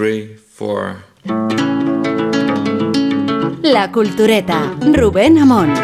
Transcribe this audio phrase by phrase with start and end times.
[0.00, 0.96] three, four.
[3.62, 5.74] La Cultureta, Rubén Amón.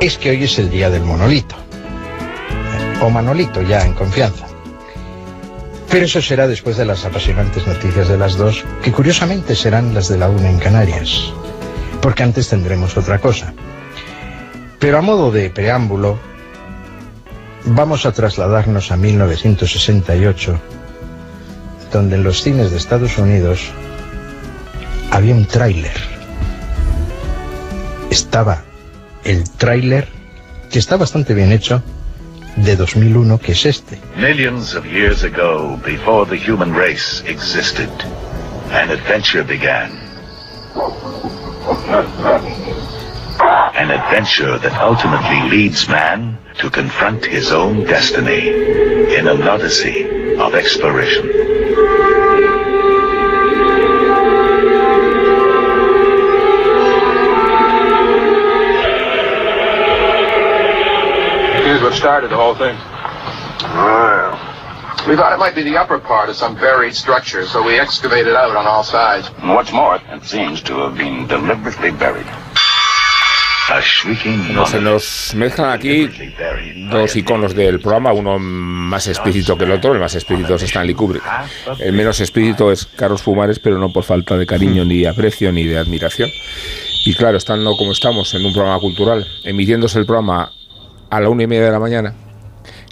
[0.00, 1.56] Es que hoy es el día del monolito.
[3.02, 4.46] O Manolito, ya en confianza.
[5.90, 10.08] Pero eso será después de las apasionantes noticias de las dos, que curiosamente serán las
[10.08, 11.32] de la una en Canarias.
[12.00, 13.52] Porque antes tendremos otra cosa.
[14.78, 16.16] Pero a modo de preámbulo,
[17.64, 20.60] vamos a trasladarnos a 1968,
[21.94, 23.70] donde en los cines de Estados Unidos
[25.12, 25.94] había un tráiler.
[28.10, 28.62] Estaba
[29.22, 30.08] el tráiler,
[30.70, 31.82] que está bastante bien hecho,
[32.56, 33.98] de 2001, que es este.
[34.16, 37.88] Millions of years ago, before the human race existed,
[38.72, 39.92] an adventure began.
[43.76, 48.48] An adventure that ultimately leads man to confront his own destiny
[49.16, 51.63] in an odyssey of exploration.
[61.64, 62.76] Here's what started the whole thing.
[65.08, 68.34] We thought it might be the upper part of some buried structure, so we excavated
[68.34, 69.30] out on all sides.
[69.38, 72.26] And What's more, it seems to have been deliberately buried.
[74.66, 76.10] Se nos mezclan aquí
[76.90, 79.94] dos iconos del programa, uno más explícito que el otro.
[79.94, 81.22] El más explícito es Stanley Kubrick.
[81.78, 85.50] El menos explícito es Carlos Fumares, pero no por falta de cariño, ni de aprecio,
[85.52, 86.30] ni de admiración.
[87.06, 90.50] Y claro, estando como estamos en un programa cultural, emitiéndose el programa
[91.10, 92.14] a la una y media de la mañana,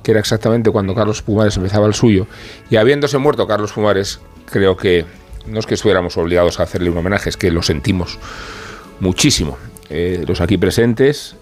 [0.02, 2.26] que era exactamente cuando Carlos Pumares empezaba el suyo,
[2.70, 5.04] y habiéndose muerto Carlos Pumares, creo que
[5.46, 8.18] no es que estuviéramos obligados a hacerle un homenaje, es que lo sentimos
[9.00, 9.58] muchísimo.
[9.94, 11.36] Eh, los aquí presentes,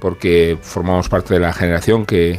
[0.00, 2.38] porque formamos parte de la generación que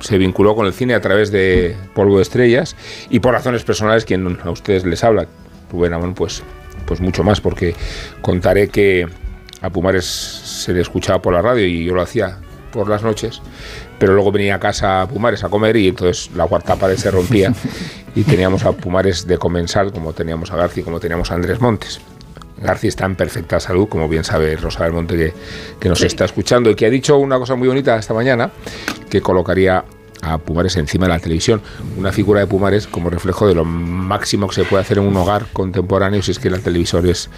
[0.00, 2.74] se vinculó con el cine a través de Polvo de Estrellas
[3.08, 5.28] y por razones personales quien a ustedes les habla,
[5.70, 6.42] Rubén Amón, pues,
[6.86, 7.76] pues mucho más, porque
[8.20, 9.06] contaré que
[9.62, 12.38] a Pumares se le escuchaba por la radio y yo lo hacía
[12.72, 13.40] por las noches,
[14.00, 17.12] pero luego venía a casa a Pumares a comer y entonces la cuarta pared se
[17.12, 17.54] rompía
[18.16, 22.00] y teníamos a Pumares de comensal, como teníamos a García, como teníamos a Andrés Montes.
[22.60, 25.34] García está en perfecta salud, como bien sabe Rosa del Monte que,
[25.78, 28.50] que nos está escuchando y que ha dicho una cosa muy bonita esta mañana,
[29.08, 29.84] que colocaría
[30.22, 31.60] a Pumares encima de la televisión,
[31.96, 35.16] una figura de Pumares como reflejo de lo máximo que se puede hacer en un
[35.16, 37.30] hogar contemporáneo si es que el televisor es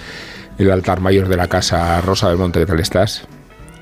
[0.59, 2.00] el altar mayor de la casa.
[2.00, 3.27] Rosa del Monte, ¿qué tal estás?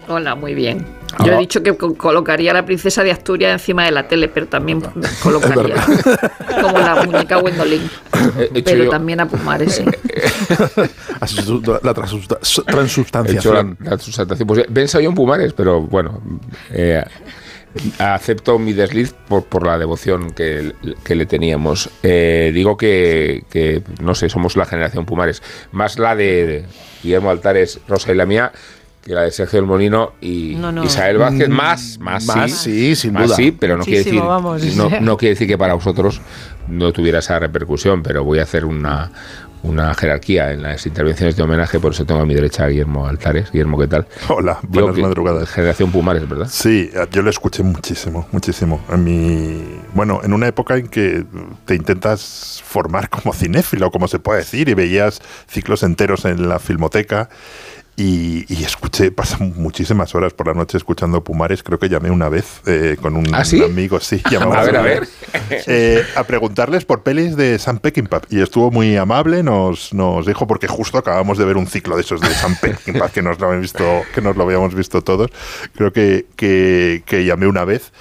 [0.08, 0.86] Hola, muy bien.
[1.24, 4.28] Yo he dicho que co- colocaría a la princesa de Asturias encima de la tele,
[4.28, 4.80] pero también
[5.22, 5.74] colocaría
[6.60, 7.38] como la muñeca.
[8.38, 9.84] He hecho Pero yo- también a Pumares, sí.
[9.84, 13.78] La transusta- He la, transubstanciación.
[14.46, 16.20] Pues pensaba yo en Pumares, pero bueno,
[16.70, 17.02] eh,
[17.98, 20.74] acepto mi desliz por, por la devoción que,
[21.04, 21.88] que le teníamos.
[22.02, 25.42] Eh, digo que, que, no sé, somos la generación Pumares,
[25.72, 26.64] más la de
[27.02, 28.52] Guillermo Altares, Rosa y la mía,
[29.06, 30.82] que la de Sergio del Molino y No, no.
[30.84, 33.36] Isabel Vázquez, más, más, Más sí, sí, sin más duda.
[33.36, 34.14] sí, pero no quiere decir,
[34.76, 36.20] no, no quiere decir que para vosotros
[36.66, 39.12] no tuviera esa repercusión, pero voy a hacer una,
[39.62, 43.06] una jerarquía en las intervenciones de homenaje, por eso tengo a mi derecha a Guillermo
[43.06, 43.52] Altares.
[43.52, 44.08] Guillermo, ¿qué tal?
[44.28, 45.48] Hola, Digo buenas que- madrugadas.
[45.50, 46.48] Generación Pumares, ¿verdad?
[46.50, 48.84] Sí, yo lo escuché muchísimo, muchísimo.
[48.90, 51.24] En mi, bueno, en una época en que
[51.64, 56.58] te intentas formar como cinéfilo, como se puede decir, y veías ciclos enteros en la
[56.58, 57.28] filmoteca.
[57.96, 61.62] Y, y escuché, pasé muchísimas horas por la noche escuchando Pumares.
[61.62, 63.62] Creo que llamé una vez eh, con un ¿Ah, sí?
[63.62, 65.08] amigo, sí, llamamos A ver, a ver.
[65.66, 68.22] eh, a preguntarles por pelis de Sam Peckinpah.
[68.28, 72.02] Y estuvo muy amable, nos, nos dijo, porque justo acabamos de ver un ciclo de
[72.02, 75.30] esos de Sam Peckinpah que nos lo, habíamos visto, que nos lo habíamos visto todos.
[75.74, 77.92] Creo que, que, que llamé una vez.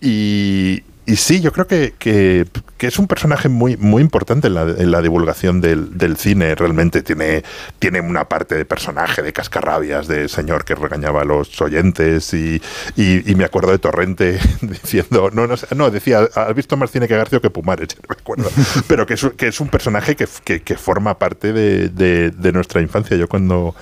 [0.00, 2.46] Y, y sí, yo creo que, que,
[2.80, 6.56] es un personaje muy, muy importante en la, divulgación del, cine.
[6.56, 7.44] Realmente tiene,
[7.78, 12.34] tiene una parte de personaje, de cascarrabias, de señor que regañaba a los oyentes.
[12.34, 12.60] Y,
[12.96, 17.16] y, me acuerdo de Torrente diciendo, no, no, no, decía, has visto más cine que
[17.16, 17.96] García que Pumares,
[18.36, 18.50] no me.
[18.88, 20.26] Pero que es, que es un personaje que,
[20.60, 23.16] que, forma parte de, de nuestra infancia.
[23.16, 23.76] Yo cuando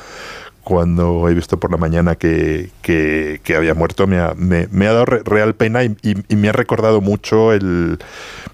[0.64, 4.86] cuando he visto por la mañana que, que, que había muerto, me ha, me, me
[4.88, 7.98] ha dado re- real pena y, y- y me ha recordado mucho el,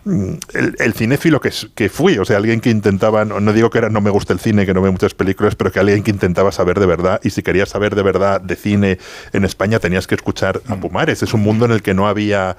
[0.07, 1.51] el, el cinéfilo que,
[1.89, 2.19] fui.
[2.19, 4.67] O sea, alguien que intentaba, no, no digo que era no me gusta el cine,
[4.67, 7.21] que no veo muchas películas, pero que alguien que intentaba saber de verdad.
[7.23, 8.99] Y si querías saber de verdad de cine
[9.33, 11.23] en España, tenías que escuchar a Pumares.
[11.23, 12.57] Es un mundo en el que no había.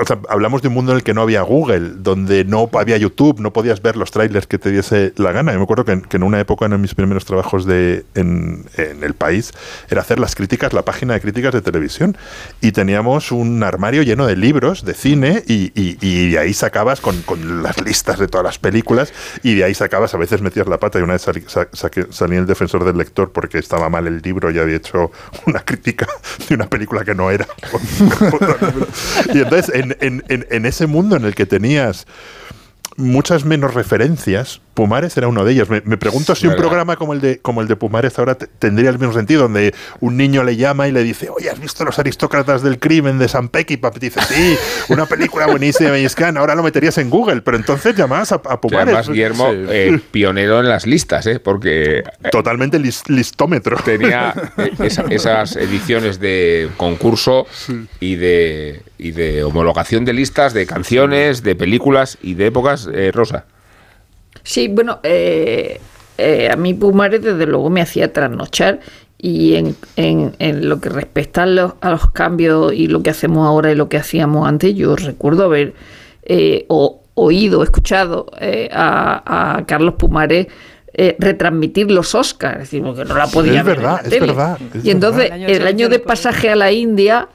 [0.00, 2.96] O sea, hablamos de un mundo en el que no había Google, donde no había
[2.96, 5.52] YouTube, no podías ver los trailers que te diese la gana.
[5.52, 8.47] Yo me acuerdo que, en- que en una época, en mis primeros trabajos de, en,
[8.76, 9.52] en, el país
[9.90, 12.16] era hacer las críticas, la página de críticas de televisión.
[12.60, 17.00] Y teníamos un armario lleno de libros de cine y, y- y de ahí sacabas
[17.00, 19.12] con, con las listas de todas las películas
[19.42, 21.68] y de ahí sacabas, a veces metías la pata y una vez salí, sa-
[22.10, 25.10] salí el defensor del lector porque estaba mal el libro y había hecho
[25.46, 26.06] una crítica
[26.48, 27.46] de una película que no era.
[29.34, 32.06] y entonces en, en- en- en ese mundo en el que tenías
[32.96, 35.68] muchas menos referencias, Pumares era uno de ellos.
[35.68, 38.46] Me, me pregunto si un programa como el de como el de Pumares ahora te-
[38.46, 41.84] tendría el mismo sentido, donde un niño le llama y le dice, oye, ¿has visto
[41.84, 43.90] los aristócratas del crimen de San Peckinpah?
[43.96, 44.56] Y dice, sí,
[44.88, 48.36] una película buenísima y es que ahora lo meterías en Google, pero entonces llamabas a,
[48.36, 48.86] a Pumares.
[48.94, 49.56] además, Guillermo, Sí.
[49.68, 51.40] eh, pionero en las listas, ¿eh?
[51.40, 53.76] porque Totalmente lis- listómetro.
[53.84, 57.46] tenía eh, esa- esas ediciones de concurso
[57.98, 63.10] y de, y de homologación de listas de canciones, de películas y de épocas, eh,
[63.12, 63.44] Rosa.
[64.42, 65.80] Sí, bueno, eh,
[66.18, 68.80] eh, a mí Pumares desde luego me hacía trasnochar
[69.18, 73.10] y en, en- en lo que respecta a los, a los cambios y lo que
[73.10, 75.74] hacemos ahora y lo que hacíamos antes, yo recuerdo haber
[76.22, 80.46] eh, o- oído, escuchado eh, a, a Carlos Pumares
[80.94, 84.02] eh, retransmitir los Oscars, es decir, porque no la podía Es ver en verdad, la
[84.02, 84.26] es tele.
[84.26, 85.50] verdad, es y entonces, verdad.
[85.50, 87.28] el año de pasaje a la India,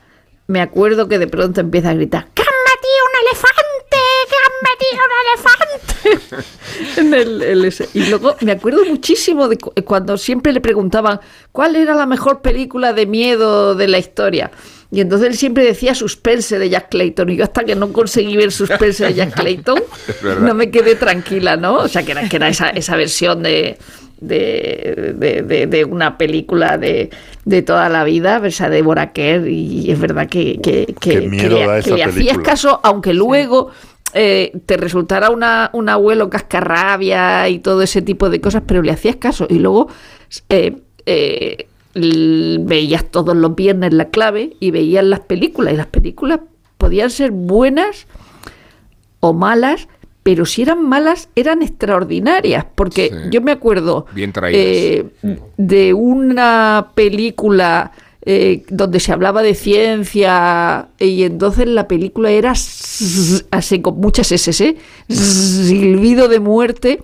[0.48, 3.63] me acuerdo que de pronto empieza a gritar ¡Que han metido un elefante!
[4.64, 6.44] ¡Que han metido un elefante!
[7.02, 7.90] en el, el ese.
[7.94, 11.20] Y luego me acuerdo muchísimo de cu- cuando siempre le preguntaban
[11.52, 14.52] cuál era la mejor película de miedo de la historia.
[14.92, 17.30] Y entonces él siempre decía Suspense de Jack Clayton.
[17.30, 19.82] Y yo hasta que no conseguí ver Suspense de Jack Clayton,
[20.42, 21.76] no me quedé tranquila, ¿no?
[21.78, 23.78] O sea, que era, que era esa, esa versión de,
[24.22, 27.10] de, de- de- de una película de,
[27.46, 29.48] de toda la vida, esa de Deborah Kerr.
[29.48, 32.80] Y es verdad que, que, que- Qué que miedo le, da que le hacías caso,
[32.84, 33.72] aunque luego
[34.14, 38.92] eh, te resultara una, un abuelo cascarrabia y todo ese tipo de cosas, pero le
[38.92, 39.48] hacías caso.
[39.50, 39.88] Y luego
[40.50, 45.74] eh, eh, veías todos los viernes la clave y veías las películas.
[45.74, 46.40] Y las películas
[46.78, 48.08] podían ser buenas
[49.20, 49.88] o malas,
[50.24, 52.66] pero si eran malas, eran extraordinarias.
[52.76, 53.30] Porque Sí.
[53.32, 55.06] yo me acuerdo Bien eh,
[55.58, 57.92] de una película
[58.26, 64.76] eh, donde se hablaba de ciencia y entonces la película era así con muchas SS,
[65.10, 67.00] silbido de muerte,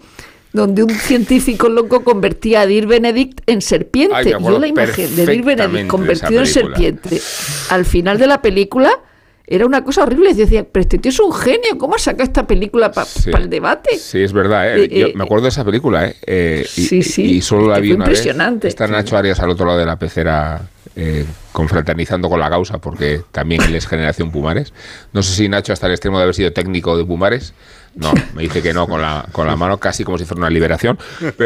[0.54, 4.16] donde un científico loco convertía a Dir Benedict en serpiente.
[4.16, 7.22] Ay, Yo la imagen de Dir Benedict convertido en serpiente
[7.70, 8.92] al final de la película
[9.52, 10.30] era una cosa horrible.
[10.32, 13.32] Yo decía, pero este tío es un genio, ¿cómo ha sacado esta película para Sí.
[13.36, 13.98] el debate?
[13.98, 14.78] Sí, es verdad.
[14.78, 14.84] ¿eh?
[14.86, 16.08] Eh, Yo eh, me acuerdo de esa película.
[16.08, 16.16] ¿eh?
[16.26, 18.20] Eh, y, Sí, sí, y solo la vi una vez.
[18.20, 18.68] impresionante.
[18.68, 20.62] Está Nacho Arias al otro lado de la pecera
[21.02, 24.74] eh, confraternizando con la causa, porque también él es generación Pumares.
[25.14, 27.54] No sé si Nacho hasta el extremo de haber sido técnico de Pumares.
[27.96, 30.50] No, me dice que no, con la, con la mano casi como si fuera una
[30.50, 31.00] liberación.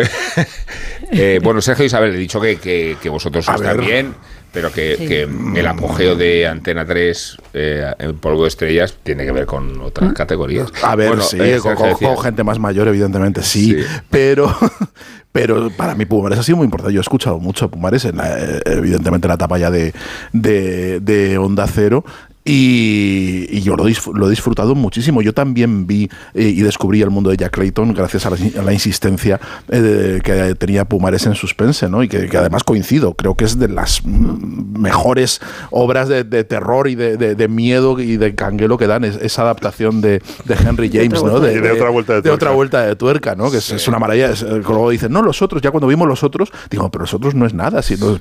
[1.16, 4.16] Eh, bueno, Sergio Isabel, he dicho que, que, que vosotros está bien,
[4.52, 9.32] pero que, que el apogeo de Antena 3 eh, en polvo de estrellas tiene que
[9.32, 10.72] ver con otras categorías.
[10.82, 13.86] A ver, Bueno, sí, eh, con, gente más mayor, evidentemente, sí, Sí.
[14.10, 14.56] pero
[15.34, 16.94] pero para mí Pumares ha sido muy importante.
[16.94, 19.94] Yo he escuchado mucho a Pumares, en la- eh, evidentemente en la etapa ya de,
[20.32, 22.06] de, de Onda Cero.
[22.46, 25.22] Y, y yo lo, lo he disfrutado muchísimo.
[25.22, 28.64] Yo también vi eh, y descubrí el mundo de Jack Clayton gracias a la, a
[28.64, 32.04] la insistencia eh, de- que tenía Pumares en Suspense, ¿no?
[32.04, 33.14] Y que, que además coincido.
[33.14, 35.40] Creo que es de las mejores
[35.72, 40.02] obras de, de terror y de, miedo y de canguelo que dan es- esa adaptación
[40.02, 40.22] de,
[40.68, 41.40] Henry James, ¿no?
[41.40, 42.52] De otra vuelta de otra tuerca.
[42.52, 43.52] vuelta de tuerca, ¿no?
[43.52, 44.32] Que es, es una maravilla.
[44.32, 47.14] Es, eh, luego dicen, no, los otros, ya cuando vimos los otros, digo, pero los
[47.14, 48.20] otros no es nada, sino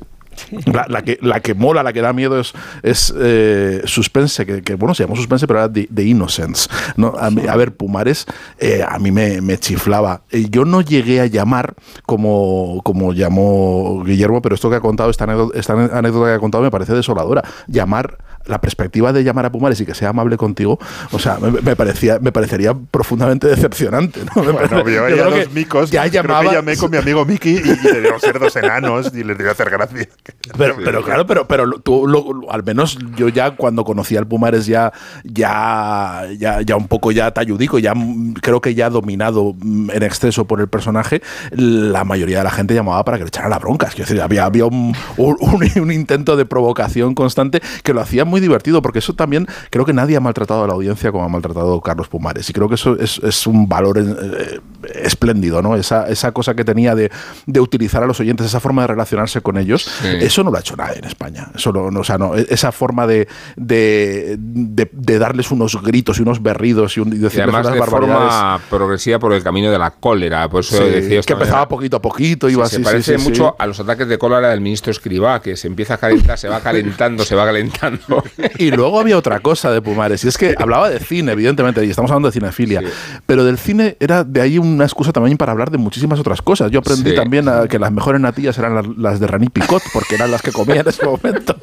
[0.88, 4.94] la, que, la que mola, la que da miedo es, es eh, Suspense, que, bueno,
[4.94, 6.68] se llamó Suspense, pero era de, de Innocence.
[6.96, 7.14] ¿no?
[7.18, 8.26] A, ver, Pumares
[8.58, 10.22] eh, a mí me, me chiflaba.
[10.30, 11.74] Eh, yo no llegué a llamar
[12.06, 16.38] como, como llamó Guillermo, pero esto que ha contado, esta anécdota, esta anécdota que ha
[16.38, 17.42] contado me parece desoladora.
[17.66, 20.78] Llamar, la perspectiva de llamar a Pumares y que sea amable contigo,
[21.12, 24.20] o sea, me, me parecía, me parecería profundamente decepcionante.
[24.34, 24.42] ¿no?
[24.42, 25.90] Bueno, yo yo creo dos que micos.
[25.90, 29.12] Ya creo que llamaba, llamé con mi amigo Miki y, y debieron ser dos enanos
[29.14, 30.08] y les debía hacer gracia.
[30.56, 34.26] Pero, pero claro, pero, pero tú, lo- lo- al menos yo ya cuando conocí al
[34.26, 34.92] Pumares ya,
[35.25, 37.94] ya, ya, ya un poco ya talludico, ya
[38.40, 41.22] creo que ya dominado mm, en exceso por el personaje,
[41.52, 43.87] la mayoría de la gente llamaba para que le echaran la bronca.
[43.88, 48.28] Es decir, había, había un, un- un- un intento de provocación constante que lo hacían
[48.32, 51.28] muy divertido porque eso también creo que nadie ha maltratado a la audiencia como ha
[51.28, 52.48] maltratado Carlos Pumares.
[52.48, 54.60] Y creo que eso es, es un valor eh,
[54.94, 55.76] espléndido, ¿no?
[55.76, 57.10] Esa, esa cosa que tenía de,
[57.46, 60.60] de, utilizar a los oyentes, esa forma de relacionarse con ellos, eso no lo ha
[60.60, 61.50] hecho nadie en España.
[61.54, 66.22] Eso no, o sea, no, e, esa forma de, de, de, darles unos gritos y
[66.22, 69.90] unos berridos y, un, y decirles además de forma progresiva por el camino de la
[69.90, 70.48] cólera.
[70.48, 72.76] Pues eso que empezaba poquito a poquito, iba así.
[72.76, 75.98] Se parece mucho a los ataques de cólera del ministro Escribá, que se empieza a
[75.98, 78.21] calentar, se va calentando, se va calentando.
[78.58, 81.90] Y luego había otra cosa de Pumares, y es que hablaba de cine, evidentemente, y
[81.90, 82.82] estamos hablando de cinefilia,
[83.26, 86.70] pero del cine era de ahí una excusa también para hablar de muchísimas otras cosas.
[86.70, 90.30] Yo aprendí también a, que las mejores natillas eran las, de Rani Picot, porque eran
[90.30, 91.56] las que comía en ese momento,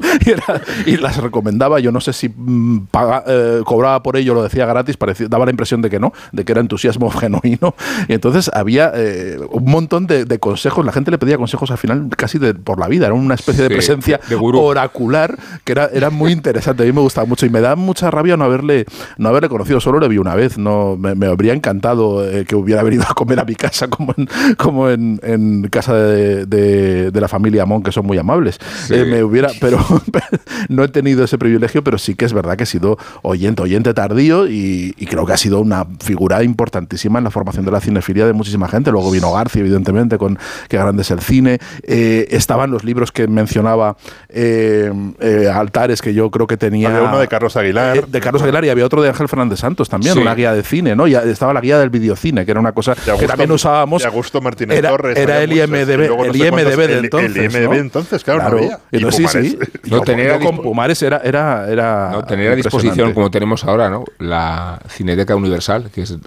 [0.85, 1.79] y, las recomendaba.
[1.79, 2.87] Yo no sé si mm,
[3.27, 6.45] eh, cobraba por ello, lo decía gratis, parecía, daba la impresión de que no, de
[6.45, 7.75] que era entusiasmo genuino.
[8.07, 12.09] Y entonces había eh, un montón de, consejos, la gente le pedía consejos al final
[12.15, 14.19] casi de, por la vida, era una especie de presencia
[14.53, 18.11] oracular que era, era muy interesante, a mí me gustaba mucho y me da mucha
[18.11, 18.85] rabia no haberle,
[19.17, 22.83] no haberle conocido, solo le vi una vez, no me, habría encantado eh, que hubiera
[22.83, 27.27] venido a comer a mi casa como en, como en, en casa de, de, la
[27.27, 28.59] familia Amón, que son muy amables.
[28.89, 29.79] Eh, me hubiera, pero
[30.69, 33.93] no he tenido ese privilegio, pero sí que es verdad que he sido oyente, oyente
[33.93, 37.81] tardío y, y creo que ha sido una figura importantísima en la formación de la
[37.81, 38.91] cinefilia de muchísima gente.
[38.91, 41.59] Luego vino García, evidentemente, con Qué grande es el cine.
[41.83, 43.97] Eh, estaban los libros que mencionaba
[44.29, 46.89] eh, eh, Altares, que yo creo que tenía.
[46.89, 48.07] Había uno de Carlos Aguilar.
[48.07, 50.95] de Carlos Aguilar y había otro de Ángel Fernández Santos también, una guía de cine,
[50.95, 51.07] ¿no?
[51.07, 54.01] Y estaba la guía del videocine, que era una cosa que también usábamos.
[54.01, 55.17] De Augusto Martínez era, Torres.
[55.17, 57.35] Era el IMDB, el IMDB de entonces.
[57.35, 58.57] El IMDB entonces, claro.
[58.57, 59.11] claro.
[59.11, 59.59] sí, sí.
[59.89, 61.17] No, tener con Pumares era.
[61.23, 64.05] era, era no, tener a disposición, como tenemos ahora, ¿no?
[64.19, 66.17] La Cineteca Universal, que, es,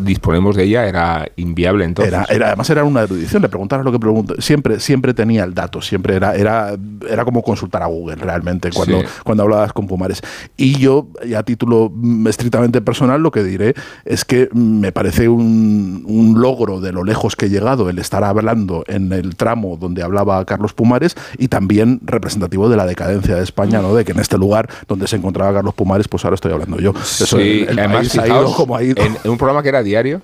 [0.00, 2.14] disponemos de ella, era inviable entonces.
[2.28, 4.34] Era, además era una erudición, le preguntaras lo que pregunto.
[4.40, 6.74] Siempre, siempre tenía el dato, siempre era, era,
[7.08, 10.22] era como consultar a Google realmente cuando, cuando hablabas con Pumares.
[10.56, 13.74] Y yo, a título mm, estrictamente personal, lo que diré
[14.04, 18.24] es que me parece un, un logro de lo lejos que he llegado el estar
[18.24, 23.42] hablando en el tramo donde hablaba Carlos Pumares y también representativo de la decadencia de
[23.42, 23.94] España, ¿no?
[23.94, 26.92] de que en este lugar donde se encontraba Carlos Pumares, pues ahora estoy hablando yo.
[27.00, 29.02] Eso además, ha ido como ha ido.
[29.02, 30.22] en un programa que era diario,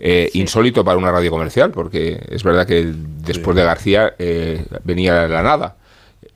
[0.00, 2.92] eh, insólito para una radio comercial, porque es verdad que
[3.24, 5.76] después de García eh, venía la nada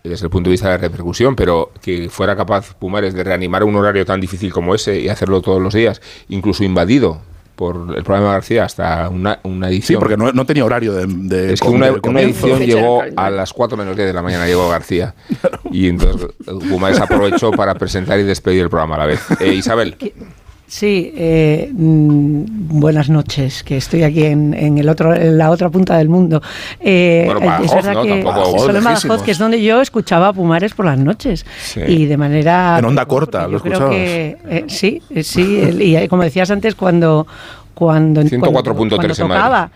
[0.09, 3.65] desde el punto de vista de la repercusión, pero que fuera capaz Pumares de reanimar
[3.65, 7.21] un horario tan difícil como ese y hacerlo todos los días, incluso invadido
[7.57, 9.99] por el programa de García hasta una, una edición.
[9.99, 11.55] Sí, porque no, tenía horario de...
[11.55, 11.89] es que una,
[12.21, 15.15] edición llegó a las 4 menos 10 de la mañana, llegó García.
[15.73, 16.29] Y entonces
[16.71, 19.21] Pumares aprovechó para presentar y despedir el programa a la vez.
[19.41, 19.97] Eh, Isabel.
[20.69, 25.97] Sí, eh, mm, buenas noches, que estoy aquí en, el otro, en la otra punta
[25.97, 26.43] del mundo.
[26.81, 28.03] Eh, bueno, Badajoz, es verdad ¿no?
[28.03, 28.23] que
[28.59, 31.47] solo Badajoz, que es donde yo escuchaba a Pumares por las noches
[31.87, 33.91] y de manera en onda corta, lo escuchabas.
[33.91, 37.29] Que, eh, sí, sí, y como decías antes cuando
[37.73, 39.71] cuando, 104.3 tocaba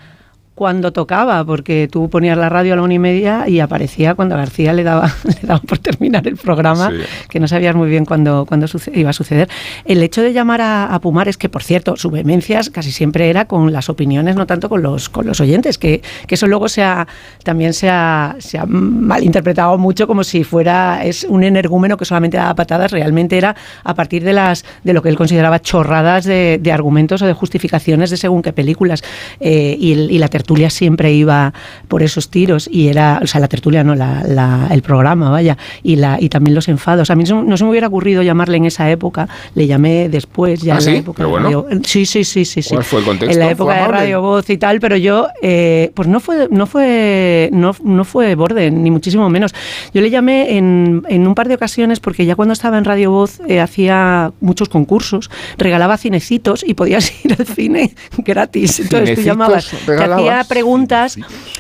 [0.61, 4.37] cuando tocaba, porque tú ponías la radio a la una y media y aparecía cuando
[4.37, 6.93] García le daba, le daba por terminar el programa,
[7.31, 9.49] que no sabías muy bien cuándo, cuándo iba a suceder.
[9.87, 13.73] El hecho de llamar a, Pumares, que por cierto, su vehemencias casi siempre era con
[13.73, 17.09] las opiniones, no tanto con los, con los oyentes, que, que eso luego se ha,
[17.43, 22.37] también se ha, se ha malinterpretado mucho como si fuera es un energúmeno que solamente
[22.37, 26.59] daba patadas, realmente era a partir de las de lo que él consideraba chorradas de,
[26.61, 29.03] de argumentos o de justificaciones de según qué películas.
[29.41, 31.55] Eh, y, y la tertulia tertulia siempre iba
[31.87, 35.95] por esos tiros y era, o sea, la tertulia no, la, el programa, vaya, y,
[35.95, 37.09] la, y también los enfados.
[37.11, 40.75] A mí no, se me hubiera ocurrido llamarle en esa época, le llamé después, ya
[40.75, 40.91] ¿Ah, en sí?
[40.91, 41.67] la época bueno.
[41.85, 42.71] Sí, sí, sí, sí, sí.
[42.71, 43.33] ¿Cuál fue el contexto?
[43.33, 46.67] En la época de Radio Voz y tal, pero yo, eh, pues no fue, no
[46.67, 49.55] fue, no, no fue borde, ni muchísimo menos.
[49.95, 53.13] Yo le llamé en, en un par de ocasiones porque ya cuando estaba en Radio
[53.13, 58.81] Voz eh, hacía muchos concursos, regalaba cinecitos y podías ir al cine gratis.
[58.81, 61.17] Entonces tú llamabas, te hacía preguntas.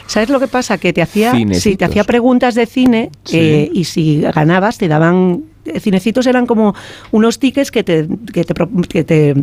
[0.06, 0.78] ¿Sabes lo que pasa?
[0.78, 5.44] Que te hacía, sí, te hacía preguntas de cine eh, y si ganabas te daban
[5.64, 6.74] eh, cinecitos eran como
[7.10, 8.54] unos tickets que te, que te,
[8.88, 9.34] que te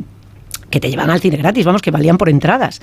[0.69, 2.81] que te llevan al cine gratis, vamos, que valían por entradas.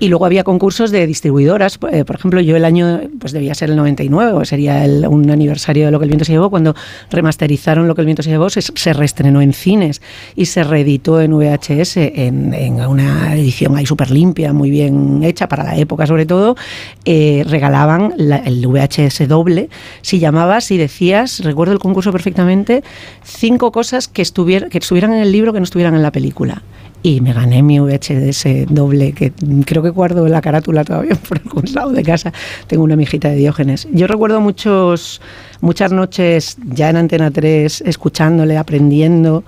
[0.00, 3.70] Y luego había concursos de distribuidoras, eh, por ejemplo, yo el año, pues debía ser
[3.70, 6.74] el 99, o sería el, un aniversario de Lo que el viento se llevó, cuando
[7.10, 10.00] remasterizaron Lo que el viento se llevó, se, se reestrenó en cines
[10.34, 15.48] y se reeditó en VHS en, en una edición ahí súper limpia, muy bien hecha
[15.48, 16.56] para la época sobre todo,
[17.04, 19.68] eh, regalaban el VHS doble,
[20.02, 22.82] si llamabas y decías, recuerdo el concurso perfectamente,
[23.24, 26.62] cinco cosas que, estuvier, que estuvieran en el libro que no estuvieran en la película
[27.06, 29.32] y me gané mi VHS doble, que
[29.64, 32.32] creo que guardo la carátula todavía por algún lado de casa.
[32.66, 33.86] Tengo una mijita de Diógenes.
[33.92, 35.20] Yo recuerdo muchos,
[35.60, 39.44] muchas noches ya en Antena 3 escuchándole, aprendiendo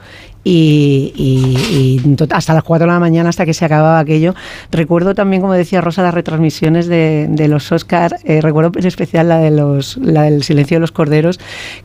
[0.51, 2.01] y,
[2.31, 4.35] hasta las 4 de la mañana, hasta que se acababa aquello.
[4.71, 9.39] Recuerdo también, como decía Rosa, las retransmisiones de, los Oscars, eh, recuerdo en especial la,
[9.39, 11.39] de los, la del Silencio de los Corderos,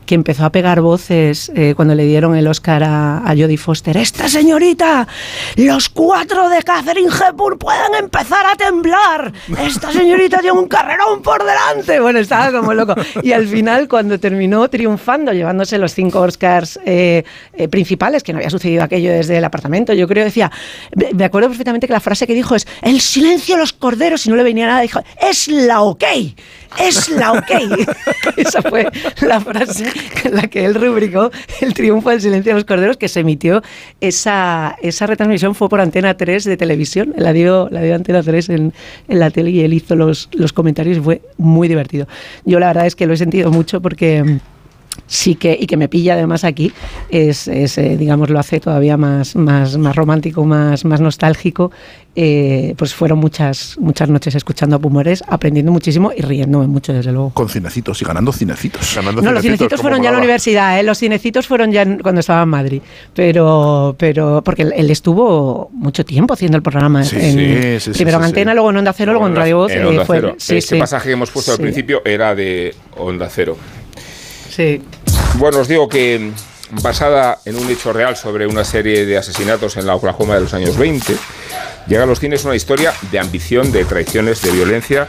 [0.06, 3.96] que empezó a pegar voces eh, cuando le dieron el Oscar a, a Jodie Foster.
[3.96, 5.06] ¡Esta señorita!
[5.56, 9.32] ¡Los cuatro de Catherine Hepburn pueden empezar a temblar!
[9.58, 12.00] ¡Esta señorita tiene un carrerón por delante!
[12.00, 12.94] Bueno, estaba como loco.
[13.22, 17.24] Y al final, cuando terminó triunfando, llevándose los cinco Oscars eh,
[17.70, 19.92] principales, que no había sucedido aquello desde el apartamento.
[19.92, 20.50] Yo creo, decía,
[21.14, 24.30] me acuerdo perfectamente que la frase que dijo es, el silencio de los corderos, y
[24.30, 26.04] no le venía nada, dijo, es la ok,
[26.80, 27.50] es la ok.
[28.36, 28.88] Esa fue
[29.22, 29.86] la frase
[30.24, 31.30] en la que él rubricó
[31.60, 33.62] el triunfo del silencio de los corderos, que se emitió
[34.00, 38.48] esa, esa retransmisión, fue por Antena 3 de televisión, la dio, la dio Antena 3
[38.50, 38.72] en,
[39.08, 42.06] en la tele y él hizo los, los comentarios y fue muy divertido.
[42.44, 44.40] Yo la verdad es que lo he sentido mucho porque
[45.06, 46.72] sí que, y que me pilla además aquí,
[47.08, 51.70] es, eh, digamos, lo hace todavía más, más, más romántico, más, más nostálgico.
[52.16, 57.10] Eh, pues fueron muchas, muchas noches escuchando a Pumores, aprendiendo muchísimo y riéndome mucho, desde
[57.10, 57.30] luego.
[57.30, 58.96] Con cinecitos y ganando cinecitos.
[59.02, 60.84] no, los cinecitos fueron ya en la universidad, ¿eh?
[60.84, 62.82] los cinecitos fueron ya cuando estaba en Madrid.
[63.14, 67.02] Pero, pero porque él, estuvo mucho tiempo haciendo el programa.
[67.02, 69.72] Sí, en, sí, primero en Antena, luego en Onda Cero, luego en Radio Voz.
[69.72, 70.36] En Onda Cero.
[70.38, 73.56] este pasaje que hemos puesto al principio era de Onda Cero.
[74.54, 74.80] Sí.
[75.38, 76.32] Bueno, os digo que
[76.82, 80.54] basada en un hecho real sobre una serie de asesinatos en la Oklahoma de los
[80.54, 81.16] años 20,
[81.88, 85.08] llega a los cines una historia de ambición, de traiciones, de violencia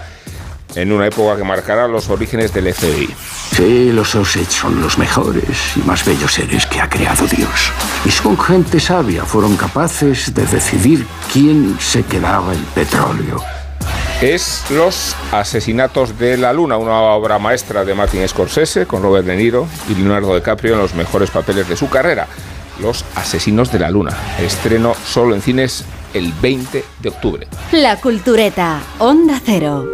[0.73, 3.09] en una época que marcará los orígenes del FBI.
[3.55, 7.71] Sí, los Osage son los mejores y más bellos seres que ha creado Dios.
[8.03, 13.41] Y son gente sabia, fueron capaces de decidir quién se quedaba el petróleo
[14.21, 19.35] es Los Asesinatos de la Luna, una obra maestra de Martin Scorsese con Robert De
[19.35, 22.27] Niro y Leonardo DiCaprio en los mejores papeles de su carrera.
[22.79, 24.15] Los Asesinos de la Luna.
[24.39, 27.47] Estreno solo en cines el 20 de octubre.
[27.71, 29.85] La Cultureta, Onda Cero.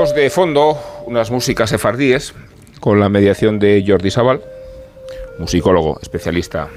[0.00, 2.32] De fondo unas músicas sefardíes
[2.80, 4.40] con la mediación de Jordi Sabal,
[5.38, 6.70] musicólogo especialista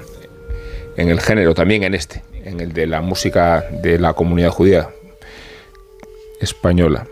[0.98, 4.90] en el género, también en este, en el de la música de la comunidad judía
[6.38, 7.06] española.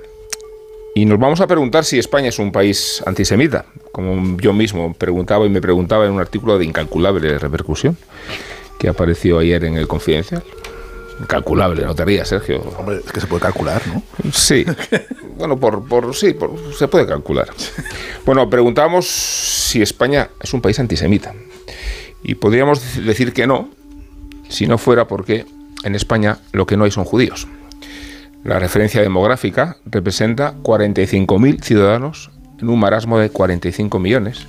[0.95, 5.47] Y nos vamos a preguntar si España es un país antisemita, como yo mismo preguntaba
[5.47, 7.97] y me preguntaba en un artículo de incalculable repercusión
[8.79, 10.43] que apareció ayer en el Confidencial.
[11.27, 12.61] Calculable, no te rías, Sergio.
[12.79, 14.03] Hombre, es que se puede calcular, ¿no?
[14.33, 14.65] Sí.
[15.37, 16.35] bueno, por, por sí,
[16.77, 17.49] se puede calcular.
[18.25, 21.35] Bueno, preguntamos si España es un país antisemita.
[22.23, 23.69] Y podríamos decir que no,
[24.49, 25.47] si no fuera porque
[25.85, 27.49] en España lo que no hay son judíos.
[28.45, 32.31] La referencia demográfica representa 45.000 ciudadanos
[32.61, 34.47] en un marasmo de 45 millones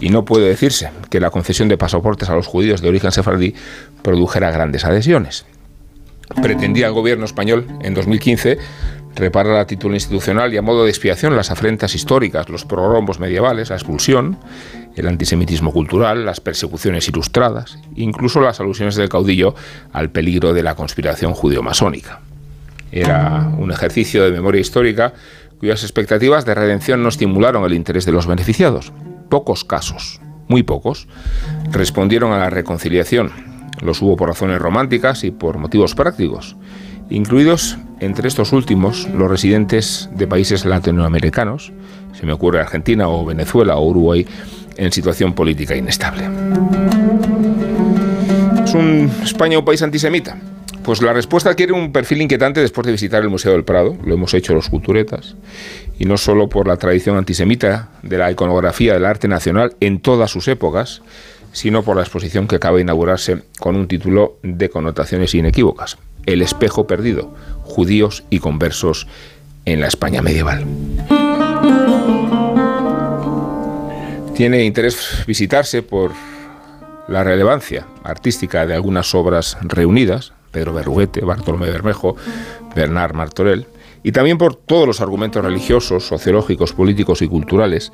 [0.00, 3.54] y no puede decirse que la concesión de pasaportes a los judíos de origen sefardí
[4.02, 5.46] produjera grandes adhesiones
[6.40, 8.58] pretendía el gobierno español en 2015
[9.14, 13.70] reparar a título institucional y a modo de expiación las afrentas históricas, los prorrombos medievales,
[13.70, 14.38] la expulsión,
[14.96, 19.54] el antisemitismo cultural, las persecuciones ilustradas, incluso las alusiones del caudillo
[19.92, 22.20] al peligro de la conspiración judeo-masónica.
[22.90, 25.14] Era un ejercicio de memoria histórica
[25.58, 28.92] cuyas expectativas de redención no estimularon el interés de los beneficiados.
[29.28, 31.08] Pocos casos, muy pocos,
[31.70, 33.51] respondieron a la reconciliación
[33.82, 36.56] los hubo por razones románticas y por motivos prácticos,
[37.10, 41.72] incluidos entre estos últimos los residentes de países latinoamericanos,
[42.12, 44.26] se me ocurre Argentina o Venezuela o Uruguay,
[44.76, 46.24] en situación política inestable.
[48.64, 50.38] ¿Es un España un país antisemita?
[50.82, 54.14] Pues la respuesta adquiere un perfil inquietante después de visitar el Museo del Prado, lo
[54.14, 55.36] hemos hecho los culturetas,
[55.98, 60.32] y no solo por la tradición antisemita de la iconografía del arte nacional en todas
[60.32, 61.02] sus épocas,
[61.52, 66.42] sino por la exposición que acaba de inaugurarse con un título de connotaciones inequívocas, El
[66.42, 69.06] espejo perdido, judíos y conversos
[69.64, 70.64] en la España medieval.
[74.34, 76.12] Tiene interés visitarse por
[77.08, 82.16] la relevancia artística de algunas obras reunidas, Pedro Berruguete, Bartolomé Bermejo,
[82.74, 83.66] Bernard Martorell,
[84.02, 87.92] y también por todos los argumentos religiosos, sociológicos, políticos y culturales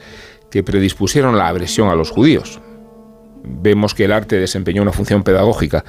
[0.51, 2.61] que predispusieron la agresión a los judíos.
[3.43, 5.85] Vemos que el arte desempeñó una función pedagógica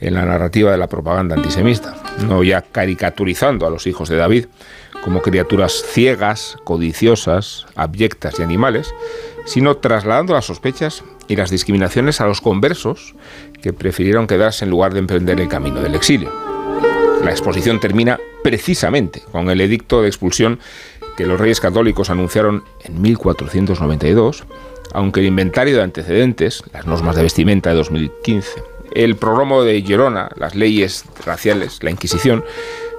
[0.00, 1.94] en la narrativa de la propaganda antisemita,
[2.26, 4.46] no ya caricaturizando a los hijos de David
[5.02, 8.94] como criaturas ciegas, codiciosas, abyectas y animales,
[9.44, 13.14] sino trasladando las sospechas y las discriminaciones a los conversos
[13.60, 16.32] que prefirieron quedarse en lugar de emprender el camino del exilio.
[17.22, 20.58] La exposición termina precisamente con el edicto de expulsión
[21.16, 24.44] que los reyes católicos anunciaron en 1492,
[24.92, 28.62] aunque el inventario de antecedentes, las normas de vestimenta de 2015,
[28.94, 32.44] el programa de Gerona, las leyes raciales, la Inquisición,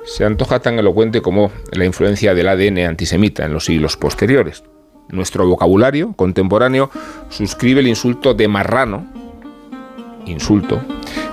[0.06, 4.64] se antoja tan elocuente como la influencia del ADN antisemita en los siglos posteriores.
[5.10, 6.90] Nuestro vocabulario contemporáneo
[7.30, 9.08] suscribe el insulto de marrano,
[10.26, 10.82] insulto,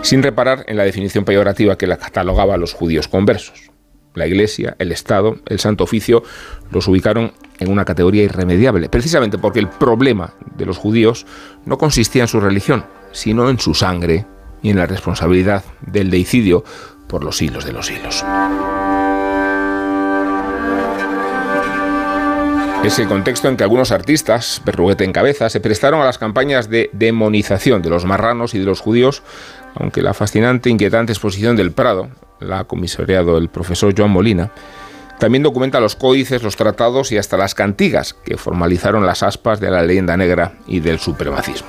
[0.02, 3.71] sin reparar en la definición peyorativa que la catalogaba a los judíos conversos.
[4.14, 6.22] La Iglesia, el Estado, el Santo Oficio
[6.70, 11.26] los ubicaron en una categoría irremediable, precisamente porque el problema de los judíos
[11.64, 14.26] no consistía en su religión, sino en su sangre
[14.62, 16.64] y en la responsabilidad del deicidio
[17.08, 18.24] por los siglos de los siglos.
[22.84, 26.68] Es el contexto en que algunos artistas, perruguete en cabeza, se prestaron a las campañas
[26.68, 29.22] de demonización de los marranos y de los judíos,
[29.76, 32.08] aunque la fascinante e inquietante exposición del Prado,
[32.42, 34.50] la ha comisariado el profesor Joan Molina,
[35.18, 39.70] también documenta los códices, los tratados y hasta las cantigas que formalizaron las aspas de
[39.70, 41.68] la leyenda negra y del supremacismo.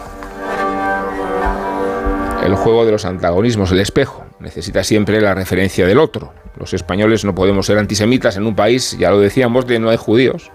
[2.44, 6.34] El juego de los antagonismos, el espejo, necesita siempre la referencia del otro.
[6.58, 9.98] Los españoles no podemos ser antisemitas en un país, ya lo decíamos, de no hay
[9.98, 10.52] judíos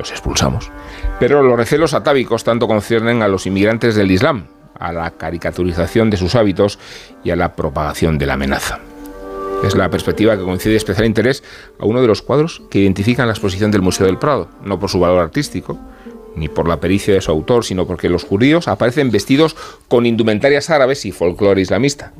[0.00, 0.70] los expulsamos.
[1.18, 4.46] Pero los recelos atávicos tanto conciernen a los inmigrantes del Islam,
[4.78, 6.78] a la caricaturización de sus hábitos
[7.22, 8.80] y a la propagación de la amenaza.
[9.64, 11.42] Es la perspectiva que coincide especial interés
[11.78, 14.88] a uno de los cuadros que identifican la exposición del Museo del Prado, no por
[14.88, 15.78] su valor artístico,
[16.34, 19.56] ni por la pericia de su autor, sino porque los judíos aparecen vestidos
[19.88, 22.12] con indumentarias árabes y folclore islamista,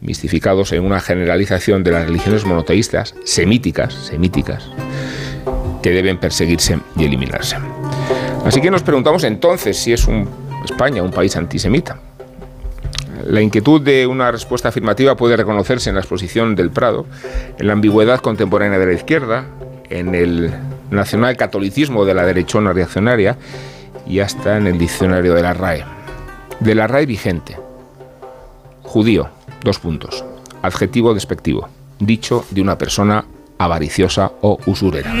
[0.00, 4.68] mistificados en una generalización de las religiones monoteístas, semíticas, semíticas,
[5.82, 7.56] que deben perseguirse y eliminarse.
[8.44, 10.28] Así que nos preguntamos entonces si es un,
[10.64, 12.00] España un país antisemita.
[13.26, 17.06] La inquietud de una respuesta afirmativa puede reconocerse en la exposición del Prado,
[17.58, 19.44] en la ambigüedad contemporánea de la izquierda,
[19.90, 20.52] en el
[20.90, 23.36] nacional catolicismo de la derechona reaccionaria
[24.06, 25.84] y hasta en el diccionario de la RAE.
[26.60, 27.56] De la RAE vigente.
[28.82, 29.28] Judío,
[29.62, 30.24] dos puntos.
[30.62, 31.68] Adjetivo despectivo.
[31.98, 33.24] Dicho de una persona
[33.58, 35.12] avariciosa o usurera.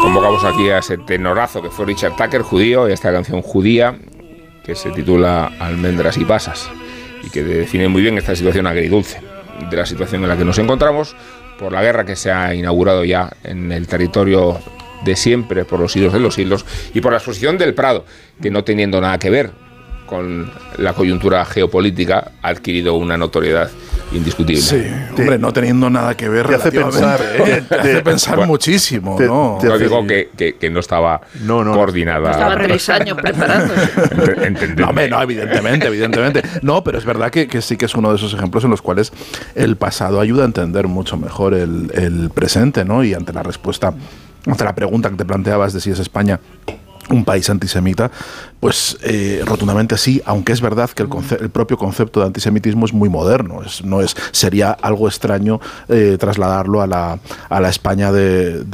[0.00, 3.98] Convocamos aquí a ese tenorazo que fue Richard Tucker, judío, y esta canción judía
[4.64, 6.70] que se titula Almendras y pasas
[7.24, 9.20] y que define muy bien esta situación agridulce
[9.68, 11.14] de la situación en la que nos encontramos
[11.58, 14.58] por la guerra que se ha inaugurado ya en el territorio
[15.04, 18.04] de siempre, por los siglos de los siglos, y por la exposición del Prado,
[18.40, 19.50] que no teniendo nada que ver
[20.06, 23.70] con la coyuntura geopolítica, ha adquirido una notoriedad
[24.12, 24.62] indiscutible.
[24.62, 24.82] Sí,
[25.18, 26.46] hombre, no teniendo nada que ver.
[26.46, 27.62] Te hace pensar, ¿eh?
[27.68, 29.58] te hace pensar muchísimo, ¿no?
[29.62, 32.30] no digo que, que, no estaba no, no, coordinada.
[32.30, 34.74] Estaba tres años preparándose.
[34.76, 36.42] no, no, evidentemente, evidentemente.
[36.62, 38.82] No, pero es verdad que, que, sí que es uno de esos ejemplos en los
[38.82, 39.12] cuales
[39.54, 43.02] el pasado ayuda a entender mucho mejor el, el presente, ¿no?
[43.02, 43.92] Y ante la respuesta
[44.64, 46.40] la pregunta que te planteabas de si es España
[47.10, 48.10] un país antisemita,
[48.60, 53.08] pues eh, rotundamente sí, aunque es verdad que el, propio concepto de antisemitismo es muy
[53.08, 58.64] moderno, no es, sería algo extraño eh, trasladarlo a la, a la España de,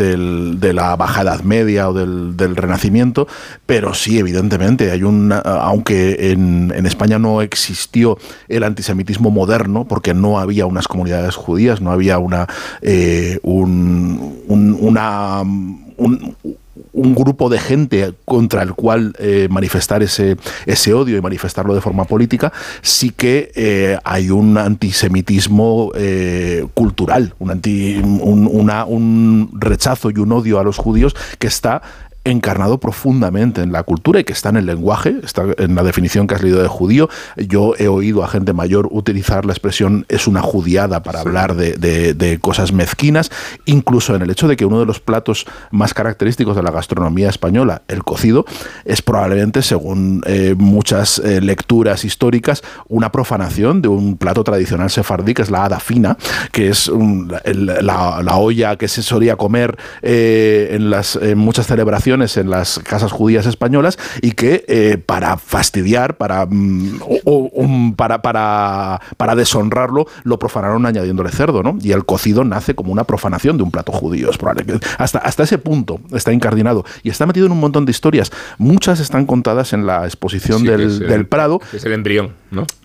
[0.72, 3.26] la Baja Edad Media o del, Renacimiento,
[3.66, 8.18] pero sí, evidentemente, hay un, aunque en, España no existió
[8.48, 12.46] el antisemitismo moderno, porque no había unas comunidades judías, no había una,
[12.82, 15.42] eh, un, una
[15.96, 16.36] un,
[16.92, 21.80] un grupo de gente contra el cual eh, manifestar ese, ese odio y manifestarlo de
[21.80, 22.52] forma política,
[22.82, 30.32] sí que eh, hay un antisemitismo eh, cultural, un, anti, un, un rechazo y un
[30.32, 31.82] odio a los judíos que está
[32.24, 36.26] encarnado profundamente en la cultura y que está en el lenguaje, está en la definición
[36.26, 37.08] que has leído de judío.
[37.36, 41.74] Yo he oído a gente mayor utilizar la expresión es una judiada para hablar de,
[42.14, 43.30] de, cosas mezquinas,
[43.66, 47.28] incluso en el hecho de que uno de los platos más característicos de la gastronomía
[47.28, 48.44] española, el cocido,
[48.84, 55.34] es probablemente, según eh, muchas eh, lecturas históricas, una profanación de un plato tradicional sefardí,
[55.34, 56.16] que es la hada fina,
[56.52, 62.50] que es la, olla que se solía comer eh, en, las, en muchas celebraciones en
[62.50, 69.34] las casas judías españolas y que eh, para fastidiar, para, mm, o, para, para, para
[69.34, 71.78] deshonrarlo, lo profanaron añadiéndole cerdo, ¿no?
[71.80, 74.30] Y el cocido nace como una profanación de un plato judío.
[74.30, 77.86] Es probable que hasta, hasta ese punto está incardinado y está metido en un montón
[77.86, 78.30] de historias.
[78.58, 81.60] Muchas están contadas en la exposición del, del, Prado.
[81.72, 82.32] Es el embrión,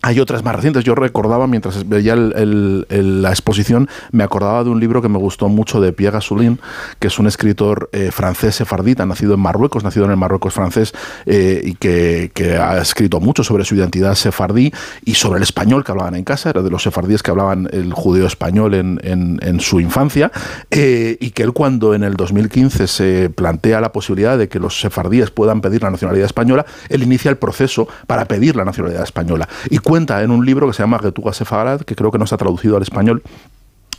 [0.01, 0.83] Hay otras más recientes.
[0.83, 5.81] Yo recordaba, mientras veía la exposición, me acordaba de un libro que me gustó mucho
[5.81, 6.59] de Pierre Gasoulin,
[6.99, 10.93] que es un escritor eh, francés sefardita, nacido en Marruecos, nacido en el Marruecos francés
[11.25, 14.71] eh, y que, ha escrito mucho sobre su identidad sefardí
[15.03, 17.93] y sobre el español que hablaban en casa, era de los sefardíes que hablaban el
[17.93, 20.31] judío español en, su infancia,
[20.71, 24.79] eh, y que él cuando en el 2015 se plantea la posibilidad de que los
[24.79, 29.47] sefardíes puedan pedir la nacionalidad española, él inicia el proceso para pedir la nacionalidad española.
[29.69, 32.37] Y cuenta en un libro que se llama Getuga Sefarad, que creo que no está
[32.37, 33.23] traducido al español,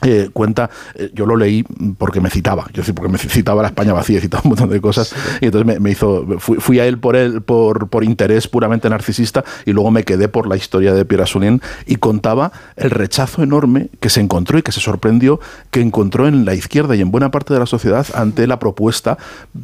[0.02, 1.64] eh, cuenta, eh, yo lo leí
[1.98, 4.80] porque me citaba, yo sí, porque me citaba la España vacía, citaba un montón de
[4.80, 9.44] cosas, y entonces me, hizo, fui, a él por él por, por, interés puramente narcisista,
[9.66, 13.88] y luego me quedé por la historia de Pierre Assoulin, y contaba el rechazo enorme
[14.00, 17.30] que se encontró y que se sorprendió que encontró en la izquierda y en buena
[17.30, 19.18] parte de la sociedad ante la propuesta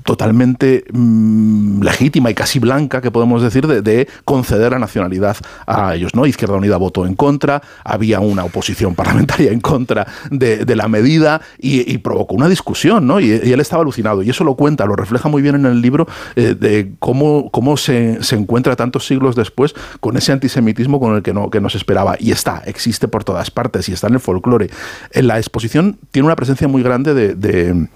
[0.04, 6.14] totalmente mm, legítima y casi blanca, que podemos decir, de, conceder la nacionalidad a ellos,
[6.14, 6.26] ¿no?
[6.26, 11.98] Izquierda Unida votó en contra, había una oposición parlamentaria en contra de, la medida y,
[11.98, 13.20] provocó una discusión, ¿no?
[13.20, 14.22] Y, él estaba alucinado.
[14.22, 16.06] Y eso lo cuenta, lo refleja muy bien en el libro
[16.36, 21.22] eh, de cómo, cómo se, se, encuentra tantos siglos después con ese antisemitismo con el
[21.22, 22.16] que no, que nos esperaba.
[22.18, 24.70] Y está, existe por todas partes y está en el folclore.
[25.12, 27.88] En la exposición tiene una presencia muy grande de de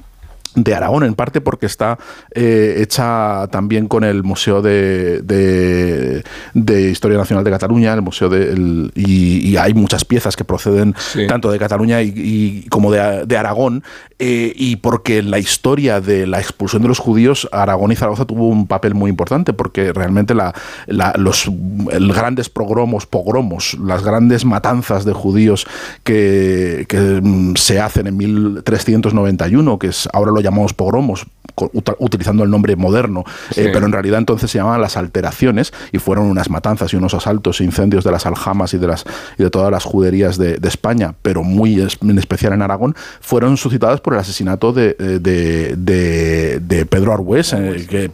[0.74, 1.98] Aragón, en parte porque está
[2.34, 8.90] eh, hecha también con el Museo de, de, Historia Nacional de Cataluña, el Museo de,
[8.94, 10.94] y, hay muchas piezas que proceden
[11.26, 13.82] tanto de Cataluña y, como de, Aragón,
[14.18, 18.24] eh, y porque en la historia de la expulsión de los judíos, Aragón y Zaragoza
[18.24, 20.54] tuvo un papel muy importante, porque realmente la,
[20.86, 21.50] los
[22.14, 25.66] grandes pogromos, pogromos, las grandes matanzas de judíos
[26.04, 31.26] que, que mm, se hacen en 1391, que es ahora lo llamamos pogromos,
[31.98, 33.24] utilizando el nombre moderno,
[33.56, 37.14] eh, pero en realidad entonces se llamaban las alteraciones y fueron unas matanzas y unos
[37.14, 39.04] asaltos e incendios de las aljamas y de, las,
[39.38, 44.02] y de todas las juderías de, España, pero muy en especial en Aragón, fueron suscitadas
[44.02, 48.10] por el asesinato de, de, Pedro Arbués eh,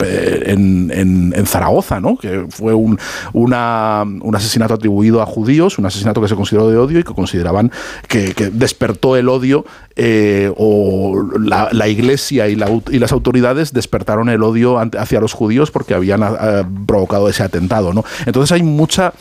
[0.47, 2.17] en, Zaragoza, ¿no?
[2.17, 2.97] que fue un,
[3.33, 7.13] una, un asesinato atribuido a judíos, un asesinato que se consideró de odio y que
[7.13, 7.73] consideraban
[8.07, 9.65] que, despertó el odio
[9.97, 15.33] eh, o la, la iglesia y, la, y las autoridades despertaron el odio hacia los
[15.33, 17.93] judíos porque habían ah, provocado ese atentado.
[17.93, 18.05] ¿no?
[18.27, 19.13] Entonces hay mucha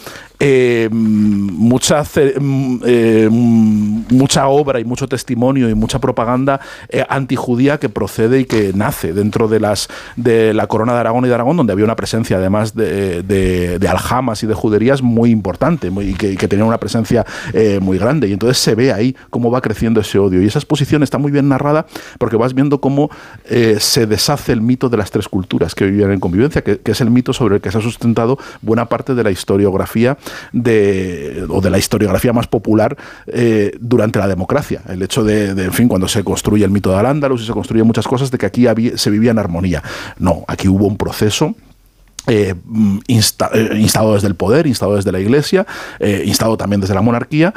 [0.46, 7.88] eh, mucha, mm, eh, mucha obra y mucho testimonio y mucha propaganda eh, antijudía que
[7.88, 11.56] procede y que nace dentro de, las, de la corona de Aragón y de Aragón,
[11.56, 16.36] donde había una presencia además de, de, aljamas y de juderías muy importante y, que,
[16.50, 17.26] tenía una presencia
[17.80, 18.28] muy grande.
[18.28, 20.42] Y entonces se ve ahí cómo va creciendo ese odio.
[20.42, 21.86] Y esa exposición está muy bien narrada
[22.18, 23.10] porque vas viendo cómo
[23.46, 27.00] se deshace el mito de las tres culturas que vivían en convivencia, que, que es
[27.00, 30.18] el mito sobre el que se ha sustentado buena parte de la historiografía
[30.52, 34.82] de, o de la historiografía más popular eh, durante la democracia.
[34.88, 37.88] El hecho de, en fin, cuando se construye el mito de Al-Ándalus y se construyen
[37.88, 38.66] muchas cosas, de que aquí
[38.96, 39.84] se vivía en armonía.
[40.18, 41.56] No, aquí hubo un proceso
[42.28, 42.54] eh,
[43.08, 45.66] eh, instado desde el poder, instado desde la iglesia,
[46.00, 47.54] instado también desde la monarquía,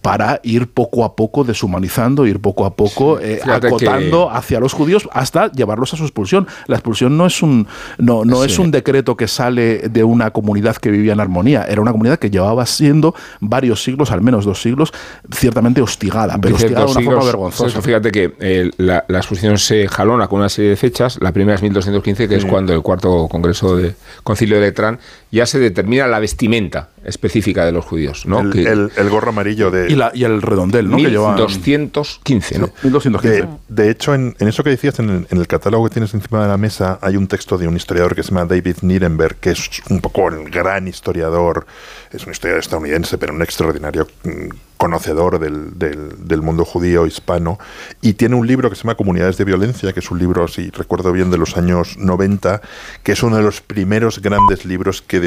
[0.00, 5.50] para ir poco a poco deshumanizando, ir poco a poco acotando hacia los judíos hasta
[5.52, 6.46] llevarlos a su expulsión.
[6.66, 7.66] La expulsión no es un
[7.98, 11.80] no, no es un decreto que sale de una comunidad que vivía en armonía, era
[11.80, 14.92] una comunidad que llevaba siendo varios siglos, al menos dos siglos,
[15.32, 17.82] ciertamente hostigada, pero hostigada de una forma vergonzosa.
[17.82, 22.28] fíjate que la, exposición se jalona con una serie de fechas, la primera es 1215,
[22.28, 24.98] que es cuando el cuarto congreso de Concilio de Letrán,
[25.30, 28.26] ya se determina la vestimenta específica de los judíos.
[28.26, 28.40] ¿no?
[28.40, 29.92] El, gorro amarillo de...
[30.14, 30.96] Y, el redondel, ¿no?
[30.96, 32.66] 1215, ¿no?
[32.82, 33.48] 1215.
[33.68, 36.98] De, hecho, en, eso que decías, en el, catálogo que tienes encima de la mesa,
[37.02, 40.28] hay un texto de un historiador que se llama David Nirenberg, que es un poco
[40.28, 41.66] el gran historiador,
[42.12, 47.58] es un historiador estadounidense, pero un extraordinario mm, conocedor del, mundo judío hispano
[48.00, 50.70] y tiene un libro que se llama Comunidades de Violencia, que es un libro, si
[50.70, 52.60] recuerdo bien, de los años 90,
[53.04, 55.20] que es uno de los primeros grandes libros que,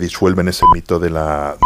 [0.00, 1.56] disuelven ese mito de la,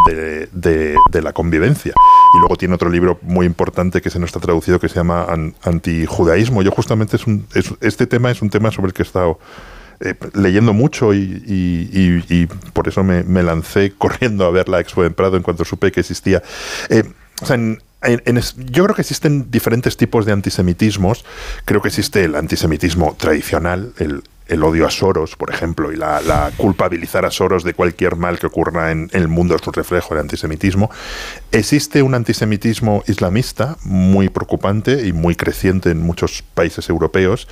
[1.33, 1.95] convivencia.
[2.35, 5.25] Y luego tiene otro libro muy importante que se nos está traducido que se llama
[5.25, 6.61] An, Antijudaísmo.
[6.61, 9.39] Yo justamente es un, es, este tema es un tema sobre el que he estado
[10.01, 14.69] eh, leyendo mucho y, y, y, y por eso me, me, lancé corriendo a ver
[14.69, 16.43] la Expo de Prado en cuanto supe que existía.
[16.89, 17.05] Eh,
[17.43, 21.25] o sea, en, en, en, yo creo que existen diferentes tipos de antisemitismos.
[21.67, 26.21] Creo que existe el antisemitismo tradicional, el, el odio a Soros, por ejemplo, y la,
[26.23, 29.75] la, culpabilizar a Soros de cualquier mal que ocurra en, en el mundo es un
[29.75, 30.91] reflejo del antisemitismo.
[31.53, 37.49] Existe un antisemitismo islamista muy preocupante y muy creciente en muchos países europeos.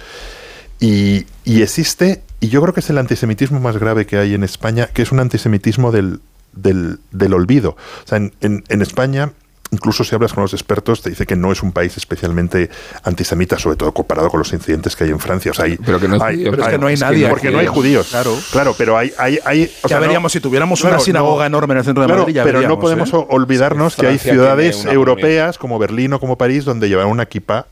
[0.80, 4.44] Y, y, existe, y yo creo que es el antisemitismo más grave que hay en
[4.44, 6.20] España, que es un antisemitismo del,
[6.52, 7.70] del, del olvido.
[7.70, 9.32] O sea, en, en, en España
[9.70, 12.70] incluso si hablas con los expertos, te dice que no es un país especialmente
[13.02, 15.50] antisemita, sobre todo comparado con los incidentes que hay en Francia.
[15.50, 17.24] O sea, hay, pero que no, hay, pero es que no hay nadie.
[17.24, 18.08] Que porque no hay judíos.
[18.08, 19.12] Claro, claro pero hay.
[19.18, 21.84] hay, hay o sea, ya veríamos, no, si tuviéramos una sinagoga no, enorme en el
[21.84, 23.26] centro de claro, Madrid, ya Pero veríamos, no podemos ¿eh?
[23.28, 27.66] olvidarnos sí, que hay ciudades europeas como Berlín o como París donde llevan una equipa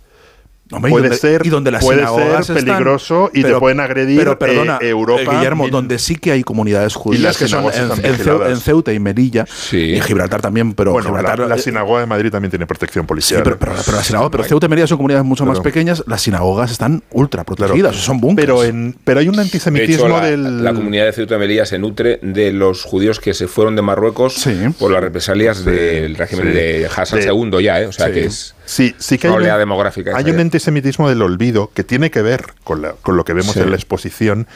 [0.73, 3.55] Hombre, puede y donde, ser, y donde las puede sinagogas ser peligroso están, y pero,
[3.55, 5.23] te pueden agredir pero perdona, eh, Europa.
[5.23, 8.93] Eh, Guillermo, donde sí que hay comunidades judías, que son en, en, Ceuta, en, Ceuta
[8.93, 9.79] y Melilla, sí.
[9.79, 13.07] y en Gibraltar también, pero bueno, Gibraltar, la, la, sinagoga de Madrid también tiene protección
[13.07, 13.39] policial.
[13.39, 16.03] Sí, pero, pero, pero, la sinagoga, pero Ceuta y Melilla son comunidades mucho más pequeñas,
[16.09, 18.05] las sinagogas están ultra protegidas, claro.
[18.05, 18.47] son bunkers.
[18.47, 20.65] Pero, en, pero hay un antisemitismo de hecho, la, del...
[20.65, 23.83] la, comunidad de Ceuta y Melilla se nutre de los judíos que se fueron de
[23.83, 24.53] Marruecos sí.
[24.81, 27.87] por las represalias del régimen de Hassan II ya, ¿eh?
[27.87, 28.56] o sea que es...
[28.67, 32.45] Sí, sí que hay, una demográfica hay un antisemitismo del olvido que tiene que ver
[32.65, 33.61] con, la, con lo que vemos sí.
[33.61, 34.47] en la exposición,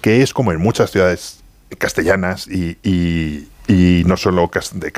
[0.00, 1.40] que es como en muchas ciudades
[1.76, 4.92] castellanas y, y, y no solo de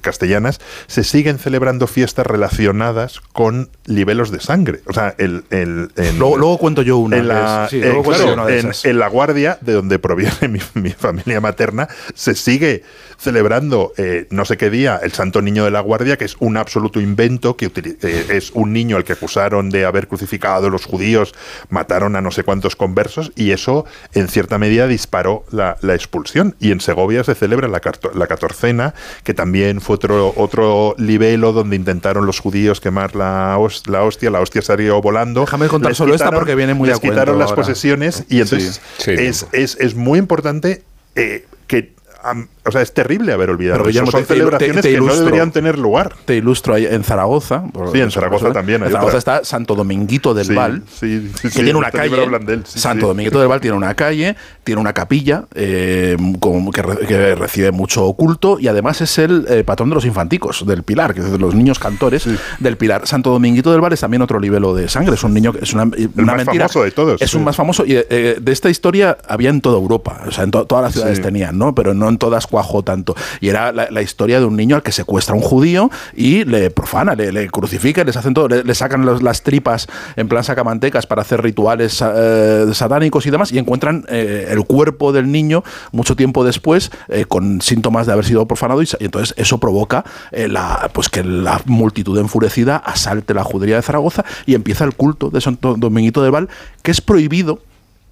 [0.00, 4.80] castellanas, se siguen celebrando fiestas relacionadas con libelos de sangre.
[4.86, 7.18] O sea, el, el, luego, luego, cuento yo una.
[7.18, 10.90] En la, sí, eh, claro, una en, en, La Guardia, de donde proviene mi, mi,
[10.90, 12.82] familia materna, se sigue
[13.18, 16.56] celebrando eh, no sé qué día el Santo Niño de la Guardia, que es un
[16.56, 21.34] absoluto invento, que eh, es un niño al que acusaron de haber crucificado los judíos,
[21.68, 26.56] mataron a no sé cuántos conversos, y eso en cierta medida disparó la, la expulsión.
[26.58, 27.80] Y en Segovia se celebra la,
[28.14, 34.02] la catorcena, que también fue otro, otro libelo donde intentaron los judíos quemar la, la
[34.02, 35.42] hostia, la hostia salió volando.
[35.42, 38.80] Déjame contar solo quitaron, esta porque viene muy les a quitaron las posesiones y entonces
[38.98, 39.10] sí, sí.
[39.12, 40.82] Es, es, es, muy importante
[41.14, 44.10] eh, que Um, o sea, es terrible haber olvidado Pero, eso.
[44.10, 46.14] Son te, celebraciones te, te que no deberían tener lugar.
[46.24, 47.64] Te ilustro ahí en Zaragoza.
[47.92, 48.82] Sí, en Zaragoza también.
[48.82, 52.26] En Zaragoza está Santo Dominguito del sí, Val, sí, sí, que tiene una calle.
[52.26, 57.06] Blandel, Santo Dominguito del Val tiene una calle, tiene una capilla eh, con, que, re,
[57.06, 61.14] que, recibe mucho culto y además es el eh, patrón de los infanticos, del Pilar,
[61.14, 62.28] que es de los niños cantores
[62.58, 63.06] del Pilar.
[63.06, 65.14] Santo Dominguito del Val es también otro libelo de sangre.
[65.14, 66.68] Es un niño que es una, el una más mentira.
[66.68, 67.22] famoso de todos.
[67.22, 70.22] Es un más famoso y eh, de esta historia había en toda Europa.
[70.26, 71.74] O sea, en to todas las ciudades tenían, ¿no?
[71.74, 73.14] Pero no en todas cuajó tanto.
[73.40, 77.14] Y era la, historia de un niño al que secuestra un judío y le profana,
[77.14, 81.40] le, le crucifica, les hacen todo, le, sacan las tripas en plan sacamantecas para hacer
[81.40, 86.90] rituales eh, satánicos y demás, y encuentran eh, el cuerpo del niño mucho tiempo después
[87.08, 91.22] eh, con síntomas de haber sido profanado, y, y entonces eso provoca la, pues que
[91.22, 96.22] la multitud enfurecida asalte la judería de Zaragoza y empieza el culto de Santo Dominguito
[96.22, 96.48] de Val,
[96.82, 97.60] que es prohibido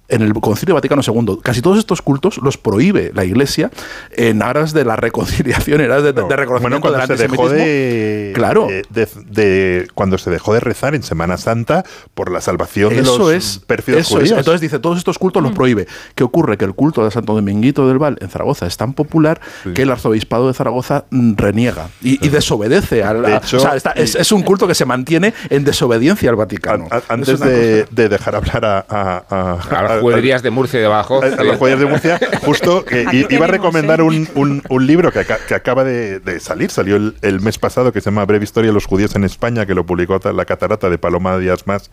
[0.09, 1.39] en el Concilio Vaticano II.
[1.41, 3.71] Casi todos estos cultos los prohíbe la Iglesia
[4.11, 7.49] en aras de la reconciliación, en aras de, no, de reconocimiento bueno, del se dejó
[7.49, 8.67] de, claro.
[8.67, 13.01] De, de, de, cuando se dejó de rezar en Semana Santa por la salvación de
[13.01, 14.31] eso los es, pérfidos eso judíos.
[14.31, 14.37] Es.
[14.37, 15.87] Entonces dice, todos estos cultos los prohíbe.
[16.15, 16.57] ¿Qué ocurre?
[16.57, 19.73] Que el culto de Santo Dominguito del Val en Zaragoza es tan popular sí.
[19.73, 23.03] que el arzobispado de Zaragoza mm, reniega y, y desobedece.
[23.03, 26.35] De hecho, o sea, está, es, es, un culto que se mantiene en desobediencia al
[26.35, 26.87] Vaticano.
[26.89, 28.85] A, a, antes de, de, dejar hablar a...
[28.87, 31.21] A, a, a las juderías de Murcia debajo.
[31.23, 34.03] A, jueces de Murcia, justo que iba a recomendar ¿eh?
[34.03, 37.91] un, un, un, libro que, que acaba de, de, salir, salió el, el, mes pasado,
[37.91, 40.89] que se llama Breve Historia de los Judíos en España, que lo publicó la Catarata
[40.89, 41.89] de Paloma Díaz Más,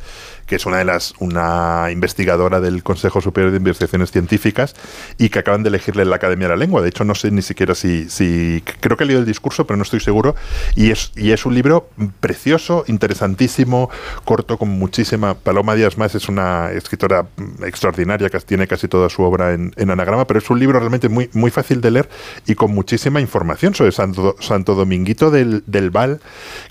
[0.46, 4.74] que es una de las, una investigadora del Consejo Superior de Investigaciones Científicas
[5.18, 6.82] y que acaban de elegirle en la Academia de la Lengua.
[6.82, 9.76] De hecho, no sé ni siquiera si, si creo que he leído el discurso, pero
[9.76, 10.34] no estoy seguro.
[10.76, 11.88] Y es, y es un libro
[12.20, 13.90] precioso, interesantísimo,
[14.24, 15.34] corto, con muchísima.
[15.34, 17.26] Paloma Díaz Más es una escritora
[17.64, 20.78] extraordinaria extraordinaria, que tiene casi toda su obra en, en anagrama, pero es un libro
[20.78, 22.08] realmente muy, muy fácil de leer
[22.46, 26.20] y con muchísima información sobre Santo, Santo Dominguito del, del Val,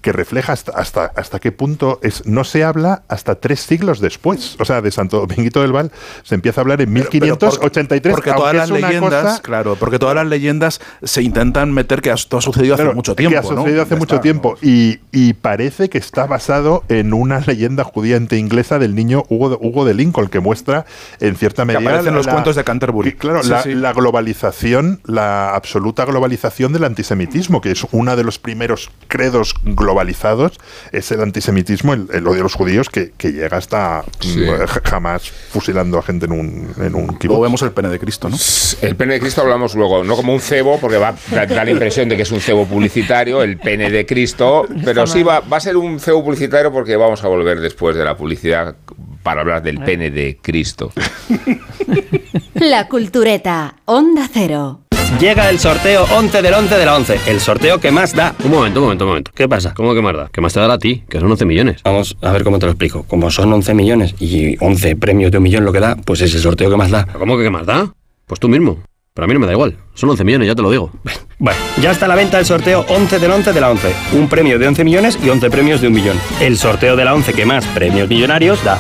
[0.02, 4.58] que refleja hasta, hasta, hasta qué punto es, no se habla hasta tres siglos después.
[4.60, 5.92] O sea, de Santo Dominguito del Val
[6.24, 8.14] se empieza a hablar en 1583.
[8.14, 12.42] Porque todas las leyendas, claro, porque todas las leyendas se intentan meter que esto ha
[12.42, 13.32] sucedido hace mucho tiempo.
[13.32, 14.58] Que ha sucedido hace mucho tiempo.
[14.62, 19.58] Y, y parece que está basado en una leyenda judía inglesa del niño Hugo de,
[19.60, 20.86] Hugo de Lincoln, que muestra
[21.20, 21.80] en cierta medida.
[21.82, 23.12] aparece en la- los cuentos de Canterbury.
[23.12, 23.74] que, claro, Sí, la, sí.
[23.76, 30.60] la globalización, la absoluta globalización del antisemitismo, que es uno de los primeros credos globalizados,
[30.92, 34.40] es el antisemitismo, el, el odio a los judíos, que, que llega hasta Sí.
[34.40, 38.30] mm, jamás fusilando a gente en un, en un Luego vemos el pene de Cristo,
[38.30, 38.38] ¿no?
[38.82, 41.72] El pene de Cristo hablamos luego, no como un cebo, porque va da, da la
[41.72, 45.58] impresión de que es un cebo publicitario, el pene de Cristo, pero sí va, va
[45.58, 48.76] a ser un cebo publicitario porque vamos a volver después de la publicidad
[49.24, 50.92] para hablar del pene de Cristo.
[52.54, 54.82] La Cultureta, Onda Cero.
[55.20, 58.36] Llega el sorteo 11 del 11 de la 11, el sorteo que más da.
[58.44, 59.32] Un momento, un momento, un momento.
[59.34, 59.74] ¿Qué pasa?
[59.74, 60.30] ¿Cómo que más da?
[60.32, 61.04] ¿Qué más te dará a ti?
[61.08, 61.82] Que son 11 millones.
[61.84, 63.04] Vamos a ver cómo te lo explico.
[63.04, 66.34] Como son 11 millones y 11 premios de un millón lo que da, pues es
[66.34, 67.06] el sorteo que más da.
[67.06, 67.94] ¿Cómo que qué más da?
[68.26, 68.80] Pues tú mismo.
[69.14, 69.78] Pero a mí no me da igual.
[69.94, 70.92] Son 11 millones, ya te lo digo.
[71.40, 73.94] Bueno, ya está a la venta el sorteo 11 del 11 de la 11.
[74.14, 76.18] Un premio de 11 millones y 11 premios de un millón.
[76.40, 78.78] El sorteo de la 11 que más premios millonarios da.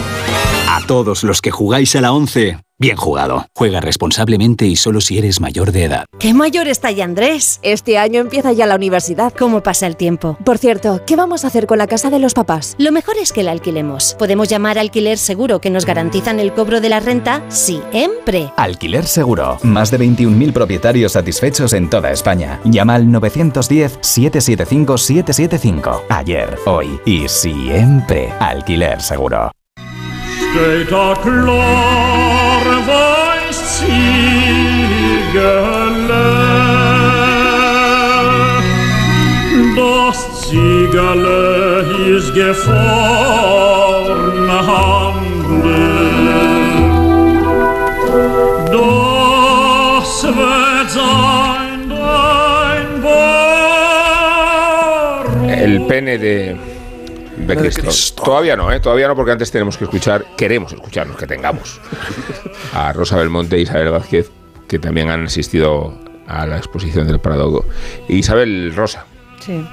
[0.84, 3.46] A todos los que jugáis a la 11, bien jugado.
[3.56, 6.04] Juega responsablemente y solo si eres mayor de edad.
[6.20, 7.62] ¿Qué mayor está ya Andrés?
[7.64, 9.34] Este año empieza ya la universidad.
[9.34, 10.38] ¿Cómo pasa el tiempo?
[10.44, 12.76] Por cierto, ¿qué vamos a hacer con la casa de los papás?
[12.80, 14.18] Lo mejor es que la alquilemos.
[14.20, 18.52] Podemos llamar alquiler seguro que nos garantizan el cobro de la renta siempre.
[18.58, 19.60] Alquiler Seguro.
[19.64, 22.60] Más de 21.000 propietarios satisfechos en toda España.
[22.66, 26.02] Llama al 910-775-775.
[26.10, 28.34] Ayer, hoy y siempre.
[28.42, 29.50] Alquiler Seguro.
[30.90, 34.04] Da klar weiß Ziegele.
[39.76, 41.42] Das Ziegele
[42.16, 43.64] ist gefahren.
[48.72, 49.04] Das.
[55.64, 56.56] El pene de,
[57.38, 58.24] de Cristo.
[58.24, 58.80] Todavía no, ¿eh?
[58.80, 61.80] Todavía no, porque antes tenemos que escuchar, queremos escuchar los que tengamos,
[62.74, 64.32] a Rosa Belmonte e Isabel Vázquez,
[64.68, 65.94] que también han asistido
[66.28, 67.66] a la exposición del Prado.
[68.08, 69.06] Isabel Rosa.
[69.40, 69.66] Sí.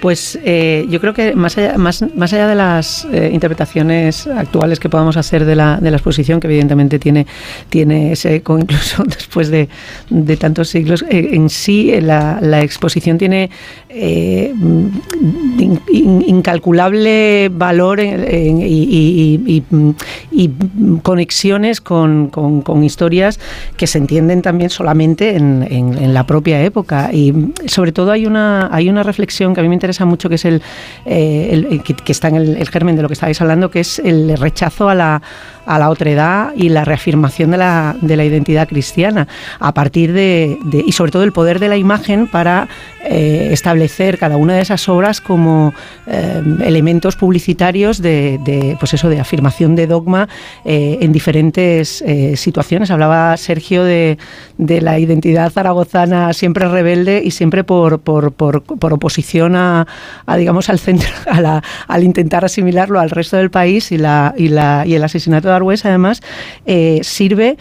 [0.00, 4.80] Pues eh, yo creo que más allá, más, más allá de las eh, interpretaciones actuales
[4.80, 7.26] que podamos hacer de la, de la exposición, que evidentemente tiene,
[7.68, 9.68] tiene ese eco incluso después de,
[10.10, 13.50] de tantos siglos, eh, en sí la, la exposición tiene
[15.88, 19.62] in- incalculable valor y, y-
[20.32, 20.50] y
[21.02, 23.38] conexiones con, con- con historias
[23.76, 27.10] que se entienden también solamente en, en- en la propia época.
[27.12, 27.32] Y
[27.66, 30.44] sobre todo hay una, hay una reflexión que a mí me interesa mucho, que es
[30.44, 30.62] el,
[31.04, 34.36] eh, que está en el, el germen de lo que estáis hablando, que es el
[34.36, 35.22] rechazo a la,
[35.66, 39.28] a la otredad y la reafirmación de la, de la identidad cristiana,
[39.60, 42.68] a partir de, y sobre todo el poder de la imagen para
[43.04, 45.72] eh, establecer cada una de esas obras como
[46.06, 50.28] eh, elementos publicitarios de, de, pues eso, de afirmación de dogma
[50.64, 52.02] eh, en diferentes
[52.36, 52.90] situaciones.
[52.90, 54.18] Hablaba Sergio de,
[54.58, 59.86] de la identidad zaragozana siempre rebelde y siempre por, por, por- por oposición a,
[60.26, 64.34] a, digamos, al centro, a la- al intentar asimilarlo al resto del país y, la,
[64.36, 66.20] y, la, y el asesinato Arbues, además,
[66.66, 67.56] eh, sirve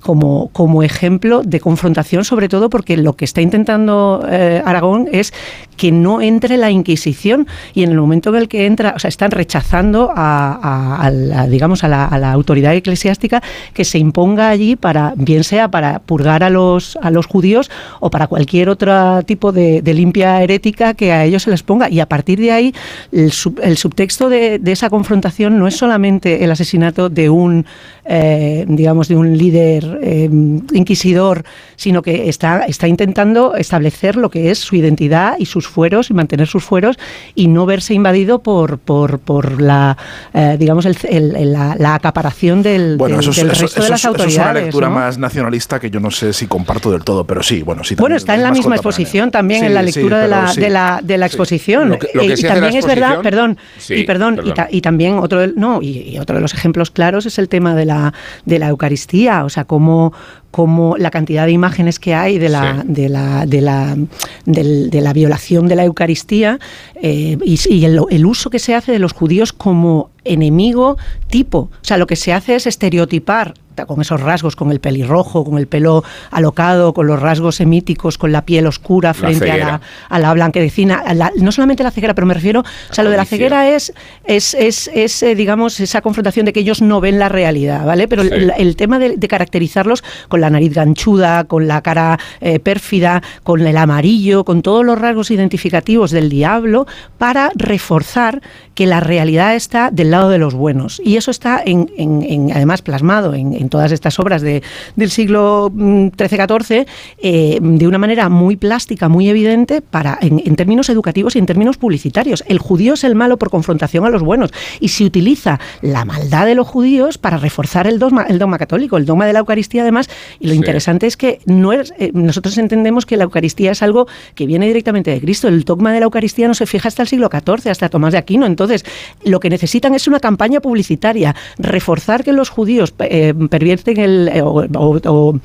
[0.00, 5.32] como, como ejemplo de confrontación, sobre todo porque lo que está intentando eh, Aragón es
[5.76, 9.08] que no entre la Inquisición y en el momento en el que entra, o sea,
[9.08, 13.42] están rechazando a, a- la, digamos, a la, autoridad eclesiástica
[13.72, 18.10] que se imponga allí para, bien sea para purgar a los, a los judíos o
[18.10, 21.88] para cualquier otro tipo de, limpia herética que a ellos se les ponga.
[21.88, 22.74] Y a partir de ahí,
[23.12, 27.64] el, sub- el subtexto de, de esa confrontación no es solamente el asesinato de un,
[28.04, 30.28] eh, digamos, de un líder eh,
[30.72, 31.44] inquisidor,
[31.76, 36.14] sino que está, está intentando establecer lo que es su identidad y sus fueros y
[36.14, 36.96] mantener sus fueros
[37.34, 39.96] y no verse invadido por, por, por la,
[40.34, 43.82] eh, digamos, el- el- la, la acaparación del, Bueno, del- eso es, del resto eso
[43.82, 44.36] de las eso autoridades.
[44.38, 44.94] es una lectura ¿no?
[44.94, 47.94] más nacionalista que yo no sé si comparto del todo, pero sí, bueno, sí.
[47.96, 48.90] Bueno, está en la misma contemporáneo.
[48.90, 50.60] exposición también, Sí, en la sí, lectura de, la, sí.
[50.60, 51.88] de, la, de la exposición.
[51.90, 54.50] Lo que- lo que Eh, sí y también es verdad, perdón, y perdón, perdón.
[54.50, 57.38] Y, ta- y también otro, del- no, y, y otro de los ejemplos claros es
[57.38, 58.12] el tema de la,
[58.44, 60.12] de la Eucaristía, o sea, cómo,
[60.50, 63.96] cómo la cantidad de imágenes que hay de la, de la, de la,
[64.44, 66.58] de la violación de la Eucaristía
[66.96, 70.96] eh, y, y el, el uso que se hace de los judíos como enemigo
[71.28, 71.58] tipo.
[71.58, 73.54] O sea, lo que se hace es estereotipar
[73.86, 78.32] con esos rasgos, con el pelirrojo, con el pelo alocado, con los rasgos semíticos, con
[78.32, 80.96] la piel oscura frente a, la, a la blanquecina.
[80.96, 83.68] a la- no solamente la ceguera, pero me refiero, o sea, lo de la ceguera
[83.68, 83.92] es,
[84.24, 88.08] es, es, es, eh, digamos, esa confrontación de que ellos no ven la realidad, ¿vale?
[88.08, 93.22] Pero el, tema de, de caracterizarlos con la nariz ganchuda, con la cara eh, pérfida,
[93.42, 96.86] con el amarillo, con todos los rasgos identificativos del diablo,
[97.18, 98.40] para reforzar
[98.74, 101.00] que la realidad está del lado de los buenos.
[101.04, 104.62] Y eso está, en, en- en, además, plasmado en, en todas estas obras de-
[104.96, 106.86] del siglo mm, XIII-XIV
[107.18, 111.46] eh, de una manera muy plástica, muy evidente, para, en, en términos educativos y en
[111.46, 112.44] términos publicitarios.
[112.46, 114.50] El judío es el malo por confrontación a los buenos.
[114.80, 118.96] Y se utiliza la maldad de los judíos para reforzar el dogma, el dogma católico,
[118.96, 120.08] el dogma de la Eucaristía, además.
[120.40, 120.58] Y lo Sí.
[120.58, 124.66] interesante es que no es, eh, nosotros entendemos que la Eucaristía es algo que viene
[124.66, 125.48] directamente de Cristo.
[125.48, 128.18] El dogma de la Eucaristía no se fija hasta el siglo XIV, hasta Tomás de
[128.18, 128.46] Aquino.
[128.46, 128.84] Entonces,
[129.24, 134.28] lo que necesitan es una campaña publicitaria, reforzar que los judíos eh, pervierten el.
[134.32, 135.38] eh, o-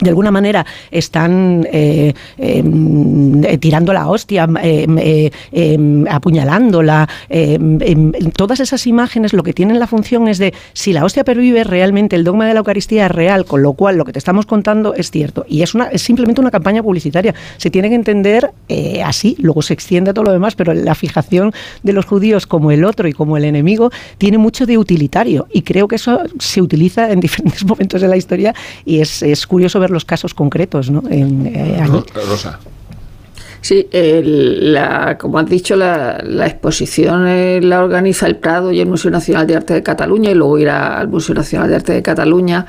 [0.00, 2.62] de alguna manera están eh, eh,
[3.44, 7.08] eh, tirando la hostia, eh, eh, eh, apuñalándola.
[7.28, 11.64] em, todas esas imágenes lo que tienen la función es de si la hostia pervive,
[11.64, 14.46] realmente el dogma de la Eucaristía es real, con lo cual lo que te estamos
[14.46, 15.44] contando es cierto.
[15.48, 17.34] Y es, una, es simplemente una campaña publicitaria.
[17.56, 18.50] Se tiene que entender
[19.04, 22.70] así, luego se extiende a todo lo demás, pero la fijación de los judíos como
[22.70, 25.46] el otro y como el enemigo tiene mucho de utilitario.
[25.52, 29.46] Y creo que eso se utiliza en diferentes momentos de la historia y es, es
[29.46, 31.02] curioso ver los casos concretos ¿no?
[31.10, 32.02] en, eh, allí.
[32.28, 32.58] Rosa.
[33.60, 38.80] Sí, el- la, como has dicho, la, la exposición eh, la organiza el Prado y
[38.80, 41.92] el Museo Nacional de Arte de Cataluña y luego irá al Museo Nacional de Arte
[41.94, 42.64] de Cataluña,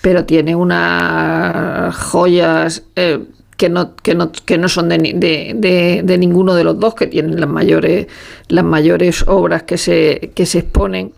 [0.00, 3.18] pero tiene unas joyas eh,
[3.58, 6.78] que, no, que, no, que no son de, ni- de, de- de ninguno de los
[6.80, 8.06] dos, que tienen las mayores,
[8.48, 11.12] las mayores obras que se, que se exponen.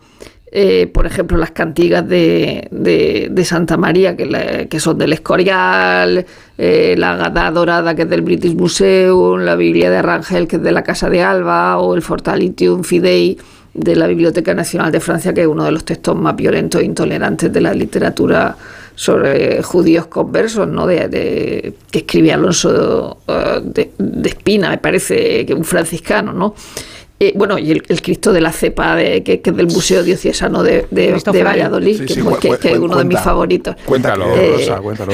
[0.55, 2.69] Eh, por ejemplo, las cantigas de,
[3.45, 6.27] Santa María, que, la- son del Escorial,
[6.59, 10.63] eh, la Gada Dorada, que es del British Museum, la Biblia de Rangel, que es
[10.63, 13.39] de la Casa de Alba, o el Fortalitium Fidei
[13.73, 16.85] de la Biblioteca Nacional de Francia, que es uno de los textos más violentos e
[16.85, 18.55] intolerantes de la literatura
[18.95, 20.87] sobre judíos conversos, ¿no?
[21.09, 26.55] de- que escribe Alonso eh, de, de Espina, me parece que un franciscano, ¿no?
[27.21, 30.03] Eh, bueno, y el, el Cristo de la cepa, de, que, que es del Museo
[30.03, 31.13] Diocesano de, de-.
[31.45, 32.21] Valladolid, Sí, que, sí,
[32.61, 33.77] que- es uno de mis favoritos.
[33.87, 35.13] Cuéntalo, Eh, Rosa, cuéntalo.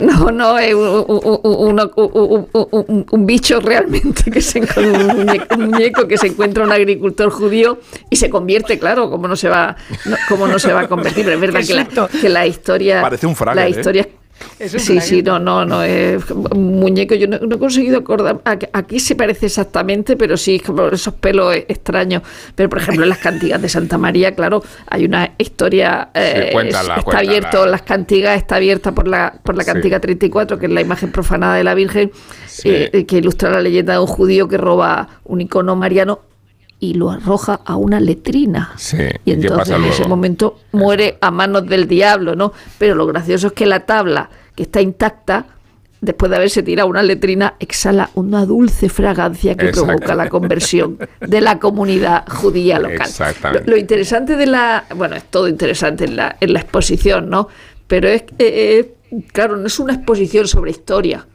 [0.00, 6.16] No, no, es un, un- un- un- bicho realmente, que se, muñeco, un muñeco que
[6.16, 7.78] se encuentra un agricultor judío
[8.10, 11.24] y se convierte, claro, como no se va, no, cómo no se va a convertir,
[11.24, 11.86] pero es verdad que la,
[12.20, 13.02] que la historia...
[13.02, 13.70] Parece un Fraggle, La ¿eh?
[14.40, 17.14] Historia Es un Sí, sí, no, no, no, es un muñeco.
[17.14, 18.40] Yo no, no he conseguido acordar.
[18.44, 22.22] Aquí, aquí se parece exactamente, pero sí, como esos pelos e- extraños.
[22.54, 26.10] Pero, por ejemplo, en las cantigas de Santa María, claro, hay una historia.
[26.14, 27.28] eh, cuéntala, está cuéntala.
[27.30, 29.72] abierto, las cantigas está abierta por la, por la Sí.
[29.72, 32.10] cantiga 34, que es la imagen profanada de la Virgen,
[32.46, 32.68] Sí.
[32.70, 36.20] eh, que ilustra la leyenda de un judío que roba un icono mariano
[36.84, 38.72] y lo arroja a una letrina.
[38.76, 38.98] Sí.
[39.24, 42.52] Y ¿Y qué entonces en ese momento muere a manos del diablo, ¿no?
[42.78, 45.46] Pero lo gracioso es que la tabla, que está intacta,
[46.02, 51.40] después de haberse tirado una letrina, exhala una dulce fragancia que provoca la conversión de
[51.40, 52.98] la comunidad judía local.
[52.98, 53.70] Lo, Exactamente.
[53.70, 54.84] lo interesante de la...
[54.94, 57.48] Bueno, es todo interesante en la, en la exposición, ¿no?
[57.86, 61.26] Pero es, eh, eh, claro, no es una exposición sobre historia.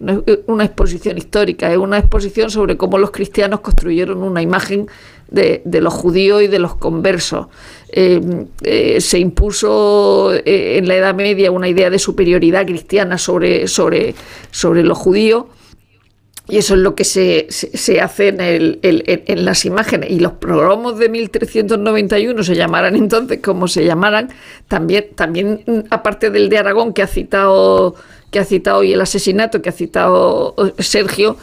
[0.00, 4.86] No es una exposición histórica, es una exposición sobre cómo los cristianos construyeron una imagen
[5.28, 7.48] de, los judíos y de los conversos.
[7.90, 8.20] Eh,
[8.62, 14.14] eh, se impuso eh, en la Edad Media una idea de superioridad cristiana sobre, sobre,
[14.50, 15.44] sobre los judíos.
[16.50, 20.10] Y eso es lo que se, se, hace en, el- en las imágenes.
[20.10, 24.30] Y los programas de 1391 se llamarán entonces como se llamaran.
[24.66, 27.96] También, también mm, aparte del de Aragón que ha citado
[28.30, 31.36] que ha citado y el asesinato que ha citado Sergio,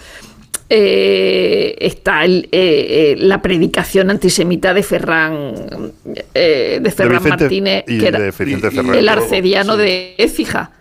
[0.69, 5.53] eh, está el, eh, eh, la predicación antisemita de Ferran
[6.33, 8.95] eh, de Ferran Martínez, y que era de Vicente Ferrer.
[8.95, 10.71] el arcediano de Écija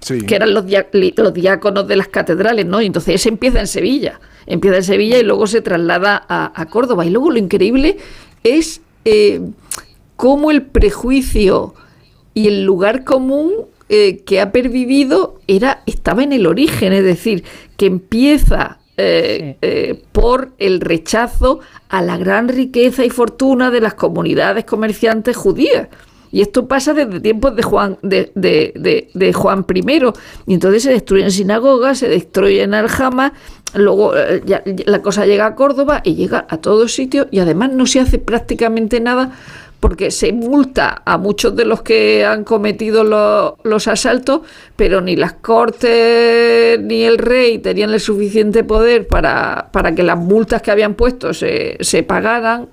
[0.00, 0.20] Sí.
[0.22, 2.82] que eran los, dia- li- los diáconos de las catedrales, ¿no?
[2.82, 6.66] Y entonces ese empieza en Sevilla, empieza en Sevilla y luego se traslada a, a
[6.66, 7.06] Córdoba.
[7.06, 7.98] Y luego lo increíble
[8.42, 9.40] es eh,
[10.16, 11.74] cómo el prejuicio
[12.34, 13.52] y el lugar común
[13.94, 17.44] eh, que ha pervivido era, estaba en el origen, es decir,
[17.76, 23.94] que empieza eh, eh, por el rechazo a la gran riqueza y fortuna de las
[23.94, 25.88] comunidades comerciantes judías.
[26.34, 29.84] Y esto pasa desde tiempos de Juan, de, de- de- de Juan I.
[30.46, 33.32] Y entonces se destruyen sinagogas, se destruyen aljamas,
[33.74, 37.72] luego eh, ya la cosa llega a Córdoba y llega a todos sitios y además
[37.72, 39.32] no se hace prácticamente nada
[39.82, 44.42] porque se multa a muchos de los que han cometido lo- los asaltos,
[44.76, 50.16] pero ni las cortes ni el rey tenían el suficiente poder para, para que las
[50.16, 52.68] multas que habían puesto se, se pagaran.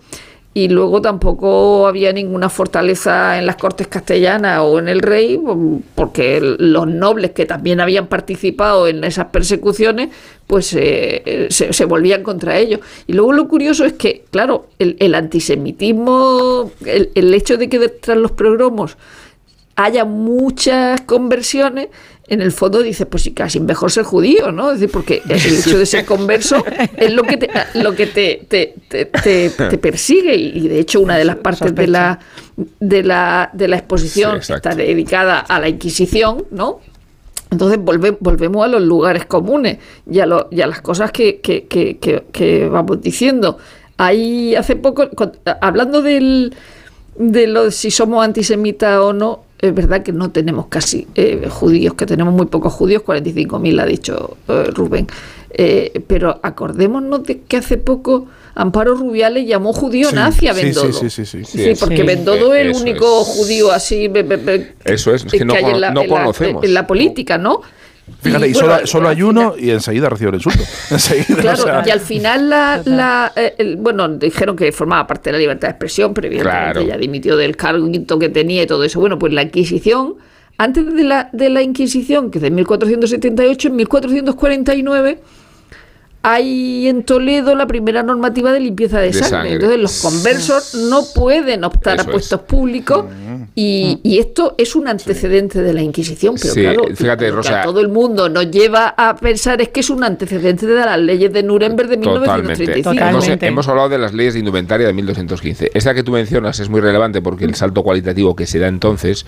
[0.52, 5.78] Y luego tampoco había ninguna fortaleza en las cortes castellanas o en el rey, mm,
[5.94, 10.10] porque los nobles que también habían participado en esas persecuciones,
[10.48, 12.80] pues eh, se, se volvían contra ellos.
[13.06, 18.18] Y luego lo curioso es que, claro, el, antisemitismo, el, el hecho de que tras
[18.18, 18.98] los progromos
[19.76, 21.88] haya muchas conversiones,
[22.30, 24.72] en el fondo dices, pues sí, casi mejor ser judío, ¿no?
[24.72, 26.64] Es decir, porque el hecho de ser converso
[26.98, 30.36] es lo que te, lo que te, te, te- te- te persigue.
[30.36, 32.20] Y de hecho, una de las partes de la,
[32.80, 36.80] de la, de la exposición Sí, está dedicada a la Inquisición, ¿no?
[37.52, 41.40] Entonces volve- volvemos a los lugares comunes y a, lo- y a las cosas que,
[41.42, 43.58] que- que- que- que vamos diciendo.
[43.98, 45.10] Ahí hace poco,
[45.60, 46.56] hablando del,
[47.18, 51.94] de lo si somos antisemitas o no, es verdad que no tenemos casi eh, judíos,
[51.96, 55.08] que tenemos muy pocos judíos, 45.000 ha dicho eh, Rubén.
[55.52, 60.64] Eh, pero acordémonos de que hace poco Amparo Rubiales llamó judío Sí, nazi a sí,
[60.66, 60.94] Bendodo.
[60.94, 61.58] sí, sí, sí, sí.
[61.64, 62.04] Sí, porque Sí.
[62.04, 63.28] Bendodo es el único es.
[63.28, 66.02] judío así be- be- be- Eso es, es que no, hay cono- en la, no
[66.04, 66.64] en la- conocemos.
[66.64, 67.62] en la política, ¿no?
[68.22, 70.64] Fíjate, y, bueno, solo, solo hay uno y enseguida recibe el insulto.
[70.92, 75.06] Enseguida, Claro, o sea, y al final, la, la, eh, el- bueno, dijeron que formaba
[75.08, 76.88] parte de la libertad de expresión, pero evidentemente Claro.
[76.88, 77.88] ya dimitió del cargo
[78.20, 79.00] que tenía y todo eso.
[79.00, 80.16] Bueno, pues la Inquisición,
[80.58, 85.20] antes de la, de la Inquisición, que es de 1478, en 1449
[86.22, 89.30] hay en Toledo la primera normativa de limpieza de, De sangre.
[89.30, 89.54] sangre.
[89.54, 92.12] Entonces los conversos no pueden optar Eso a es.
[92.12, 93.06] puestos públicos
[93.56, 96.36] y, y esto es un antecedente de la Inquisición.
[96.42, 97.62] Pero Sí, claro, fíjate, lo que Rosa.
[97.62, 101.00] a todo el mundo nos lleva a pensar es que es un antecedente de las
[101.00, 102.64] leyes de Nuremberg de Totalmente.
[102.66, 103.30] 1935.
[103.32, 105.72] Hemos, hemos hablado de las leyes de indumentaria de 1215.
[105.74, 109.26] Esta que tú mencionas es muy relevante porque el salto cualitativo que se da entonces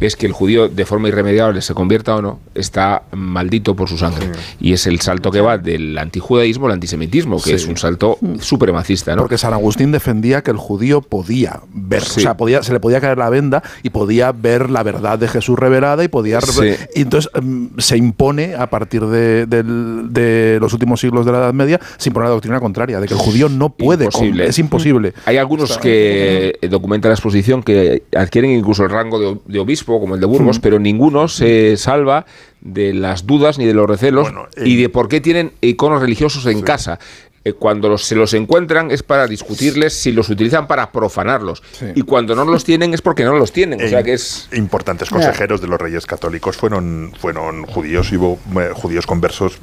[0.00, 3.96] es que el judío de forma irremediable se convierta o no, está maldito por su
[3.98, 4.26] sangre.
[4.60, 7.52] Y es el salto que va del antijudaísmo al antisemitismo, que Sí.
[7.56, 9.22] es un salto supremacista, ¿no?
[9.22, 12.20] Porque San Agustín defendía que el judío podía ver, Sí.
[12.20, 15.28] o sea, podía, se le podía caer la venda y podía ver la verdad de
[15.28, 16.40] Jesús revelada y podía...
[16.40, 16.74] Sí.
[16.94, 21.80] Y entonces mm, se impone, a partir de, los últimos siglos de la Edad Media,
[21.96, 24.42] se impone la doctrina contraria, de que el judío no puede, Imposible.
[24.44, 25.12] con- es imposible.
[25.24, 30.14] Hay algunos que documentan la exposición que adquieren incluso el rango de, de obispo, como
[30.14, 30.60] el de Burgos, Mm.
[30.60, 32.26] pero ninguno se salva
[32.60, 34.28] de las dudas ni de los recelos
[34.64, 36.98] y de por qué tienen iconos religiosos en casa.
[37.46, 41.62] Eh, Cuando los- se los encuentran es para discutirles si los utilizan para profanarlos.
[41.94, 43.80] Y cuando no los tienen es porque no los tienen.
[43.84, 44.48] O sea que es.
[44.52, 49.58] Importantes consejeros de los reyes católicos fueron, fueron judíos, y hubo eh, judíos conversos,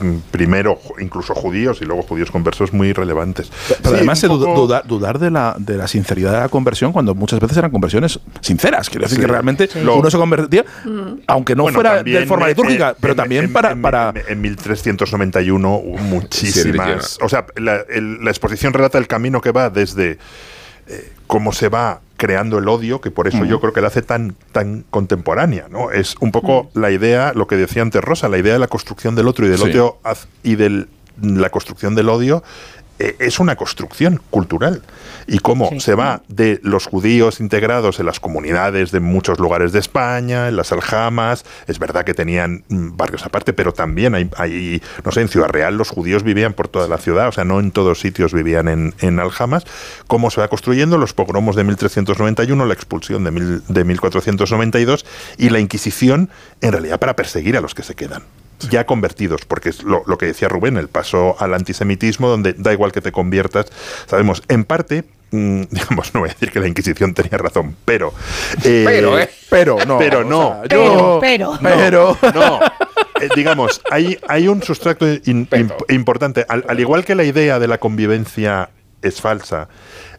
[0.00, 3.50] mm, primero incluso judíos y luego judíos conversos muy relevantes.
[3.68, 7.14] Pero Sí, además poco- duda- dudar de la, de la sinceridad de la conversión cuando
[7.14, 8.88] muchas veces eran conversiones sinceras.
[8.88, 9.20] Quiero decir Sí.
[9.20, 9.80] que realmente Sí.
[9.80, 10.64] uno se convertía,
[11.26, 13.72] aunque no Bueno, fuera de forma eh, litúrgica, eh, pero en- también en- para...
[13.72, 17.18] en- para en, en 1391 hubo muchísimas.
[17.26, 20.18] O sea, la, el- la exposición relata el camino que va desde
[20.88, 24.00] eh, cómo se va creando el odio, que por eso yo creo que la hace
[24.00, 25.90] tan, tan contemporánea, ¿no?
[25.90, 29.14] Es un poco la idea, lo que decía antes Rosa, la idea de la construcción
[29.16, 29.64] del otro y del Sí.
[29.64, 29.98] odio
[30.42, 30.86] y de
[31.20, 32.42] la construcción del odio
[32.98, 34.82] es una construcción cultural.
[35.28, 35.80] Y cómo Sí.
[35.80, 40.54] se va de los judíos integrados en las comunidades de muchos lugares de España, en
[40.56, 45.22] las aljamas, es verdad que tenían mm, barrios aparte, pero también hay, hay, no sé,
[45.22, 47.98] en Ciudad Real los judíos vivían por toda la ciudad, o sea, no en todos
[47.98, 49.64] sitios vivían en, en aljamas.
[50.06, 55.04] Cómo se va construyendo los pogromos de 1391, la expulsión de, mil- de 1492
[55.38, 56.30] y la Inquisición,
[56.60, 58.22] en realidad para perseguir a los que se quedan
[58.70, 62.72] ya convertidos, porque es lo, lo que decía Rubén, el paso al antisemitismo, donde da
[62.72, 63.66] igual que te conviertas.
[64.06, 68.12] Sabemos, en parte, mm, digamos, no voy a decir que la Inquisición tenía razón, pero...
[68.64, 69.28] eh, Pero, ¿eh?
[69.50, 69.98] Pero no.
[69.98, 70.60] Pero o no.
[70.60, 72.60] sea, yo- Pero, pero- No.
[73.20, 76.44] Eh, digamos, hay, hay un sustrato in- imp- importante.
[76.50, 78.68] Al, al igual que la idea de la convivencia
[79.00, 79.68] es falsa,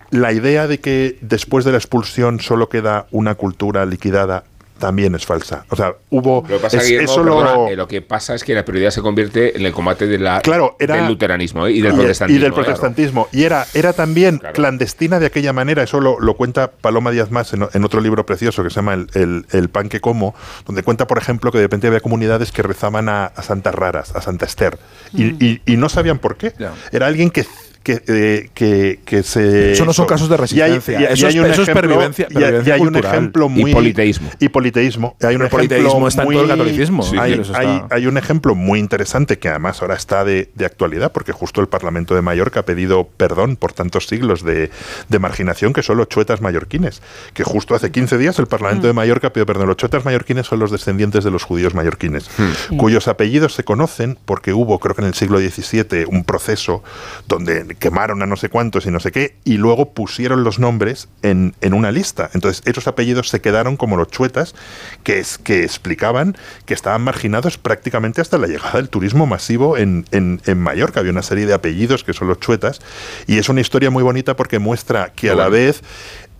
[0.10, 4.46] la idea de que después de la expulsión solo queda una cultura liquidada
[4.78, 5.66] también es falsa.
[5.70, 6.44] O sea, hubo...
[6.48, 8.64] Lo que pasa, es- Guillermo, eso lo- perdona, eh, lo que pasa es que la
[8.66, 11.72] prioridad se convierte en el combate de la, Claro, era- del luteranismo ¿eh?
[11.72, 12.38] y del y- protestantismo.
[12.40, 12.66] Y del claro.
[12.66, 13.28] protestantismo.
[13.32, 17.54] Y era, era también clandestina de aquella manera, eso lo, lo cuenta Paloma Díaz Más
[17.54, 20.84] en, en otro libro precioso que se llama el, el- El pan que como, donde
[20.84, 24.22] cuenta, por ejemplo, que de repente había comunidades que rezaban a, a santas raras, a
[24.22, 24.78] Santa Esther,
[25.14, 26.54] y, y- y no sabían por qué.
[26.92, 27.46] Era alguien que
[27.88, 29.72] que, eh, que, que se...
[29.72, 31.62] Eso no son casos de y resistencia, y hay- y eso hay es- un eso
[31.62, 33.74] es ejemplo- pervivencia- y hay- y un ejemplo Y muy...
[33.74, 34.30] politeísmo.
[34.42, 35.16] Y politeísmo.
[35.22, 37.04] Hay un politeísmo está en muy- todo el catolicismo.
[37.04, 37.60] Sí, hay, está.
[37.60, 41.62] hay- hay un ejemplo muy interesante que además ahora está de, de actualidad, porque justo
[41.62, 44.70] el Parlamento de Mallorca ha pedido perdón por tantos siglos de,
[45.08, 47.02] de marginación que son los chuetas mallorquines.
[47.34, 49.68] Que justo hace 15 días el Parlamento de Mallorca pidió perdón.
[49.68, 52.30] Los chuetas mallorquines son los descendientes de los judíos mallorquines,
[52.78, 56.84] cuyos apellidos se conocen porque hubo, creo que en el siglo XVII, un proceso
[57.30, 61.08] donde quemaron a no sé cuántos y no sé qué, y luego pusieron los nombres
[61.22, 62.30] en, en una lista.
[62.34, 64.56] Entonces, esos apellidos se quedaron como los chuetas,
[65.04, 70.06] que, es, que explicaban que estaban marginados prácticamente hasta la llegada del turismo masivo en,
[70.12, 71.00] en, en Mallorca.
[71.00, 72.82] Había una serie de apellidos que son los chuetas,
[73.28, 75.84] y es una historia muy bonita porque muestra que a la vez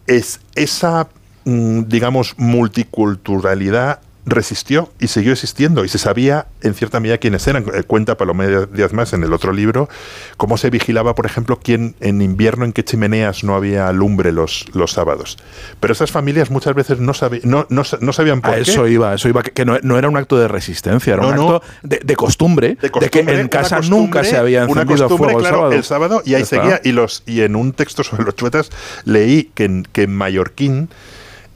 [0.08, 1.10] es esa,
[1.46, 7.64] mm, digamos, multiculturalidad resistió y siguió existiendo y se sabía en cierta medida quiénes eran.
[7.74, 9.88] Eh, Cuenta Palomé Díaz Más en el otro libro
[10.36, 14.66] cómo se vigilaba, por ejemplo, quién en invierno en qué chimeneas no había lumbre los,
[14.74, 15.38] los sábados.
[15.80, 18.62] Pero esas familias muchas veces no, sabi- no, no, no sabían por A qué.
[18.62, 21.34] eso iba, eso iba, que, que no, no era un acto de resistencia, era un
[21.34, 25.34] acto de, de costumbre, de, costumbre, que en casa nunca se había una encendido costumbre,
[25.36, 26.22] fuego claro, el sábado.
[26.26, 26.58] y ahí está.
[26.58, 28.70] seguía y los y en un texto sobre los chuetas
[29.06, 30.90] leí que en, que en mallorquín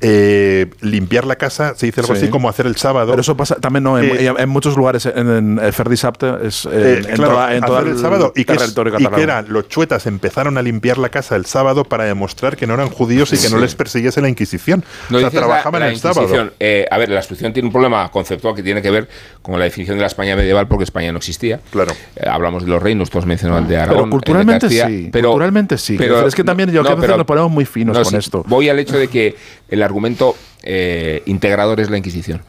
[0.02, 2.24] eh, limpiar la casa se dice algo Sí.
[2.24, 5.06] así como hacer el sábado Pero eso pasa también no, en, Eh, en muchos lugares,
[5.06, 7.97] en, en, en Ferdi Sapte, es, en, Eh, en claro, toda, en todo hacer el
[7.99, 11.45] sábado y que, es- y que eran los chuetas empezaron a limpiar la casa el
[11.45, 13.62] sábado para demostrar que no eran judíos y que no Sí.
[13.62, 14.84] les persiguiese la Inquisición.
[15.10, 16.52] No o sea, dices la- trabajaban la el sábado.
[16.60, 19.08] Eh, a ver, la Inquisición tiene un problema conceptual que tiene que ver
[19.41, 21.60] con la definición de la España medieval porque España no existía.
[21.72, 21.91] Claro.
[22.16, 23.97] Eh, hablamos de los reinos, todos mencionaban de Aragón.
[24.04, 25.95] Pero culturalmente el Castilla, sí, pero- culturalmente sí.
[25.97, 28.04] pero- Pero, es que también yo no, creo que pero- nos ponemos muy finos no,
[28.04, 28.43] con sí, esto.
[28.47, 29.36] Voy al hecho de que
[29.70, 32.42] el argumento eh, integrador es la Inquisición.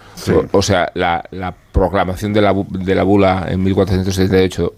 [0.53, 4.75] O, o sea, la, la proclamación de la, de la bula en 1478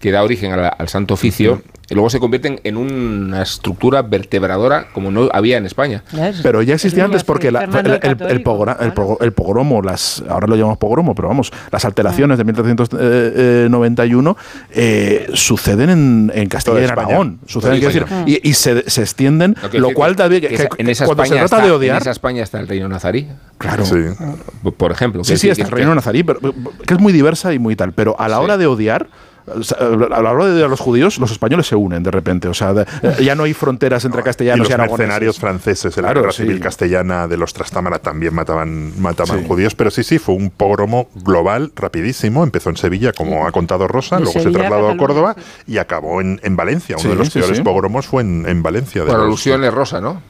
[0.00, 5.10] que da origen al Santo Oficio, y luego se convierten en una estructura vertebradora como
[5.12, 6.02] no había en España.
[6.42, 8.76] Pero ya existía antes porque la- el, el pogra-
[9.32, 14.36] pogromo, las, ahora lo llamamos pogromo, pero vamos, las alteraciones de 1391
[14.70, 16.90] eh, suceden en, en Castilla y.
[16.90, 17.38] Aragón.
[17.46, 18.38] Suceden, Toda quiero decir, España.
[18.42, 21.04] y, y se, se extienden, Lo que lo decir cual también, que que- en esa
[21.06, 23.28] cuando se España trata está- de odiar, En esa España está el reino nazarí.
[23.58, 23.84] claro.
[24.62, 25.24] Por- Por ejemplo.
[25.24, 27.92] Sí, sí, hasta el reino nazarí, pero- que es muy diversa y muy tal.
[27.92, 28.42] Pero a la Sí.
[28.44, 29.06] hora de odiar,
[29.46, 32.48] o sea, a la hora de los judíos, los españoles se unen de repente.
[32.48, 32.86] O sea, de-
[33.24, 34.98] ya no hay fronteras entre y castellanos los y, aragoneses.
[34.98, 36.42] mercenarios franceses en Claro, la guerra sí.
[36.42, 39.44] civil castellana de los Trastámara también mataban, mataban Sí.
[39.46, 42.42] judíos, pero sí, sí, fue un pogromo global rapidísimo.
[42.44, 45.36] Empezó en Sevilla, como ha contado Rosa, De luego se Sevilla trasladó a Córdoba
[45.66, 46.96] y acabó en, en Valencia.
[46.96, 47.62] Uno Sí, de los sí, peores sí.
[47.62, 49.02] pogromos fue en, en Valencia.
[49.04, 50.20] de Por alusiones rosa, ¿no?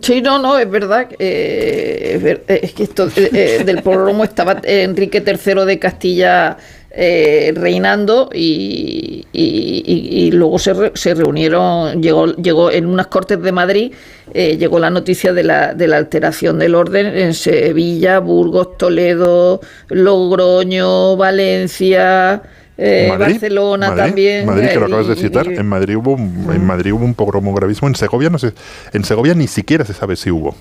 [0.00, 1.08] Sí, no, no, es verdad.
[1.18, 3.28] eh, es, ver- eh, es que esto eh,
[3.60, 6.56] eh, del pogromo estaba Enrique III de Castilla
[6.96, 13.08] eh, reinando y, y- y- y luego se, re- se reunieron, llegó, llegó en unas
[13.08, 13.92] cortes de Madrid,
[14.32, 19.60] eh, llegó la noticia de la, de la alteración del orden en Sevilla, Burgos, Toledo,
[19.88, 22.42] Logroño, Valencia.
[22.76, 24.46] eh, Madrid, Barcelona Madrid, también.
[24.46, 25.48] Madrid, que lo eh, acabas de citar.
[25.48, 27.88] En Madrid hubo un, en Madrid hubo un pogromo gravísimo.
[27.88, 28.52] En Segovia no sé,
[28.92, 30.54] en Segovia ni siquiera se sabe si hubo.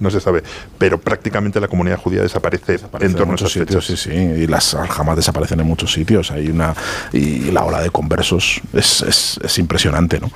[0.00, 0.42] No se sabe.
[0.78, 4.00] Pero prácticamente la comunidad judía desaparece, en torno a muchos esas sitios, fechas.
[4.00, 4.42] sí, sí.
[4.42, 6.30] Y las aljamas desaparecen en muchos sitios.
[6.30, 6.74] Hay una
[7.12, 10.30] y la ola de conversos es, es, es impresionante, ¿no?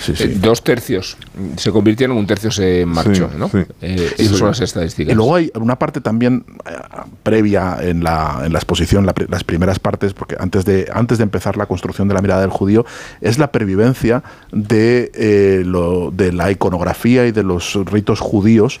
[0.00, 0.24] Sí, sí.
[0.24, 1.16] Eh, dos tercios
[1.56, 3.48] se convirtieron, un tercio se marchó, Sí, ¿no?
[3.48, 3.58] sí.
[3.80, 4.36] Eh, esas sí.
[4.36, 5.12] son las estadísticas.
[5.12, 6.70] Y luego hay una parte también eh,
[7.22, 11.24] previa en la, en la exposición, la las primeras partes, porque antes de, antes de
[11.24, 12.84] empezar la construcción de la mirada del judío,
[13.20, 18.80] es la pervivencia de, eh, lo, de la iconografía y de los ritos judíos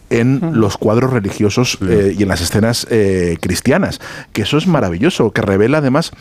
[0.11, 3.99] en los cuadros religiosos eh, y en las escenas eh, cristianas,
[4.33, 6.11] que eso es maravilloso, que revela además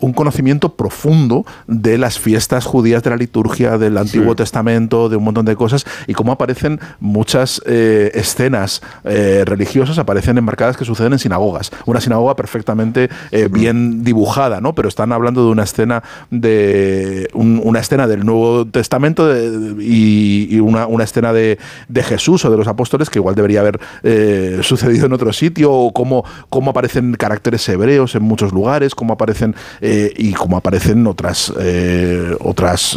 [0.00, 5.22] un conocimiento profundo de las fiestas judías de la liturgia, del Antiguo Testamento, de un
[5.22, 11.12] montón de cosas, y cómo aparecen muchas eh, escenas eh, religiosas, aparecen enmarcadas que suceden
[11.12, 11.70] en sinagogas.
[11.86, 14.74] Una sinagoga perfectamente eh, bien dibujada, ¿no?
[14.74, 20.48] Pero están hablando de una escena de un- una escena del Nuevo Testamento de- y,
[20.50, 23.80] y una, una escena de, de Jesús o de los apóstoles que igual debería haber
[24.02, 29.12] eh, sucedido en otro sitio, o cómo, cómo aparecen caracteres hebreos en muchos lugares, cómo
[29.14, 32.96] aparecen eh, y cómo aparecen otras eh, otras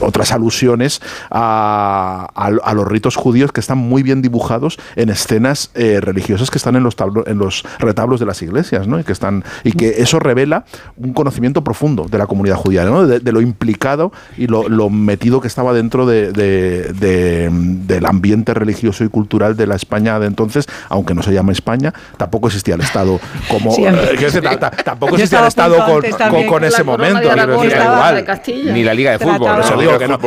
[0.00, 1.00] otras alusiones
[1.30, 6.76] a, a- los ritos judíos que están muy bien dibujados en escenas religiosas que están
[6.76, 9.00] en los tablo- en los retablos de las iglesias, ¿no?
[9.00, 10.64] Y que están y que eso revela
[10.98, 13.06] un conocimiento profundo de la comunidad judía, ¿no?
[13.06, 18.95] De, lo implicado y lo, metido que estaba dentro de- de- de- del ambiente religioso
[18.96, 22.74] religioso y cultural de la España de entonces, aunque no se llama España, tampoco existía
[22.74, 23.72] el Estado como...
[23.72, 26.02] Sí, eh, tampoco existía el Estado con,
[26.46, 27.22] con- ese momento.
[27.22, 28.24] igual.
[28.72, 29.60] Ni la Liga de Fútbol.
[29.60, 29.80] Eso ¿no?
[29.80, 30.18] digo que no,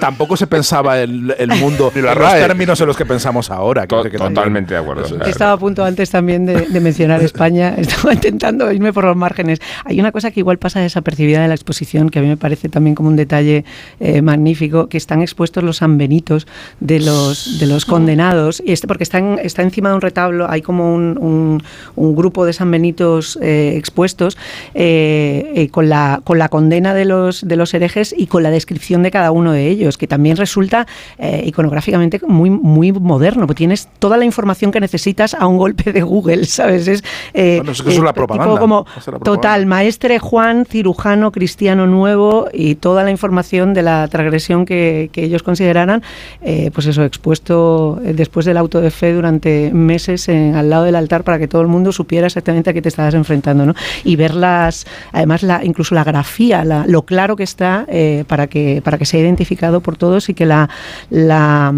[0.00, 2.40] tampoco se pensaba el, el mundo en los RAE.
[2.40, 3.86] términos en los que pensamos ahora.
[3.86, 5.24] Que- que también- Totalmente de acuerdo.
[5.26, 9.60] Estaba a punto antes también de, de mencionar España, estaba intentando irme por los márgenes.
[9.84, 12.68] Hay una cosa que igual pasa desapercibida de la exposición, que a mí me parece
[12.68, 13.64] también como un detalle
[14.00, 16.46] eh, magnífico, que están expuestos los sanbenitos
[16.80, 20.62] de los, de los condenados, y este porque están, está encima de un retablo, hay
[20.62, 21.62] como un, un-
[21.96, 24.36] un grupo de sanbenitos eh, expuestos
[24.74, 28.50] eh, eh, con, la, con la condena de los, de los herejes y con la
[28.50, 30.86] descripción de cada uno de ellos, que también resulta
[31.18, 35.92] eh, iconográficamente muy, muy moderno, porque tienes toda la información que necesitas a un golpe
[35.92, 36.88] de Google, ¿sabes?
[36.88, 37.02] Es,
[37.34, 38.60] Bueno, es que eso es la tipo propaganda.
[38.60, 38.86] como
[39.22, 45.24] total, maestre Juan, cirujano cristiano nuevo y toda la información de la transgresión que, que
[45.24, 46.02] ellos consideraran,
[46.42, 50.84] eh, pues eso, expuesto eh, después del auto de fe durante meses en- al lado
[50.84, 53.74] del altar para que todo el mundo supiera exactamente a qué te estabas enfrentando, ¿no?
[54.04, 58.46] Y ver las, además, la, incluso la grafía, la- lo claro que está eh, para,
[58.46, 60.68] que, para que sea identificado por todos y que la,
[61.08, 61.74] la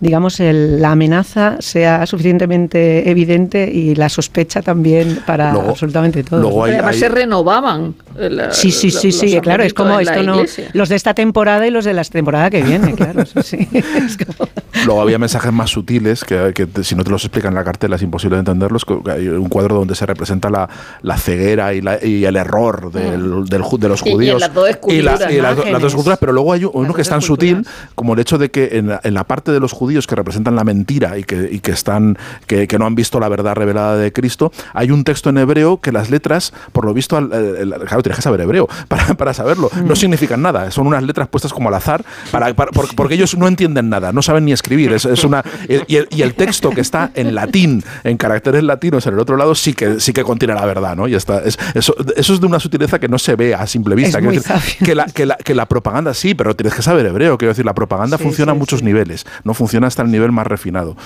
[0.00, 6.40] digamos, el- la amenaza sea suficientemente evidente y la sospecha también para Luego- absolutamente todo.
[6.42, 7.94] luego hay- Además hay- se renovaban.
[8.18, 10.42] eh, la- Sí, sí, la- sí, los sí, claro, es como esto no,
[10.74, 13.68] los de esta temporada y los de la temporada que viene, claro, sí, sí.
[13.96, 14.48] Es como-
[14.84, 18.02] Luego había mensajes más sutiles que, si no te los explican en la cartela es
[18.02, 18.84] imposible de entenderlos.
[19.12, 20.68] Hay un cuadro donde se representa la,
[21.02, 24.40] la ceguera y, la- y el error del, del ju- de los Y- y judíos.
[24.40, 27.66] las dos esculturas, y las, dos esculturas, pero luego hay uno que es tan sutil
[27.94, 30.56] como el hecho de que en la, en la parte de los judíos que representan
[30.56, 33.96] la mentira y que, y que están que, que no han visto la verdad revelada
[33.96, 37.72] de Cristo, hay un texto en hebreo que las letras, por lo visto, al- el-
[37.72, 39.70] el- claro, tienes que saber hebreo para, para saberlo.
[39.84, 39.96] No Mm.
[39.96, 43.48] significan nada, son unas letras puestas como al azar, para, para- por- porque ellos no
[43.48, 44.92] entienden nada, no saben ni escribir.
[44.92, 45.35] Es, es una,
[45.68, 49.36] y, el, y el texto que está en latín, en caracteres latinos en el otro
[49.36, 51.08] lado, sí que, sí que contiene la verdad, ¿no?
[51.08, 53.94] Y está, es, eso, eso es de una sutileza que no se ve a simple
[53.94, 54.20] vista.
[54.20, 57.38] Decir, que, la, que, la, que la propaganda sí, pero tienes que saber hebreo.
[57.38, 58.84] Quiero decir, la propaganda Sí, funciona sí, a muchos sí.
[58.84, 60.96] niveles, no funciona hasta el nivel más refinado.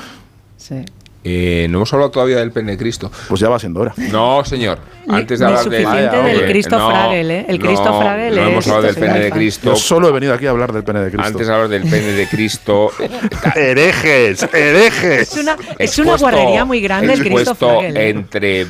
[0.57, 0.85] sí.
[1.23, 3.11] Eh, no hemos hablado todavía del pene de Cristo.
[3.29, 3.93] Pues ya va siendo hora.
[4.11, 4.79] No, señor.
[5.09, 7.45] Antes de No es hablar del, del Cristo no, Fragel, ¿eh?
[7.49, 9.31] El Cristo no, Fragel No hemos es- hablado del pene de.
[9.31, 9.71] Cristo.
[9.71, 11.27] Yo solo he venido aquí a hablar del pene de Cristo.
[11.27, 12.91] Antes de hablar del pene de Cristo.
[13.55, 15.33] herejes, herejes.
[15.33, 17.97] Es una, es una guarrería muy grande el Cristo Fragel.
[17.97, 18.09] ¿eh?
[18.11, 18.67] entre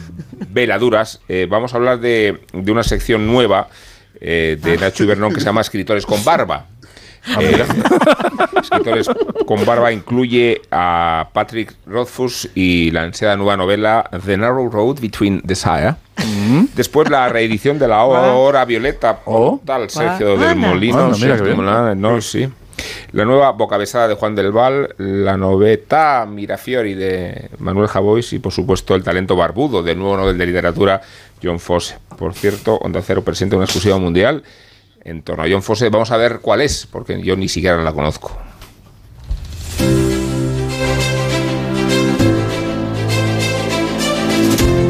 [0.48, 1.20] veladuras.
[1.28, 3.68] eh, vamos a hablar de, de una sección nueva
[4.20, 6.66] eh, de Nacho Ibernón que se llama Escritores con Barba.
[7.38, 7.64] Eh,
[8.62, 9.08] escritores
[9.46, 15.40] con barba incluye a Patrick Rothfuss y la ansiada nueva novela The Narrow Road Between
[15.44, 15.96] Desire.
[16.74, 19.60] Después la reedición de la hora violeta por Oh.
[19.64, 21.06] tal Sergio del Molino.
[21.06, 22.48] Anda, mira no, sí.
[23.12, 28.52] La nueva bocabesada de Juan del Val, la noveta Mirafiori de Manuel Javois y por
[28.52, 31.02] supuesto el talento barbudo del nuevo Nobel de Literatura
[31.42, 31.98] John Fosse.
[32.18, 34.42] Por cierto, Onda Cero presenta una exclusiva mundial
[35.04, 35.88] en torno a John Fosse.
[35.88, 38.36] Vamos a ver cuál es, porque yo ni siquiera la conozco.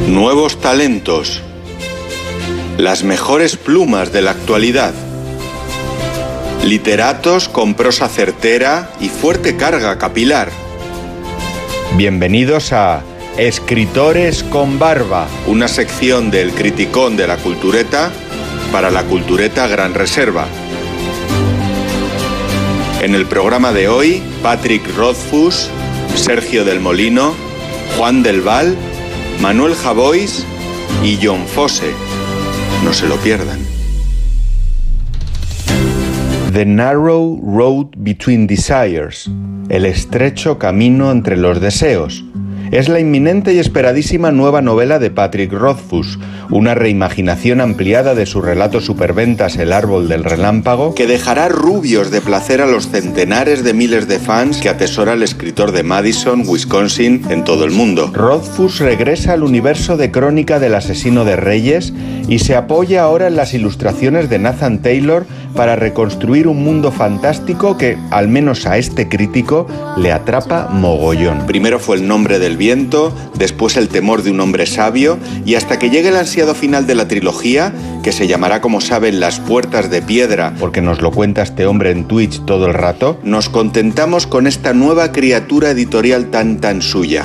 [0.08, 1.42] Nuevos talentos.
[2.78, 4.94] Las mejores plumas de la actualidad.
[6.64, 10.50] Literatos con prosa certera y fuerte carga capilar.
[11.96, 13.02] Bienvenidos a
[13.36, 18.10] Escritores con Barba, una sección del Criticón de la Cultureta
[18.72, 20.46] para la Cultureta Gran Reserva.
[23.02, 25.68] En el programa de hoy, Patrick Rothfuss,
[26.14, 27.34] Sergio del Molino,
[27.96, 28.76] Juan del Val,
[29.40, 30.44] Manuel Javois
[31.02, 31.92] y John Fosse.
[32.84, 33.58] No se lo pierdan.
[36.52, 39.30] The Narrow Road Between Desires,
[39.68, 42.24] el estrecho camino entre los deseos,
[42.70, 46.18] es la inminente y esperadísima nueva novela de Patrick Rothfuss,
[46.50, 52.20] una reimaginación ampliada de su relato superventas El árbol del relámpago, que dejará rubios de
[52.20, 57.22] placer a los centenares de miles de fans que atesora el escritor de Madison, Wisconsin,
[57.28, 58.10] en todo el mundo.
[58.12, 61.92] Rothfuss regresa al universo de crónica del asesino de reyes
[62.28, 67.76] y se apoya ahora en las ilustraciones de Nathan Taylor para reconstruir un mundo fantástico
[67.76, 69.66] que, al menos a este crítico,
[69.96, 71.46] le atrapa mogollón.
[71.46, 75.78] Primero fue el nombre del viento, después el temor de un hombre sabio, y hasta
[75.78, 79.90] que llegue el ansiado final de la trilogía, que se llamará como saben Las Puertas
[79.90, 84.26] de Piedra, porque nos lo cuenta este hombre en Twitch todo el rato, nos contentamos
[84.26, 87.24] con esta nueva criatura editorial tan tan suya.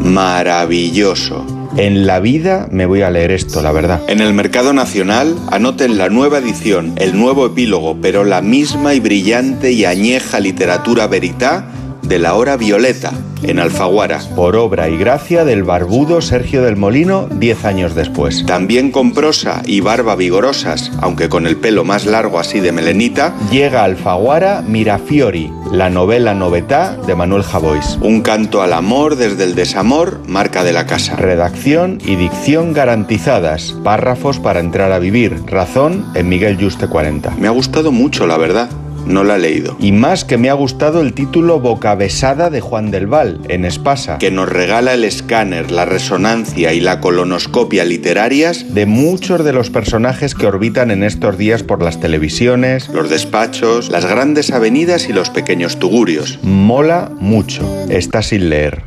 [0.00, 1.44] Maravilloso.
[1.76, 4.02] En la vida me voy a leer esto, la verdad.
[4.06, 9.00] En el mercado nacional anoten la nueva edición, el nuevo epílogo, pero la misma y
[9.00, 11.64] brillante y añeja literatura veritá
[12.02, 17.28] de la hora violeta, en Alfaguara, por obra y gracia del barbudo Sergio del Molino,
[17.30, 18.44] 10 años después.
[18.46, 23.34] También con prosa y barba vigorosas, aunque con el pelo más largo así de melenita,
[23.50, 27.98] llega Alfaguara Mirafiori, la novela novetá de Manuel Javois.
[28.00, 31.16] Un canto al amor desde el desamor, marca de la casa.
[31.16, 37.30] Redacción y dicción garantizadas, párrafos para entrar a vivir, razón en Miguel Juste 40.
[37.38, 38.68] Me ha gustado mucho, la verdad.
[39.06, 39.76] No la he leído.
[39.80, 43.64] Y más que me ha gustado el título Boca Besada de Juan del Val, en
[43.64, 49.52] Espasa, que nos regala el escáner, la resonancia y la colonoscopia literarias de muchos de
[49.52, 55.08] los personajes que orbitan en estos días por las televisiones, los despachos, las grandes avenidas
[55.08, 56.38] y los pequeños tugurios.
[56.42, 57.62] Mola mucho.
[57.88, 58.84] Está sin leer.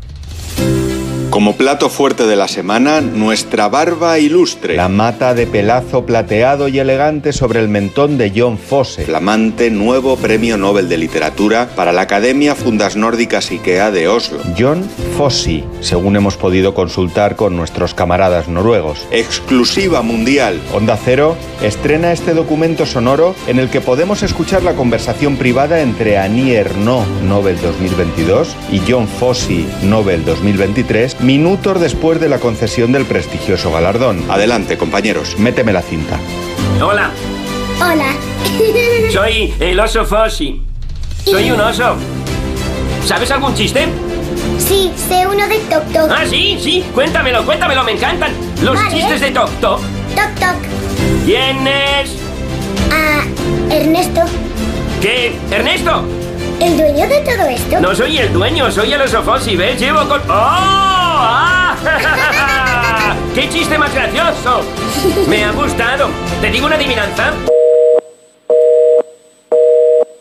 [1.36, 4.78] Como plato fuerte de la semana, nuestra barba ilustre.
[4.78, 9.04] La mata de pelazo plateado y elegante sobre el mentón de John Fosse.
[9.04, 14.40] Flamante nuevo premio Nobel de Literatura para la Academia Fundas Nórdicas IKEA de Oslo.
[14.58, 19.06] John Fosse, según hemos podido consultar con nuestros camaradas noruegos.
[19.12, 20.62] Exclusiva mundial.
[20.74, 26.18] Onda Cero estrena este documento sonoro en el que podemos escuchar la conversación privada entre
[26.18, 33.06] Annie Ernaux, Nobel 2022, y John Fosse, Nobel 2023, minutos después de la concesión del
[33.06, 34.24] prestigioso galardón.
[34.30, 36.20] Adelante, compañeros, méteme la cinta.
[36.82, 37.10] Hola,
[37.82, 38.14] Hola.
[39.12, 40.62] soy el oso Fossi.
[41.26, 41.96] Soy un oso.
[43.06, 43.88] ¿Sabes algún chiste?
[44.60, 46.10] Sí, sé uno de Toc Toc.
[46.12, 46.84] Ah, sí, sí.
[46.94, 48.32] Cuéntamelo, cuéntamelo, me encantan.
[48.62, 48.92] Los Vale.
[48.96, 49.80] chistes de Toc Toc.
[50.16, 50.56] Toc Toc.
[51.26, 52.16] ¿Quién es?
[52.92, 53.24] Ah,
[53.72, 54.22] Ernesto.
[55.02, 55.36] ¿Qué?
[55.52, 56.06] ¿Ernesto?
[56.60, 57.80] ¿El dueño de todo esto?
[57.82, 59.80] No soy el dueño, soy el oso Fossi, ¿ves?
[59.80, 60.22] Llevo con...
[60.22, 60.34] ¡Oh!
[61.28, 61.76] ¡Ah!
[63.36, 64.62] ¡Qué chiste más gracioso!
[65.28, 66.10] Me ha gustado.
[66.42, 67.34] ¿Te digo una adivinanza?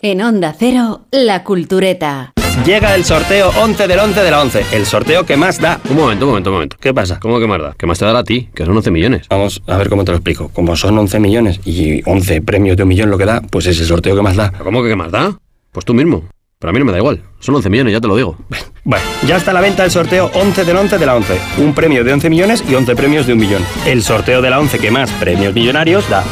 [0.02, 2.32] En Onda Cero, La Cultureta.
[2.66, 4.64] Llega el sorteo 11 del 11 de la 11.
[4.72, 5.80] El sorteo que más da.
[5.88, 6.76] Un momento, un momento, un momento.
[6.80, 7.18] ¿Qué pasa?
[7.20, 7.74] ¿Cómo que más da?
[7.76, 9.26] Que más te dará a ti, que son 11 millones.
[9.28, 10.50] Vamos a ver cómo te lo explico.
[10.50, 13.80] Como son 11 millones y 11 premios de un millón lo que da, pues es
[13.80, 14.52] el sorteo que más da.
[14.52, 15.38] ¿Cómo que qué más da?
[15.74, 16.22] Pues tú mismo.
[16.60, 17.20] Pero a mí no me da igual.
[17.40, 18.36] Son 11 millones, ya te lo digo.
[18.86, 21.40] Bueno, ya está a la venta el sorteo 11 del 11 de la 11.
[21.56, 23.62] Un premio de 11 millones y 11 premios de un millón.
[23.86, 26.22] El sorteo de la 11 que más premios millonarios da.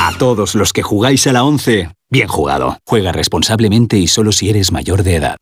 [0.00, 2.78] A todos los que jugáis a la 11, bien jugado.
[2.86, 5.36] Juega responsablemente y solo si eres mayor de edad.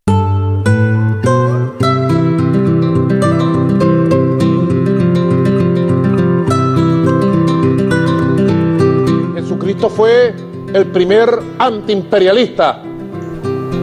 [9.34, 10.34] Jesucristo fue
[10.72, 11.28] el primer
[11.58, 12.84] antiimperialista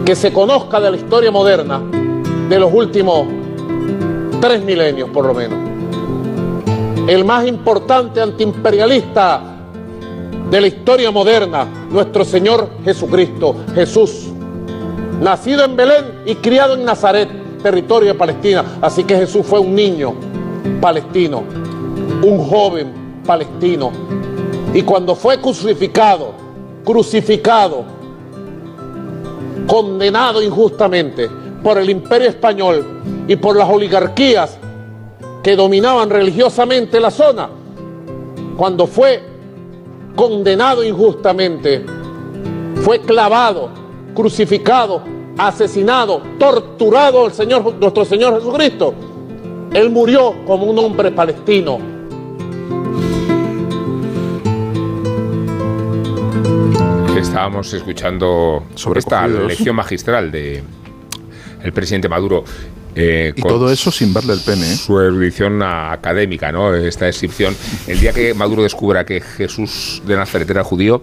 [0.06, 1.82] que se conozca de la historia moderna
[2.48, 3.26] de los últimos
[4.40, 5.58] tres milenios por lo menos.
[7.08, 9.42] El más importante antiimperialista
[10.48, 14.28] de la historia moderna, nuestro Señor Jesucristo, Jesús,
[15.20, 17.28] nacido en Belén y criado en Nazaret,
[17.60, 18.64] territorio de Palestina.
[18.80, 20.14] Así que Jesús fue un niño
[20.80, 21.42] palestino,
[22.22, 22.92] un joven
[23.26, 23.90] palestino.
[24.72, 26.32] Y cuando fue crucificado,
[26.84, 27.95] crucificado,
[29.66, 31.28] condenado injustamente
[31.62, 32.84] por el imperio español
[33.26, 34.58] y por las oligarquías
[35.42, 37.48] que dominaban religiosamente la zona,
[38.56, 39.22] cuando fue
[40.14, 41.84] condenado injustamente,
[42.82, 43.68] fue clavado,
[44.14, 45.02] crucificado,
[45.38, 48.94] asesinado, torturado el Señor, nuestro Señor Jesucristo.
[49.72, 51.78] Él murió como un hombre palestino,
[57.26, 60.62] Estábamos escuchando sobre esta lección magistral de
[61.62, 62.44] el presidente Maduro.
[62.96, 64.62] Eh, Y con todo eso sin verle el pene.
[64.72, 64.76] ¿eh?
[64.76, 66.74] Su erudición académica, ¿no?
[66.74, 67.54] Esta descripción.
[67.86, 71.02] El día que Maduro descubra que Jesús de Nazaret era judío,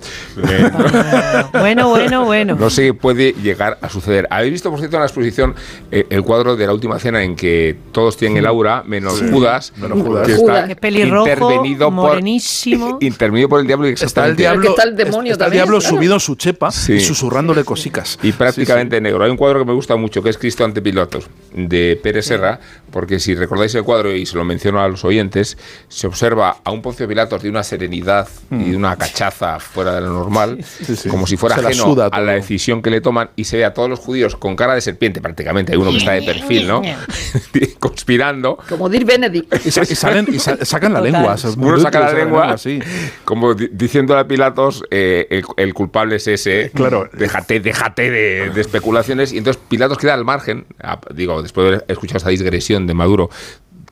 [0.49, 0.69] eh,
[1.53, 2.55] Bueno, bueno, bueno.
[2.55, 4.27] no sé qué puede llegar a suceder.
[4.29, 5.55] ¿Habéis visto, por cierto, en la exposición
[5.91, 9.25] eh, el cuadro de la última cena en que todos tienen el aura, menos Sí.
[9.31, 10.27] Judas, Menos Judas.
[10.27, 10.55] que Judas.
[10.57, 12.97] está Qué pelirrojo, intervenido por, morenísimo.
[13.01, 15.95] intervenido por el diablo y Está el diablo, está el demonio está el diablo claro.
[15.95, 16.93] subido en su chepa Sí.
[16.93, 18.17] y susurrándole cosicas.
[18.23, 19.23] Y prácticamente negro.
[19.23, 22.59] Hay un cuadro que me gusta mucho, que es Cristo ante Pilatos, de Pérez Serra,
[22.91, 25.57] porque si recordáis el cuadro, y se lo menciono a los oyentes,
[25.87, 30.01] se observa a un Poncio Pilatos de una serenidad y de una cachaza fuera de
[30.01, 31.09] lo normal, Sí, sí.
[31.09, 33.73] como si fuera Se ajeno a la decisión que le toman, y se ve a
[33.73, 35.71] todos los judíos con cara de serpiente prácticamente.
[35.73, 36.81] Hay uno que está de perfil, ¿no?
[37.79, 38.57] Conspirando.
[38.69, 39.65] Como Dir Benedict.
[39.65, 41.11] Y, sa- y salen, y sa- sacan la Total.
[41.13, 41.35] lengua.
[41.43, 42.79] Uno brutos saca la lengua, sí.
[43.25, 47.09] como di- diciéndole a Pilatos, eh, el, el culpable es ese, Claro.
[47.13, 51.71] déjate, déjate de, de especulaciones, y entonces Pilatos queda al margen, a- digo, después de
[51.75, 53.29] haber escuchado esta digresión de Maduro,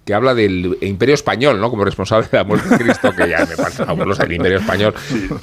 [0.04, 1.70] que habla del Imperio Español, ¿no?
[1.70, 4.96] Como responsable de la muerte de Cristo, que ya me pasa abuelos el Imperio Español.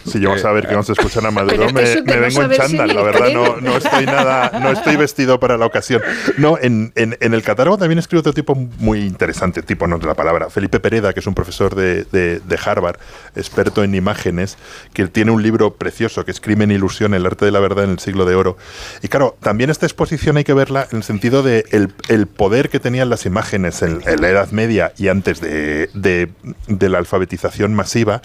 [0.04, 2.56] Si llegamos a ver que vamos a escuchar a Maduro, me, me vengo en si
[2.56, 6.02] chándal, le la verdad, no, no estoy nada, no estoy vestido para la ocasión.
[6.38, 10.06] No, en, en- en el catálogo también escribe otro tipo muy interesante, tipo no de
[10.06, 12.96] la palabra, Felipe Pereda, que es un profesor de, de- de Harvard,
[13.36, 14.58] experto en imágenes,
[14.92, 17.84] que tiene un libro precioso que es Crimen e Ilusión, el arte de la verdad
[17.84, 18.56] en el siglo de oro.
[19.02, 22.68] Y claro, también esta exposición hay que verla en el sentido de el, el poder
[22.70, 27.74] que tenían las imágenes en, en la Edad Media y antes de, de- la alfabetización
[27.74, 28.22] masiva,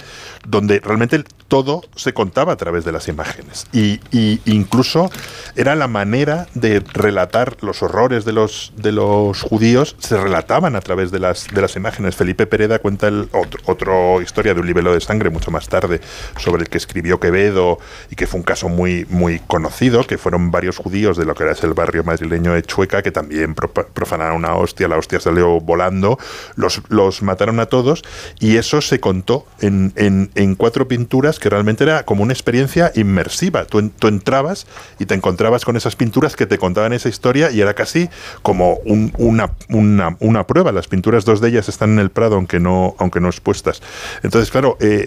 [0.48, 3.68] donde realmente todo se contaba a través de las imágenes.
[3.74, 4.00] Y,
[4.46, 5.12] incluso
[5.56, 10.82] era la manera de relatar los horrores de los, de los judíos, se relataban a
[10.82, 12.16] través de las, de las imágenes.
[12.16, 13.30] Felipe Pereda cuenta el
[13.66, 16.00] otro, historia de un libelo de sangre mucho más tarde,
[16.38, 20.52] sobre el que escribió Quevedo y que fue un caso muy, muy conocido, que fueron
[20.52, 24.56] varios judíos de lo que era el barrio madrileño de Chueca, que también profanaron una
[24.56, 26.13] hostia, la hostia salió volando,
[26.56, 28.04] los, los mataron a todos,
[28.40, 32.92] y eso se contó en, en- en cuatro pinturas que realmente era como una experiencia
[32.96, 33.66] inmersiva.
[33.66, 34.68] Tú, en- tú entrabas
[35.00, 38.10] y te encontrabas con esas pinturas que te contaban esa historia y era casi
[38.42, 40.72] como un- una, una, una prueba.
[40.72, 43.82] Las pinturas, dos de ellas están en el Prado, aunque no, aunque no expuestas.
[44.24, 45.06] Entonces, claro, eh,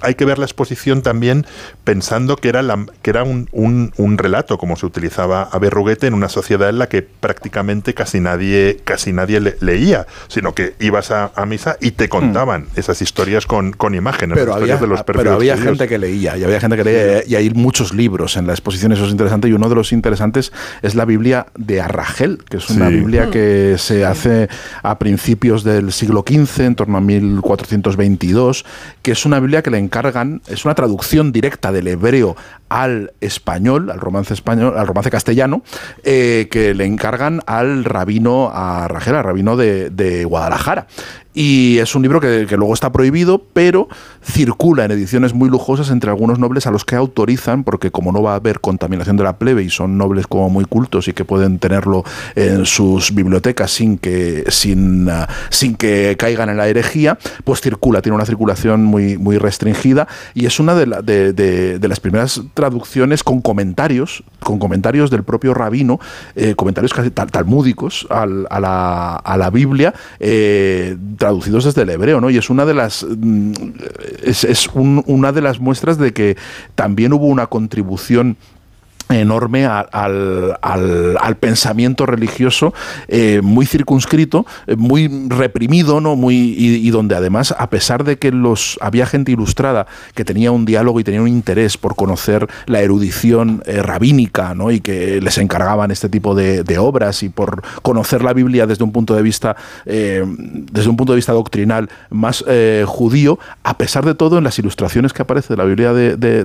[0.00, 1.46] hay que ver la exposición también
[1.84, 6.14] pensando que era, la, que era un, un- relato, como se utilizaba a Berruguete, en
[6.14, 10.06] una sociedad en la que prácticamente casi nadie, casi nadie le- leía,
[10.40, 14.38] sino que ibas a, a misa y te contaban esas historias con, con imágenes.
[14.38, 15.68] Pero había, historias de los pero había judíos.
[15.68, 18.90] gente que leía, y había gente que leía, y hay muchos libros en la exposición,
[18.92, 22.70] eso es interesante, y uno de los interesantes es la Biblia de Arragel, que es
[22.70, 22.94] una Sí.
[22.96, 24.48] Biblia que se hace
[24.82, 28.64] a principios del siglo XV, en torno a 1422,
[29.02, 32.36] que es una Biblia que le encargan, es una traducción directa del hebreo
[32.68, 35.62] al español, al romance español, al romance castellano,
[36.04, 40.86] eh, que le encargan al rabino a Ragel, al rabino de, de Guadalajara.
[41.32, 43.88] Y es un libro que, luego está prohibido, pero
[44.22, 48.20] circula en ediciones muy lujosas entre algunos nobles a los que autorizan, porque como no
[48.22, 51.24] va a haber contaminación de la plebe y son nobles como muy cultos y que
[51.24, 52.02] pueden tenerlo
[52.34, 58.02] en sus bibliotecas sin que, sin, ah, sin que caigan en la herejía, pues circula,
[58.02, 60.08] tiene una circulación muy, muy restringida.
[60.34, 65.22] Y es una de, la- de- de- las primeras traducciones con comentarios, con comentarios del
[65.24, 65.98] propio rabino,
[66.36, 71.90] eh, comentarios casi tal- talmúdicos al- a, la, a la Biblia, eh, traducidos desde el
[71.90, 72.30] hebreo, ¿no?
[72.30, 73.52] Y es una de las mm,
[74.24, 76.38] es, un- una de las muestras de que
[76.74, 78.38] también hubo una contribución
[79.10, 79.88] enorme al,
[80.60, 82.74] al- pensamiento religioso
[83.08, 86.16] eh, muy circunscrito, eh, muy reprimido, ¿no?
[86.16, 90.52] Muy, y, y donde además, a pesar de que los había gente ilustrada que tenía
[90.52, 94.70] un diálogo y tenía un interés por conocer la erudición eh, rabínica, ¿no?
[94.70, 98.92] y que les encargaban este tipo de, obras y por conocer la Biblia desde un
[98.92, 102.44] punto de vista, desde un punto de vista doctrinal más
[102.86, 106.44] judío, a pesar de todo, en las ilustraciones que aparece de la Biblia de, de,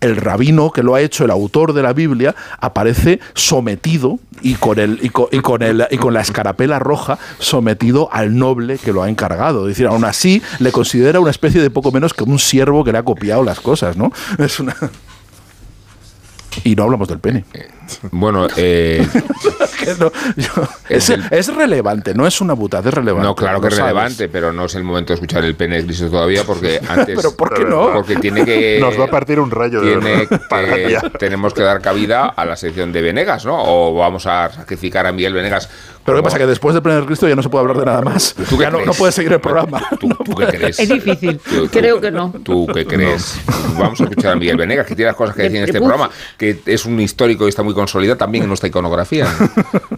[0.00, 4.78] el rabino que lo ha hecho, el autor de la Biblia, aparece sometido y con
[4.78, 8.92] el y con, y con el y con la escarapela roja sometido al noble que
[8.92, 9.68] lo ha encargado.
[9.68, 12.92] Es decir, aún así le considera una especie de poco menos que un siervo que
[12.92, 14.12] le ha copiado las cosas, ¿no?
[14.38, 14.74] Es una
[16.62, 17.44] y no hablamos del pene.
[18.10, 19.06] Bueno, eh,
[19.78, 23.26] Que no, yo- es, es relevante, no es una butada, es relevante.
[23.26, 23.92] no, claro que es sabes.
[23.92, 27.16] relevante, pero no es el momento de escuchar el pene Cristo todavía porque antes...
[27.16, 27.92] Pero ¿por qué no?
[27.92, 28.78] Porque tiene que...
[28.80, 32.56] Nos va a partir un rayo de tiene que- tenemos que dar cabida a la
[32.56, 33.56] sección de Venegas, ¿no?
[33.62, 35.68] O vamos a sacrificar a Miguel Venegas.
[36.04, 36.36] Pero ¿qué pasa?
[36.36, 38.34] Que después de Primer Cristo ya no se puede hablar de nada más.
[38.50, 38.86] ¿Tú qué Ya no, crees?
[38.88, 39.82] no puedes seguir el programa.
[39.98, 40.78] ¿Tú, tú qué crees?
[40.78, 41.38] Es difícil.
[41.38, 42.30] Tú- tú- Creo que no.
[42.42, 43.38] ¿Tú qué crees?
[43.78, 45.86] Vamos a escuchar a Miguel Venegas, que tiene las cosas que decir en este Uf.
[45.86, 49.26] programa, que es un histórico y está muy consolidado también en nuestra iconografía.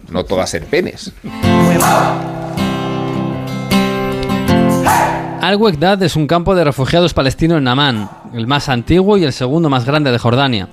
[0.09, 1.11] No todas en penes.
[5.41, 9.69] Al-Wekdad es un campo de refugiados palestinos en Amán, el más antiguo y el segundo
[9.69, 10.69] más grande de Jordania.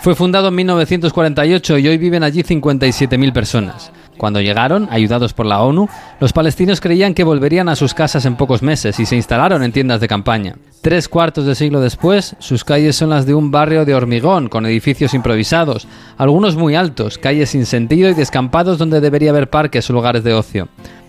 [0.00, 3.92] Fue fundado en 1948 y hoy viven allí 57.000 personas.
[4.16, 5.88] Cuando llegaron, ayudados por la ONU,
[6.20, 9.72] los palestinos creían que volverían a sus casas en pocos meses y se instalaron en
[9.72, 10.56] tiendas de campaña.
[10.80, 14.66] Tres cuartos de siglo después, sus calles son las de un barrio de hormigón con
[14.66, 15.86] edificios improvisados,
[16.16, 20.34] algunos muy altos, calles sin sentido y descampados donde debería haber parques o lugares de
[20.34, 20.68] ocio.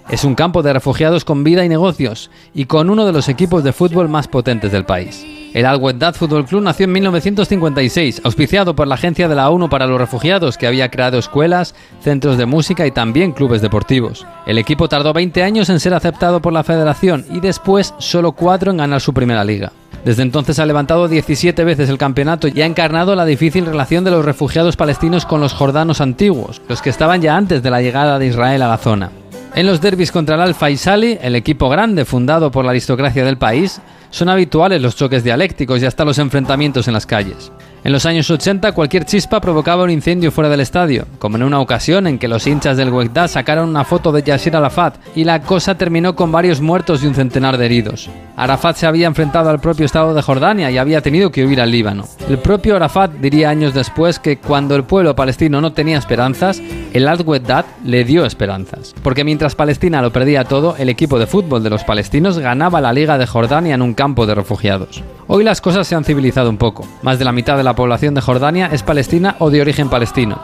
[0.09, 3.63] Es un campo de refugiados con vida y negocios y con uno de los equipos
[3.63, 5.25] de fútbol más potentes del país.
[5.57, 9.87] El Al-Wehdat Fútbol Club nació en 1956, auspiciado por la Agencia de la ONU para
[9.87, 14.27] los Refugiados, que había creado escuelas, centros de música y también clubes deportivos.
[14.45, 18.69] El equipo tardó 20 años en ser aceptado por la federación y después solo 4
[18.69, 19.71] en ganar su primera liga.
[20.05, 24.11] Desde entonces ha levantado 17 veces el campeonato y ha encarnado la difícil relación de
[24.11, 28.19] los refugiados palestinos con los jordanos antiguos, los que estaban ya antes de la llegada
[28.19, 29.09] de Israel a la zona.
[29.55, 33.25] En los derbis contra el Alfa y Sali, el equipo grande fundado por la aristocracia
[33.25, 37.51] del país, son habituales los choques dialécticos y hasta los enfrentamientos en las calles.
[37.83, 41.59] En los años 80 cualquier chispa provocaba un incendio fuera del estadio, como en una
[41.59, 45.41] ocasión en que los hinchas del Wegda sacaron una foto de Yasser Arafat y la
[45.41, 48.09] cosa terminó con varios muertos y un centenar de heridos.
[48.39, 51.71] Arafat se había enfrentado al propio Estado de Jordania y había tenido que huir al
[51.71, 52.05] Líbano.
[52.29, 56.61] El propio Arafat diría años después que cuando el pueblo palestino no tenía esperanzas,
[56.93, 58.93] el Al-Wehdat le dio esperanzas.
[59.01, 62.93] Porque mientras Palestina lo perdía todo, el equipo de fútbol de los palestinos ganaba la
[62.93, 65.03] Liga de Jordania en un campo de refugiados.
[65.26, 66.88] Hoy las cosas se han civilizado un poco.
[67.01, 70.39] Más de la mitad de la población de Jordania es palestina o de origen palestino.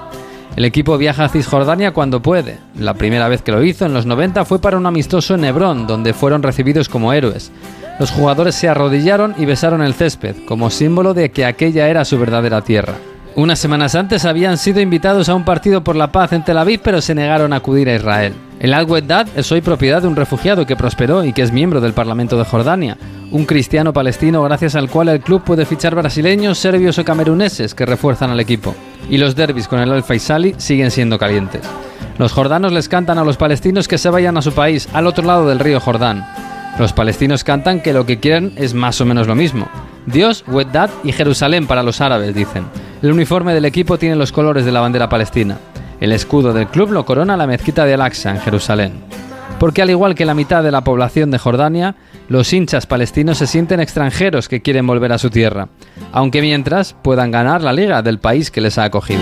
[0.55, 2.57] El equipo viaja a Cisjordania cuando puede.
[2.77, 5.87] La primera vez que lo hizo, en los 90, fue para un amistoso en Hebrón,
[5.87, 7.51] donde fueron recibidos como héroes.
[7.99, 12.17] Los jugadores se arrodillaron y besaron el césped, como símbolo de que aquella era su
[12.17, 12.95] verdadera tierra.
[13.35, 16.81] Unas semanas antes habían sido invitados a un partido por la paz en Tel Aviv,
[16.83, 18.33] pero se negaron a acudir a Israel.
[18.59, 21.93] El Al-Wehdat es hoy propiedad de un refugiado que prosperó y que es miembro del
[21.93, 22.97] Parlamento de Jordania,
[23.31, 27.87] un cristiano palestino gracias al cual el club puede fichar brasileños, serbios o cameruneses que
[27.87, 28.75] refuerzan al equipo.
[29.09, 31.63] Y los derbis con el Al-Faisali siguen siendo calientes.
[32.19, 35.25] Los jordanos les cantan a los palestinos que se vayan a su país, al otro
[35.25, 36.23] lado del río Jordán.
[36.79, 39.67] Los palestinos cantan que lo que quieren es más o menos lo mismo.
[40.07, 42.65] Dios, Weddad y Jerusalén para los árabes, dicen.
[43.01, 45.57] El uniforme del equipo tiene los colores de la bandera palestina.
[45.99, 48.93] El escudo del club lo corona la mezquita de Al-Aqsa en Jerusalén.
[49.59, 51.95] Porque al igual que la mitad de la población de Jordania,
[52.27, 55.69] los hinchas palestinos se sienten extranjeros que quieren volver a su tierra,
[56.11, 59.21] aunque mientras puedan ganar la liga del país que les ha acogido.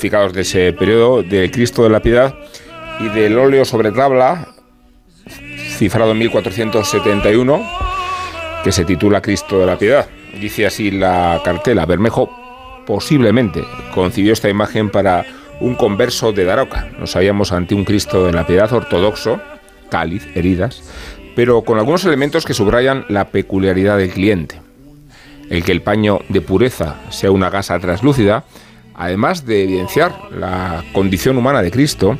[0.00, 2.34] De ese periodo, de Cristo de la Piedad
[3.00, 4.48] y del óleo sobre tabla,
[5.76, 7.62] cifrado en 1471,
[8.64, 10.08] que se titula Cristo de la Piedad.
[10.40, 12.30] Dice así la cartela, Bermejo
[12.86, 13.62] posiblemente
[13.94, 15.26] concibió esta imagen para
[15.60, 16.88] un converso de Daroca.
[16.98, 19.38] Nos hallamos ante un Cristo de la Piedad ortodoxo,
[19.90, 20.82] cáliz, heridas,
[21.36, 24.60] pero con algunos elementos que subrayan la peculiaridad del cliente
[25.50, 28.44] el que el paño de pureza sea una gasa translúcida,
[29.00, 32.18] además de evidenciar la condición humana de Cristo,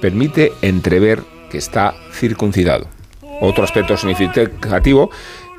[0.00, 2.86] permite entrever que está circuncidado.
[3.42, 5.10] Otro aspecto significativo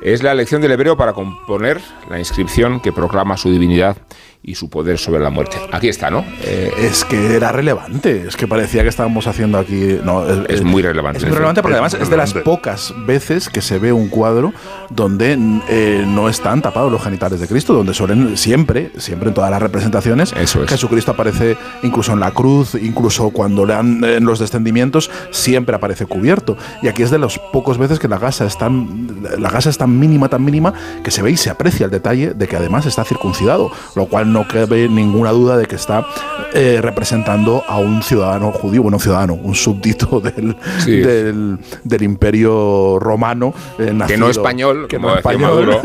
[0.02, 1.80] es la elección del hebreo para componer
[2.10, 3.96] la inscripción que proclama su divinidad
[4.42, 5.56] y su poder sobre la muerte.
[5.72, 6.24] Aquí está, ¿no?
[6.42, 9.98] Eh, Es que era relevante, es que parecía que estábamos haciendo aquí.
[10.04, 11.18] No, es muy relevante.
[11.18, 14.52] Es muy relevante porque además es de las pocas veces que se ve un cuadro
[14.90, 15.36] donde
[15.68, 19.60] eh, no están tapados los genitales de Cristo, donde suelen siempre, siempre en todas las
[19.60, 20.32] representaciones,
[20.68, 26.06] Jesucristo aparece incluso en la cruz, incluso cuando le dan en los descendimientos, siempre aparece
[26.06, 26.56] cubierto.
[26.82, 29.08] Y aquí es de las pocas veces que la gasa es tan,
[29.38, 30.72] la gasa es tan mínima, tan mínima,
[31.02, 34.25] que se ve y se aprecia el detalle de que además está circuncidado, lo cual
[34.26, 36.06] no cabe ninguna duda de que está
[36.52, 40.98] eh, representando a un ciudadano judío, bueno, ciudadano, un súbdito del, Sí.
[40.98, 43.54] del, del imperio romano.
[43.78, 45.82] eh, Que no español, que como no español, Maduro.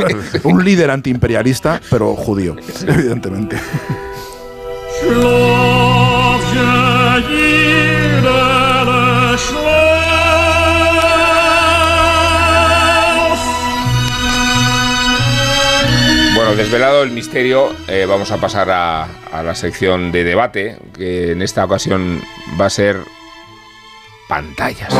[0.44, 2.56] un líder antiimperialista, pero judío,
[2.86, 3.56] evidentemente.
[16.74, 21.40] Desvelado el misterio, eh, vamos a pasar a, a la sección de debate, que en
[21.40, 22.20] esta ocasión
[22.60, 22.96] va a ser
[24.28, 24.92] pantallas.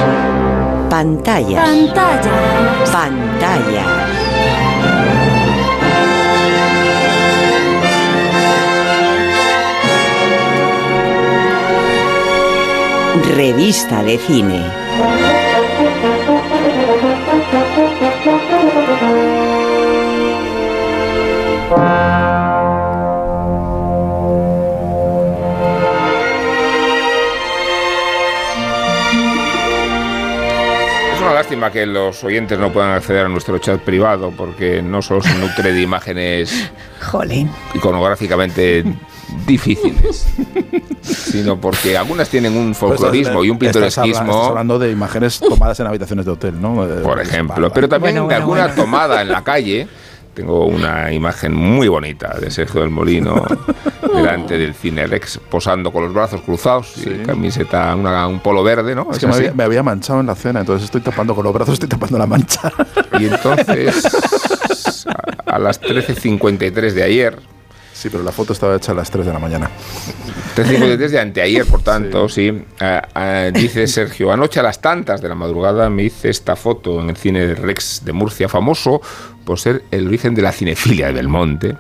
[0.89, 1.69] Pantallas.
[1.69, 2.91] Pantallas.
[2.93, 3.87] Pantallas.
[13.35, 14.65] Revista de cine.
[31.45, 35.35] Lástima que los oyentes no puedan acceder a nuestro chat privado porque no solo se
[35.35, 36.71] nutre de imágenes
[37.03, 37.51] Jolín.
[37.75, 38.83] iconográficamente
[39.47, 40.27] difíciles,
[41.03, 45.39] sino porque algunas tienen un folclorismo y un Estás habla- estás pintoresquismo, hablando de imágenes
[45.39, 46.83] tomadas en habitaciones de hotel, ¿no?
[46.87, 49.87] Eh, por ejemplo, pero también de alguna tomada en la calle.
[50.35, 53.45] Tengo una imagen muy bonita de Sergio del Molino
[54.15, 58.95] delante del Cine Rex, posando con los brazos cruzados y camiseta, una- un polo verde,
[58.95, 59.07] ¿no?
[59.11, 61.45] Es ¿Es que me había, me había manchado en la cena, entonces estoy tapando con
[61.45, 62.73] los brazos, estoy tapando la mancha.
[63.21, 67.39] Y entonces, a, a las 13.53 de ayer.
[67.93, 69.71] Sí, pero la foto estaba hecha a las 3 de la mañana.
[70.57, 72.53] 13.53 de anteayer, por tanto, sí.
[72.81, 77.01] Ah, ah, dice Sergio, anoche a las tantas de la madrugada me hice esta foto
[77.01, 79.01] en el cine Rex de Murcia, famoso
[79.45, 81.77] por ser el origen de la cinefilia de Belmonte,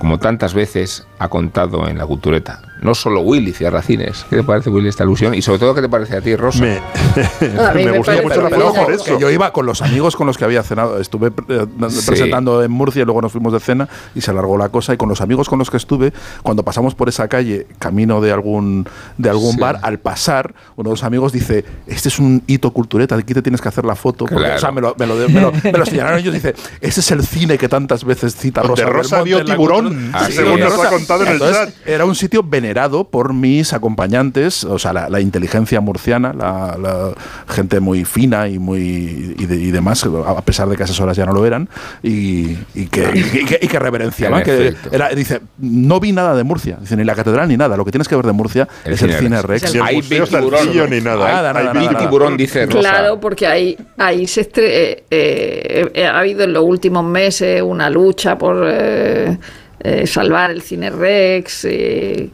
[0.00, 2.62] como tantas veces ha contado en la cultureta.
[2.80, 4.24] No solo Willy cierra cines.
[4.30, 5.34] ¿Qué te parece, Willy, esta alusión?
[5.34, 6.60] Y sobre todo, ¿qué te parece a ti, Rosa?
[6.62, 6.74] Me,
[7.74, 9.04] mí me gustó mucho la foto por eso.
[9.04, 11.00] que yo iba con los amigos con los que había cenado.
[11.00, 11.66] Estuve eh,
[12.06, 14.94] presentando en Murcia y luego nos fuimos de cena y se alargó la cosa.
[14.94, 16.12] Y con los amigos con los que estuve,
[16.44, 19.60] cuando pasamos por esa calle, camino de algún, de algún Sí.
[19.60, 23.42] bar, al pasar, uno de los amigos dice: Este es un hito cultureta, aquí te
[23.42, 24.26] tienes que hacer la foto.
[24.26, 24.54] Porque, Claro.
[24.56, 26.32] o sea, me lo, me lo, me lo- me lo señalaron ellos.
[26.32, 26.54] Dice:
[26.88, 28.86] Ese es el cine que tantas veces cita Rosa.
[28.86, 30.18] Rosa Belmonte vio tiburón, cultura".
[30.20, 31.88] Así según nos ha Rosa- contado en el Entonces, chat.
[31.88, 37.12] Era un sitio venerado por mis acompañantes, o sea, la, la inteligencia murciana, la, la
[37.52, 40.98] gente muy fina y muy y, de- y demás, a pesar de que a esas
[41.00, 41.68] horas ya no lo eran,
[42.02, 44.42] y, y que, y, que, y que reverenciaban.
[44.48, 47.84] Que era, dice, no vi nada de Murcia, dice, ni la catedral ni nada, lo
[47.84, 49.74] que tienes que ver de Murcia El es el Cine Rex.
[49.74, 50.50] El Hay Big Tiburón.
[50.60, 51.42] Saltillo ni nada.
[51.42, 51.98] Nada, Hay Big.
[51.98, 52.78] Tiburón, dice Rosa.
[52.78, 57.60] Claro, porque ahí, ahí se estre- eh, eh, eh, ha habido en los últimos meses
[57.62, 59.36] una lucha por eh,
[59.80, 62.30] eh, salvar el cine Rex, eh,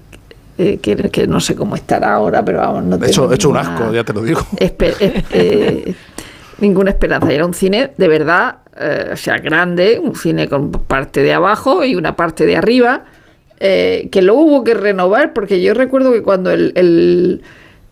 [0.56, 0.76] que,
[1.10, 4.04] que no sé cómo estará ahora, pero vamos, no tengo he hecho un asco, ya
[4.04, 4.40] te lo digo.
[6.60, 7.32] ninguna esperanza.
[7.32, 8.56] Era un cine de verdad,
[9.12, 13.04] o sea, grande, un cine con parte de abajo y una parte de arriba,
[13.58, 17.42] que lo hubo que renovar, porque yo recuerdo que cuando el, el-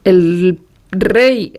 [0.04, 0.58] el
[0.90, 1.52] rey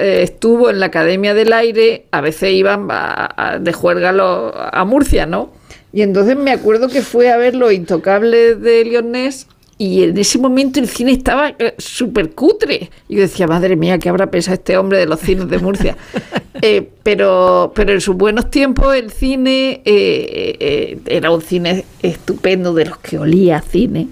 [0.00, 4.84] estuvo en la Academia del Aire, a veces iban a- a- de juerga lo- a
[4.84, 5.50] Murcia, ¿no?
[5.92, 9.46] Y entonces me acuerdo que fue a ver Los Intocables de Lyonés
[9.78, 12.90] y en ese momento el cine estaba eh, súper cutre.
[13.08, 15.96] Y yo decía, madre mía, ¿qué habrá pensado este hombre de los cines de Murcia?
[16.64, 22.72] Eh, pero, pero en sus buenos tiempos el cine eh, eh, era un cine estupendo
[22.72, 24.06] de los que olía a cine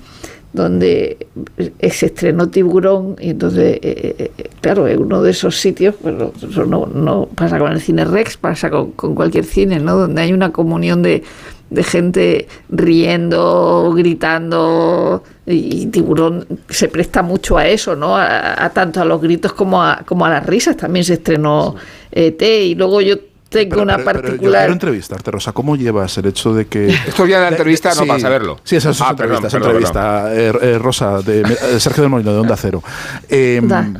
[0.52, 5.94] donde eh, se estrenó Tiburón y entonces, eh, eh, claro, es uno de esos sitios,
[6.02, 9.97] pero eso no, no pasa con el cine Rex, pasa con, con cualquier cine, ¿no?
[9.97, 11.22] Donde hay una comunión de,
[11.70, 18.16] de gente riendo, gritando y, Tiburón se presta mucho a eso, ¿no?
[18.16, 20.77] A, a tanto a los gritos como a, como a las risas.
[20.77, 21.77] También se estrenó
[22.10, 23.16] ET y luego yo
[23.51, 24.60] tengo Pero- una pero- pero yo particular...
[24.62, 25.52] quiero entrevistarte, Rosa.
[25.52, 26.86] ¿Cómo llevas el hecho de que.
[27.09, 28.06] Esto ya de la entrevista no Sí.
[28.09, 28.60] para saberlo.
[28.64, 30.35] Sí, eso es Ah, entrevista, perdón, perdón, entrevista.
[30.35, 32.82] Eh, eh, Rosa, de eh, Sergio del Molino, de Onda Cero.
[33.28, 33.90] Eh, Da.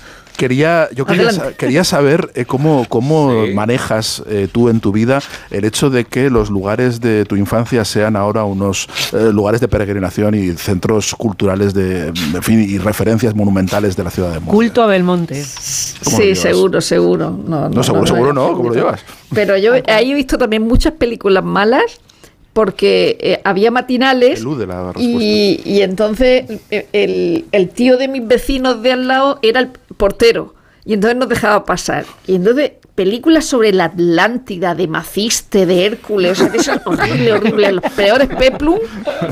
[0.41, 5.21] Quería, yo quería, sa- quería saber eh, cómo, cómo manejas eh, tú en tu vida
[5.51, 9.69] el hecho de que los lugares de tu infancia sean ahora unos eh, lugares de
[9.69, 14.53] peregrinación y centros culturales de, en fin, y referencias monumentales de la ciudad de Murcia.
[14.53, 15.35] Culto a Belmonte.
[16.05, 17.31] ¿Cómo lo Sí, seguro, seguro.
[17.47, 19.01] No, No, seguro, seguro no, ¿cómo lo llevas?
[19.35, 22.01] Pero yo ahí he visto también muchas películas malas
[22.53, 25.23] porque eh, había matinales Elude la respuesta.
[25.23, 26.47] y, y entonces
[26.93, 30.55] el, el tío de mis vecinos de al lado era el portero
[30.85, 32.05] y entonces nos dejaba pasar.
[32.27, 32.73] Y entonces
[33.05, 37.93] películas sobre la Atlántida, de Maciste, de Hércules, o sea, de esas horrible, horrible, los
[37.95, 38.79] peores peplum,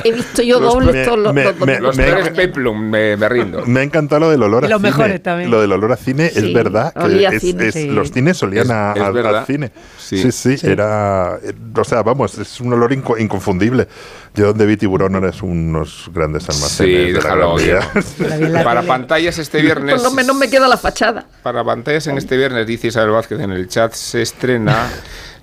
[0.04, 1.80] he visto yo Los dobles me- todos los, me- los me-.
[1.80, 3.62] Los Me- peores peplum, me, me rindo.
[3.66, 4.90] Me ha encantado lo del olor a los cine.
[4.90, 5.50] mejores también.
[5.50, 6.94] Lo del olor a cine Sí, es verdad.
[6.94, 7.66] que es- cine.
[7.68, 7.88] es- Sí.
[7.88, 9.70] Los cines olían Es- a- es al- cine.
[9.98, 10.16] Sí.
[10.32, 11.38] Sí, sí, era.
[11.44, 13.86] eh, O sea, vamos, es un olor inco- inconfundible.
[14.34, 17.06] Yo donde vi tiburón ahora es unos grandes almacenes.
[17.06, 17.56] Sí, de la déjalo.
[18.64, 19.96] Para pantallas este viernes.
[19.96, 21.26] Por lo menos me queda la fachada.
[21.42, 24.88] Para pantallas en este viernes, dice Isabel Vázquez en el chat, se estrena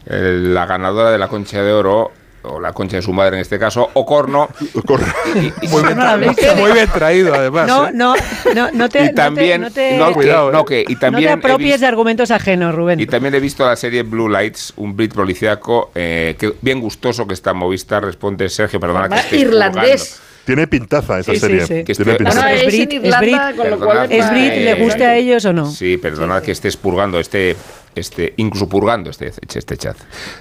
[0.05, 2.11] eh, la ganadora de la concha de oro,
[2.43, 4.47] o la concha de su madre en este caso, Ocorno.
[4.85, 7.67] Muy bien, No la habéis- tra- muy bien traído, además.
[7.67, 7.91] No, ¿eh?
[7.93, 8.13] no,
[8.53, 10.65] no, no te, Y también, no te, no, no que- Cuidado, no, eh.
[10.67, 12.99] que- y te también he apropies visto- de argumentos ajenos, Rubén.
[12.99, 17.25] Y también he visto la serie Blue Lights, un Brit policíaco, eh, que bien gustoso
[17.25, 20.21] que está en Movistar, responde Sergio, perdona que Además, esté irlandés.
[20.45, 21.65] Tiene pintaza esa Sí, sí, serie.
[21.65, 21.83] sí.
[21.83, 22.39] Que Tiene pintaza.
[22.41, 23.57] Ahora Es es, Brit, en es Irlanda, Brit.
[23.57, 24.11] con lo Perdonad, cual...
[24.11, 24.53] ¿Es eh, Brit?
[24.63, 25.65] ¿Le guste a ellos o no?
[25.71, 27.55] Sí, perdonad que estés purgando este,
[27.95, 29.97] este, incluso purgando este, este chat.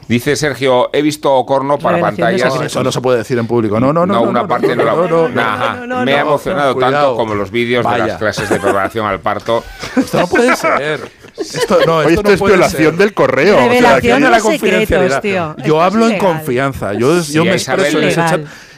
[0.09, 2.55] Dice Sergio, he visto corno para pantallas.
[2.55, 3.81] No, eso no se puede decir en público.
[3.81, 4.15] No, no, no.
[4.15, 4.85] No, una parte no
[5.29, 6.05] la.
[6.05, 9.65] Me ha emocionado tanto como los vídeos de las clases de preparación al parto.
[9.97, 11.01] Esto no puede ser.
[11.37, 13.57] Esto, no, esto, Oye, esto es violación del correo.
[13.57, 15.57] Revelación o de la confidencialidad.
[15.65, 16.93] Yo hablo en confianza.
[16.95, 18.01] Yo, sí, yo me expreso.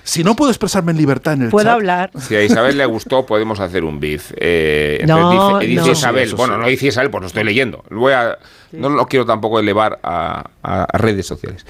[0.06, 2.12] Si no puedo expresarme en libertad en el ¿Puedo hablar.
[2.16, 4.32] Si a Isabel le gustó, podemos hacer un biz.
[4.36, 5.90] Eh, no, dice.
[5.90, 7.82] Isabel, bueno, no dice Isabel, pues lo estoy leyendo.
[7.90, 8.38] Voy a
[8.76, 10.44] no lo quiero tampoco elevar a,
[10.92, 11.64] redes sociales.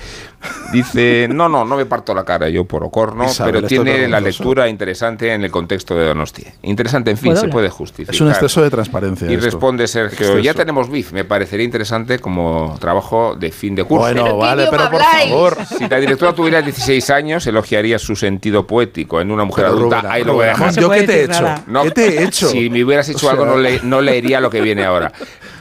[0.72, 4.68] Dice, no, no, no me parto la cara yo por Ocorno, pero tiene la lectura
[4.68, 6.44] interesante en el contexto de Donosti.
[6.62, 8.14] Interesante, en fin, se puede justificar.
[8.14, 9.30] Es un exceso de transparencia.
[9.30, 14.02] Y responde Sergio, ya tenemos BIF, me parecería interesante como trabajo de fin de curso.
[14.02, 15.58] Bueno, vale, pero por favor.
[15.66, 20.00] Si la directora tuviera 16 años, elogiaría su sentido poético en una mujer adulta.
[20.00, 20.74] Rubén, ahí lo voy a dejar.
[20.74, 21.54] ¿Yo qué te he hecho?
[21.66, 22.48] No, ¿Qué te he hecho?
[22.48, 25.12] Si me hubieras hecho algo, no, le, no leería lo que viene ahora.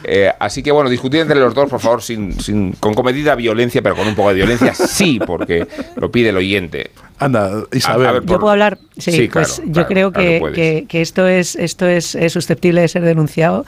[0.04, 3.82] Eh, así que bueno, discutir entre los dos, por favor, sin, sin, con comedida violencia,
[3.82, 6.90] pero con un poco de violencia sí, porque lo pide el oyente.
[7.18, 8.22] Anda, Isabel.
[8.26, 8.78] Yo puedo hablar.
[8.98, 13.64] Sí, pues claro, yo creo que, que, esto es esto es, susceptible de ser denunciado.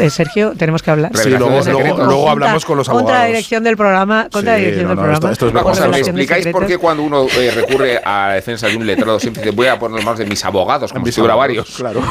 [0.00, 1.12] Eh, Sergio, tenemos que hablar.
[1.14, 3.10] Luego, hablamos con los abogados.
[3.10, 4.28] Contra la dirección del programa.
[4.30, 5.32] Contra sí, dirección del programa.
[5.32, 8.76] Esto, es cosa, ¿me explicáis por qué cuando uno eh, recurre a la defensa de
[8.76, 11.76] un letrado siempre dice voy a poner más de mis abogados, como mis si varios?
[11.76, 12.02] Claro.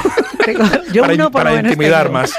[0.91, 2.33] yo para, uno por para intimidar más.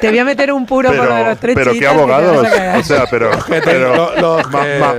[0.00, 2.46] Te voy a meter un puro pero, por los tres Pero qué abogados.
[2.78, 3.30] O sea, pero,
[3.64, 4.38] pero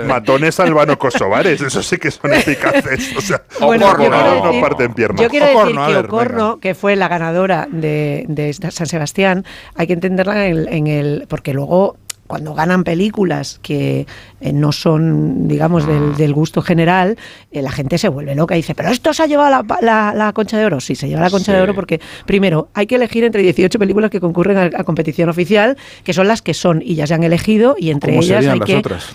[0.08, 1.62] matones albano-kosovares.
[1.62, 3.16] Eso sí que son eficaces.
[3.18, 5.22] O sea, bueno, Ocorno yo no parte en piernas.
[5.22, 9.94] Yo quiero Ocorno, decir que Ocorno, que fue la ganadora de, San Sebastián, hay que
[9.94, 11.98] entenderla en el, porque luego
[12.32, 14.08] cuando ganan películas que
[14.40, 16.34] eh, no son, digamos, del, ah.
[16.34, 17.18] gusto general,
[17.52, 20.58] eh, la gente se vuelve loca y dice, pero esto se ha llevado la, concha
[20.58, 20.80] de oro.
[20.80, 24.10] Sí, se lleva la concha de oro porque, primero, hay que elegir entre 18 películas
[24.10, 25.76] que concurren a, a, competición oficial,
[26.06, 28.66] que son las que son y ya se han elegido, y entre ellas hay las
[28.66, 28.78] que...
[28.78, 29.14] Otras?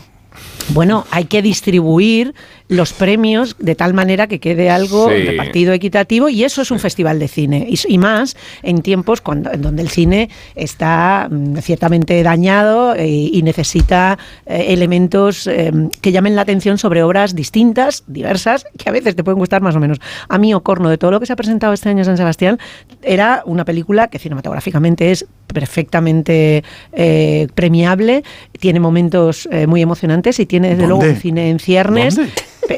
[0.69, 2.35] Bueno, hay que distribuir
[2.69, 7.19] los premios de tal manera que quede algo repartido equitativo y eso es un festival
[7.19, 7.69] de cine.
[7.69, 13.43] Y, más en tiempos cuando en donde el cine está mm, ciertamente dañado eh, y
[13.43, 19.17] necesita eh, elementos em, que llamen la atención sobre obras distintas, diversas, que a veces
[19.17, 19.99] te pueden gustar más o menos.
[20.29, 22.59] A mí Ocorno de todo lo que se ha presentado este año en San Sebastián
[23.03, 28.25] era una película que cinematográficamente es perfectamente eh, premiable,
[28.59, 32.19] tiene momentos eh, muy emocionantes y tiene desde luego un cine en ciernes.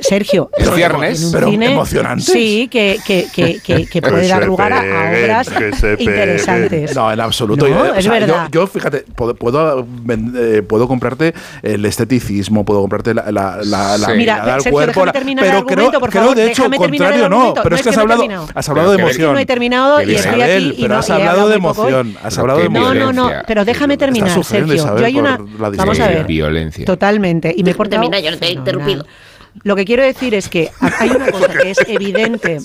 [0.03, 2.25] Sergio, el viernes, pero emocionante.
[2.25, 5.51] Sí, que, que, que, que puede dar lugar a, obras
[5.99, 6.95] interesantes.
[6.95, 7.67] No, en absoluto.
[7.67, 8.49] Yo, es verdad.
[8.51, 9.87] Yo, fíjate, puedo, puedo,
[10.37, 15.05] eh, puedo, comprarte el esteticismo, puedo comprarte la, la, la, mirada al cuerpo.
[15.13, 17.55] Pero creo, de hecho, contrario, no.
[17.55, 18.25] Pero no es que has hablado,
[18.55, 19.33] has hablado de emoción.
[19.35, 20.77] no he terminado y estoy aquí.
[20.81, 22.17] Pero has hablado de emoción.
[22.71, 23.31] No, no, no.
[23.47, 24.97] Pero déjame terminar, Sergio.
[24.99, 25.39] Yo hay una.
[25.77, 26.27] Vamos a ver.
[26.27, 26.85] Violencia.
[26.85, 27.53] Totalmente.
[27.57, 27.89] Y me corta.
[27.89, 29.07] Termina, yo no te he interrumpido.
[29.63, 32.59] Lo que quiero decir es que hay una cosa que es evidente,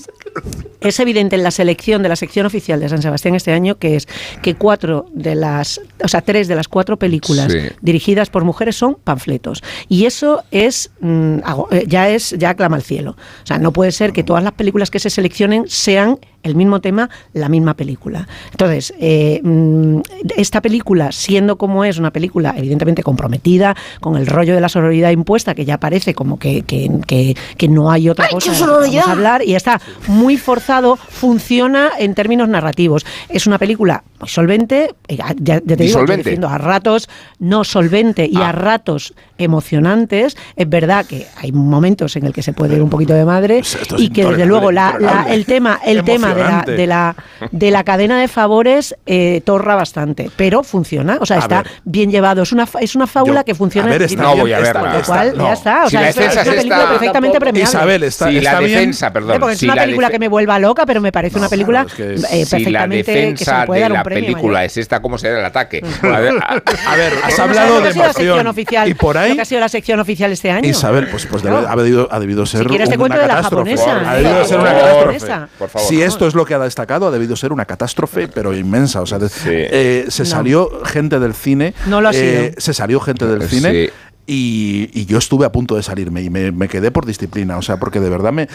[0.80, 3.96] es evidente en la selección de la sección oficial de San Sebastián este año, que
[3.96, 4.08] es
[4.42, 8.96] que cuatro de las, o sea, tres de las cuatro películas dirigidas por mujeres son
[9.02, 9.62] panfletos.
[9.88, 11.38] Y eso es mm,
[11.70, 13.16] eh, ya es ya clama al cielo.
[13.42, 16.80] O sea, no puede ser que todas las películas que se seleccionen sean el mismo
[16.80, 18.28] tema, la misma película.
[18.52, 20.00] Entonces, eh, mm,
[20.36, 25.10] esta película, siendo como es una película evidentemente comprometida con el rollo de la sororidad
[25.10, 28.52] impuesta, que ya parece como que, que, que, no hay otra cosa
[28.88, 33.06] que hablar, y está muy forzado, funciona en términos narrativos.
[33.30, 37.08] Es una película muy solvente, eh, ya, te digo, diciendo, a ratos
[37.38, 40.36] no solvente y a ratos emocionantes.
[40.56, 43.62] Es verdad que hay momentos en el que se puede ir un poquito de madre
[43.96, 47.16] y que desde luego la, el tema, el tema de la, de, la,
[47.50, 51.72] de la, cadena de favores eh, torra bastante, pero funciona, o sea, a está ver.
[51.84, 52.42] bien llevado.
[52.42, 53.88] Es una, es una fábula yo, que funciona.
[53.88, 55.02] A ver, está, no voy a verla.
[55.04, 55.44] Cual, está, no.
[55.44, 57.68] Ya está, o si sea, es, es, una película está, perfectamente premiada.
[57.68, 59.36] Isabel, está, si la defensa, bien, perdón.
[59.36, 61.48] Eh, porque es si una película que me vuelva loca, pero me parece no, una
[61.48, 64.52] película claro, es que eh, perfectamente si la defensa que se puede de la película
[64.54, 64.64] mayor.
[64.64, 65.82] es esta, ¿cómo será el ataque?
[65.82, 66.06] Mm.
[66.06, 68.44] A ver, a, ver has hablado de emoción.
[68.86, 69.38] Y por ahí.
[69.38, 70.68] ha sido la sección oficial este año?
[70.68, 72.62] Isabel, pues, pues ha, debido, ser.
[72.62, 74.10] Si quieres, te cuento de la japonesa.
[74.10, 75.78] Ha debido ser una catástrofe.
[75.88, 79.00] Si esto es lo que ha destacado, ha debido ser una catástrofe, pero inmensa.
[79.00, 81.74] O sea, eh, se salió gente del cine.
[81.86, 82.60] No lo ha eh, sido.
[82.60, 83.90] Se salió gente del cine.
[84.26, 88.00] Y, yo estuve a punto de salirme y me, quedé por disciplina, o sea, porque
[88.00, 88.48] de verdad me,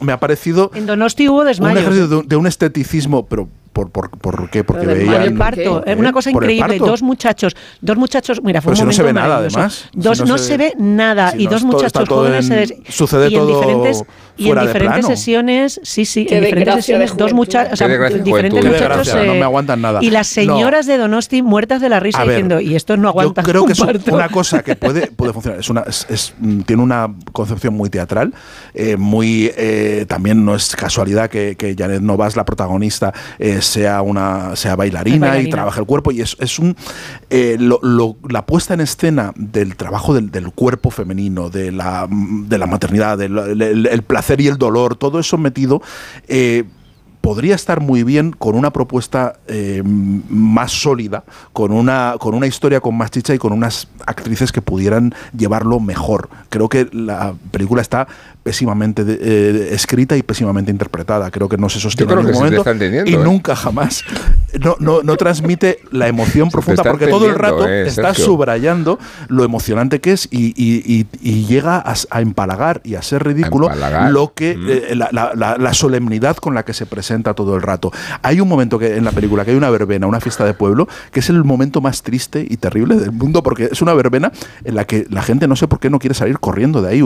[0.00, 0.70] me ha, parecido.
[0.74, 1.78] En Donosti hubo desmayos.
[1.78, 5.84] Un ejercicio de, un esteticismo, pero por, por, por qué porque veían el parto.
[5.84, 6.78] Es una cosa increíble.
[6.78, 9.88] dos muchachos dos muchachos mira fue Pero si no se ve nada además.
[9.92, 11.34] Dos no, se, ve nada.
[11.36, 14.04] y dos muchachos jóvenes en, sucede y en todo diferentes
[14.36, 19.14] y en diferentes sesiones sí sí en diferentes sesiones dos muchachos o sea, diferentes muchachos
[19.26, 20.00] no me aguantan nada.
[20.02, 23.42] y las señoras de Donosti muertas de la risa ver, diciendo y esto no aguanta
[23.42, 25.60] yo creo que es una cosa que puede puede funcionar.
[25.60, 28.32] Es una es, mm, tiene una concepción muy teatral
[28.74, 34.54] eh, muy eh, también no es casualidad que, Janet Novas la protagonista eh, sea una
[34.56, 36.10] sea bailarina, y trabaje el cuerpo.
[36.12, 36.76] Y es, es un
[37.30, 42.06] eh, lo- lo- la puesta en escena del trabajo del, del cuerpo femenino, de la,
[42.10, 45.80] de la maternidad, del el, el placer y el dolor, todo eso metido.
[46.28, 46.64] eh,
[47.22, 51.24] podría estar muy bien con una propuesta eh, más sólida,
[51.54, 55.80] con una, con una historia con más chicha y con unas actrices que pudieran llevarlo
[55.80, 56.28] mejor.
[56.50, 58.06] Creo que la película está
[58.42, 61.30] pésimamente de- eh, escrita y pésimamente interpretada.
[61.30, 62.64] Creo que no se sostiene en ningún momento
[63.06, 63.24] y ¿eh?
[63.24, 64.02] nunca jamás
[64.60, 69.44] no, no, no transmite la emoción profunda porque todo el rato eh, está subrayando lo
[69.44, 73.68] emocionante que es y, y- y- y llega a, empalagar y a ser ridículo
[74.10, 74.56] lo que
[74.96, 77.92] la, la- la- la solemnidad con la que se presenta todo el rato.
[78.22, 80.88] Hay un momento que en la película que hay una verbena, una fiesta de pueblo,
[81.10, 84.32] que es el momento más triste y terrible del mundo porque es una verbena
[84.64, 87.02] en la que la gente no sé por qué no quiere salir corriendo de ahí.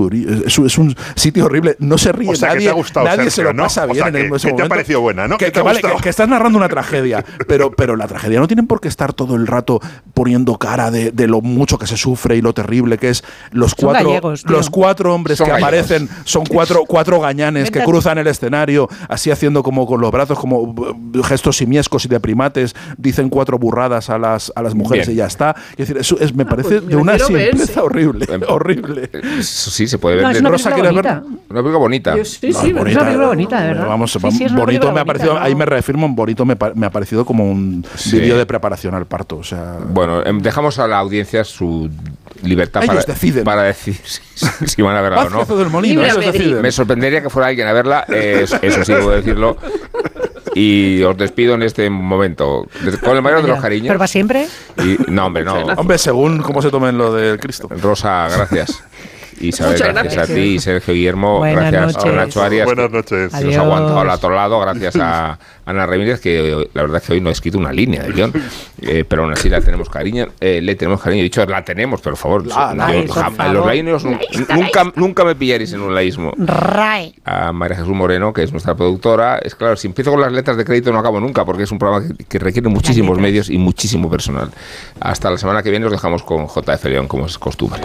[0.46, 3.06] Es, es un sitio horrible, no se ríe O sea, que nadie, te ha gustado,
[3.06, 3.64] nadie se lo ¿no?
[3.64, 5.38] pasa O bien sea, en que- ese que te ha parecido buena, ¿no?
[5.38, 5.96] Que, Que te que ha vale, gustado.
[5.96, 9.12] que- que estás narrando una tragedia, pero, pero la tragedia no tienen por qué estar
[9.12, 9.80] todo el rato
[10.14, 13.72] poniendo cara de, de lo mucho que se sufre y lo terrible que es los
[13.72, 15.68] Son cuatro, gallegos, los cuatro hombres Son que gallegos.
[15.68, 20.38] aparecen, son cuatro, cuatro gañanes que cruzan el escenario, así haciendo como con los brazos,
[20.38, 25.06] como uh, gestos simiescos y de primates, dicen cuatro burradas a las, a las mujeres
[25.06, 25.16] Bien.
[25.16, 25.56] y ya está.
[25.70, 27.80] Es decir, eso es, me parece pues de una quiero ver, simpleza sí.
[27.80, 29.10] horrible, horrible.
[29.38, 30.24] Eso sí, se puede ver.
[30.24, 31.22] No, es una Rosa, ¿quieres bonita.
[31.24, 32.16] Una película bonita.
[32.16, 33.86] Yo sí, No, sí, Es una película bonita, de verdad.
[33.88, 35.40] Vamos, Sí, sí, bonito me ha bonita, parecido, ¿no?
[35.40, 38.18] ahí me reafirmo, bonito me, me ha parecido como un Sí.
[38.20, 39.36] vídeo de preparación al parto.
[39.38, 41.88] O sea, Bueno, em, dejamos a la audiencia su
[42.42, 43.44] libertad Ellos para, deciden.
[43.44, 44.20] para decir si,
[44.66, 45.44] si van a verla o no.
[45.44, 46.60] Del Molino, ellos deciden.
[46.62, 49.56] Me sorprendería que fuera alguien a verla, eh, eso- eso sí puedo decirlo.
[50.54, 52.66] Y os despido en este momento.
[53.02, 53.88] Con el mayor de los cariños.
[53.88, 54.46] Pero para siempre.
[54.78, 55.54] Y, no, hombre, no.
[55.76, 57.68] Hombre, según cómo se tomen lo del Cristo.
[57.82, 58.82] Rosa, gracias.
[59.40, 60.30] Isabel, gracias, gracias.
[60.30, 62.14] a ti, Sergio Guillermo, Buenas gracias a noches.
[62.14, 62.64] Nacho Arias.
[62.66, 63.32] Buenas noches.
[63.34, 67.06] que nos ha aguantado al otro lado, gracias a Ana Ramírez, que la verdad es
[67.06, 68.32] que hoy no ha escrito una línea de guion,
[68.82, 72.00] eh, pero aún así la tenemos cariño, eh, le tenemos cariño, he dicho la tenemos,
[72.00, 73.74] pero por favor, La- la- yo por favor.
[73.84, 74.20] los nun-
[74.54, 76.32] nunca, nunca me pillaréis en un laísmo.
[76.38, 77.14] RAE.
[77.24, 80.56] A María Jesús Moreno, que es nuestra productora, es claro, si empiezo con las letras
[80.56, 83.58] de crédito no acabo nunca, porque es un programa que, que requiere muchísimos medios y
[83.58, 84.50] muchísimo personal.
[85.00, 87.80] Hasta la semana que viene os dejamos con JF León, como es costumbre.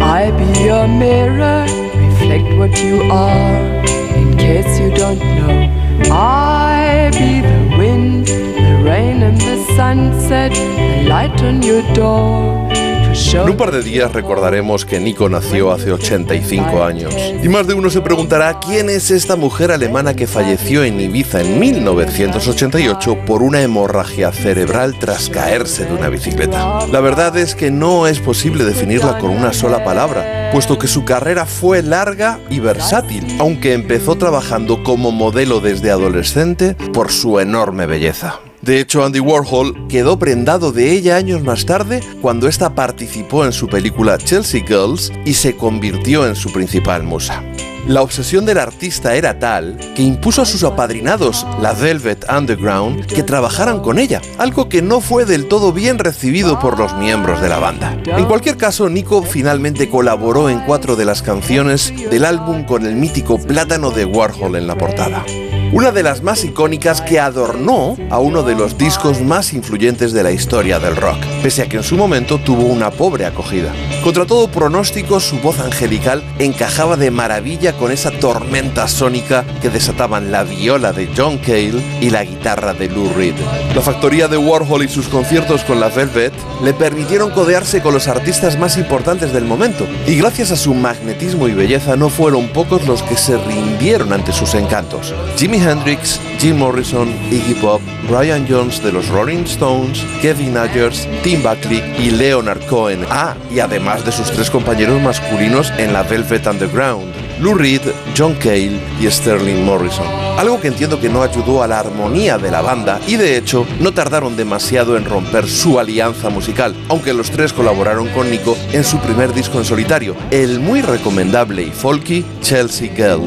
[0.00, 1.66] I be your mirror,
[1.96, 3.84] reflect what you are.
[4.16, 11.08] In case you don't know, I be the wind, the rain, and the sunset, the
[11.08, 12.89] light on your door.
[13.12, 17.12] En un par de días recordaremos que Nico nació hace 85 años.
[17.42, 21.40] Y más de uno se preguntará quién es esta mujer alemana que falleció en Ibiza
[21.40, 26.86] en 1988 por una hemorragia cerebral tras caerse de una bicicleta.
[26.86, 31.04] La verdad es que no es posible definirla con una sola palabra, puesto que su
[31.04, 37.86] carrera fue larga y versátil, aunque empezó trabajando como modelo desde adolescente por su enorme
[37.86, 38.40] belleza.
[38.62, 43.52] De hecho, Andy Warhol quedó prendado de ella años más tarde cuando ésta participó en
[43.52, 47.42] su película Chelsea Girls y se convirtió en su principal musa.
[47.86, 53.22] La obsesión del artista era tal que impuso a sus apadrinados, la Velvet Underground, que
[53.22, 57.48] trabajaran con ella, algo que no fue del todo bien recibido por los miembros de
[57.48, 57.98] la banda.
[58.04, 62.94] En cualquier caso, Nico finalmente colaboró en cuatro de las canciones del álbum con el
[62.94, 65.24] mítico plátano de Warhol en la portada.
[65.72, 70.24] Una de las más icónicas que adornó a uno de los discos más influyentes de
[70.24, 73.72] la historia del rock, pese a que en su momento tuvo una pobre acogida.
[74.02, 80.32] Contra todo pronóstico, su voz angelical encajaba de maravilla con esa tormenta sónica que desataban
[80.32, 83.34] la viola de John Cale y la guitarra de Lou Reed.
[83.72, 86.32] La factoría de Warhol y sus conciertos con la Velvet
[86.64, 91.46] le permitieron codearse con los artistas más importantes del momento, y gracias a su magnetismo
[91.46, 95.14] y belleza no fueron pocos los que se rindieron ante sus encantos.
[95.36, 101.42] Jimi Hendrix, Jim Morrison, Iggy Pop, Brian Jones de los Rolling Stones, Kevin Ayers, Tim
[101.42, 103.04] Buckley y Leonard Cohen.
[103.10, 107.12] Ah, y además de sus tres compañeros masculinos en la Velvet Underground.
[107.40, 107.80] Lou Reed,
[108.16, 110.06] John Cale y Sterling Morrison.
[110.38, 113.66] Algo que entiendo que no ayudó a la armonía de la banda y de hecho
[113.80, 118.84] no tardaron demasiado en romper su alianza musical, aunque los tres colaboraron con Nico en
[118.84, 123.22] su primer disco en solitario, el muy recomendable y folky Chelsea Girl.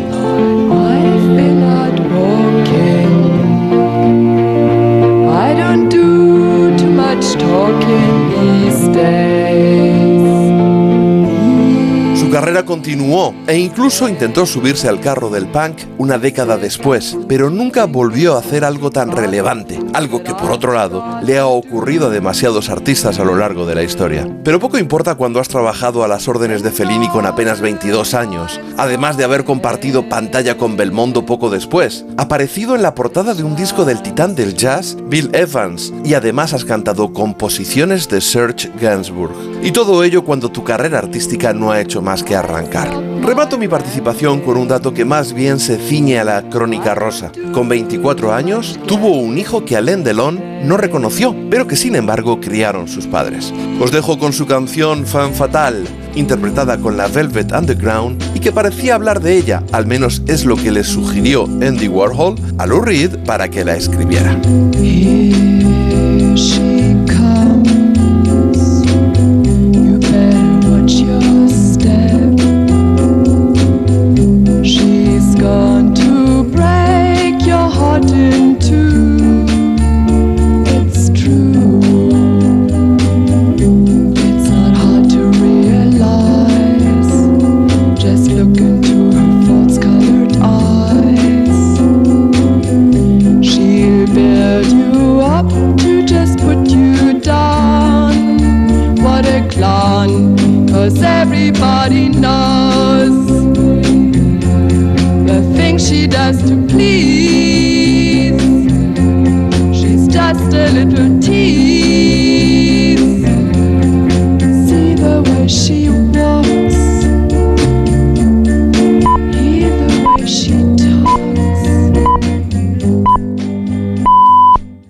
[9.03, 9.32] day.
[12.44, 17.86] Carrera continuó e incluso intentó subirse al carro del punk una década después, pero nunca
[17.86, 22.10] volvió a hacer algo tan relevante, algo que por otro lado le ha ocurrido a
[22.10, 24.28] demasiados artistas a lo largo de la historia.
[24.44, 28.60] Pero poco importa cuando has trabajado a las órdenes de Fellini con apenas 22 años,
[28.76, 33.56] además de haber compartido pantalla con Belmondo poco después, aparecido en la portada de un
[33.56, 39.32] disco del titán del jazz, Bill Evans, y además has cantado composiciones de Serge Gainsbourg.
[39.64, 42.89] Y todo ello cuando tu carrera artística no ha hecho más que arrancar.
[43.22, 47.31] Remato mi participación con un dato que más bien se ciñe a la crónica rosa.
[47.53, 52.39] Con 24 años, tuvo un hijo que Alain Delon no reconoció, pero que sin embargo
[52.39, 53.53] criaron sus padres.
[53.80, 55.84] Os dejo con su canción Fan Fatal,
[56.15, 60.55] interpretada con la Velvet Underground y que parecía hablar de ella, al menos es lo
[60.55, 64.38] que le sugirió Andy Warhol a Lou Reed para que la escribiera.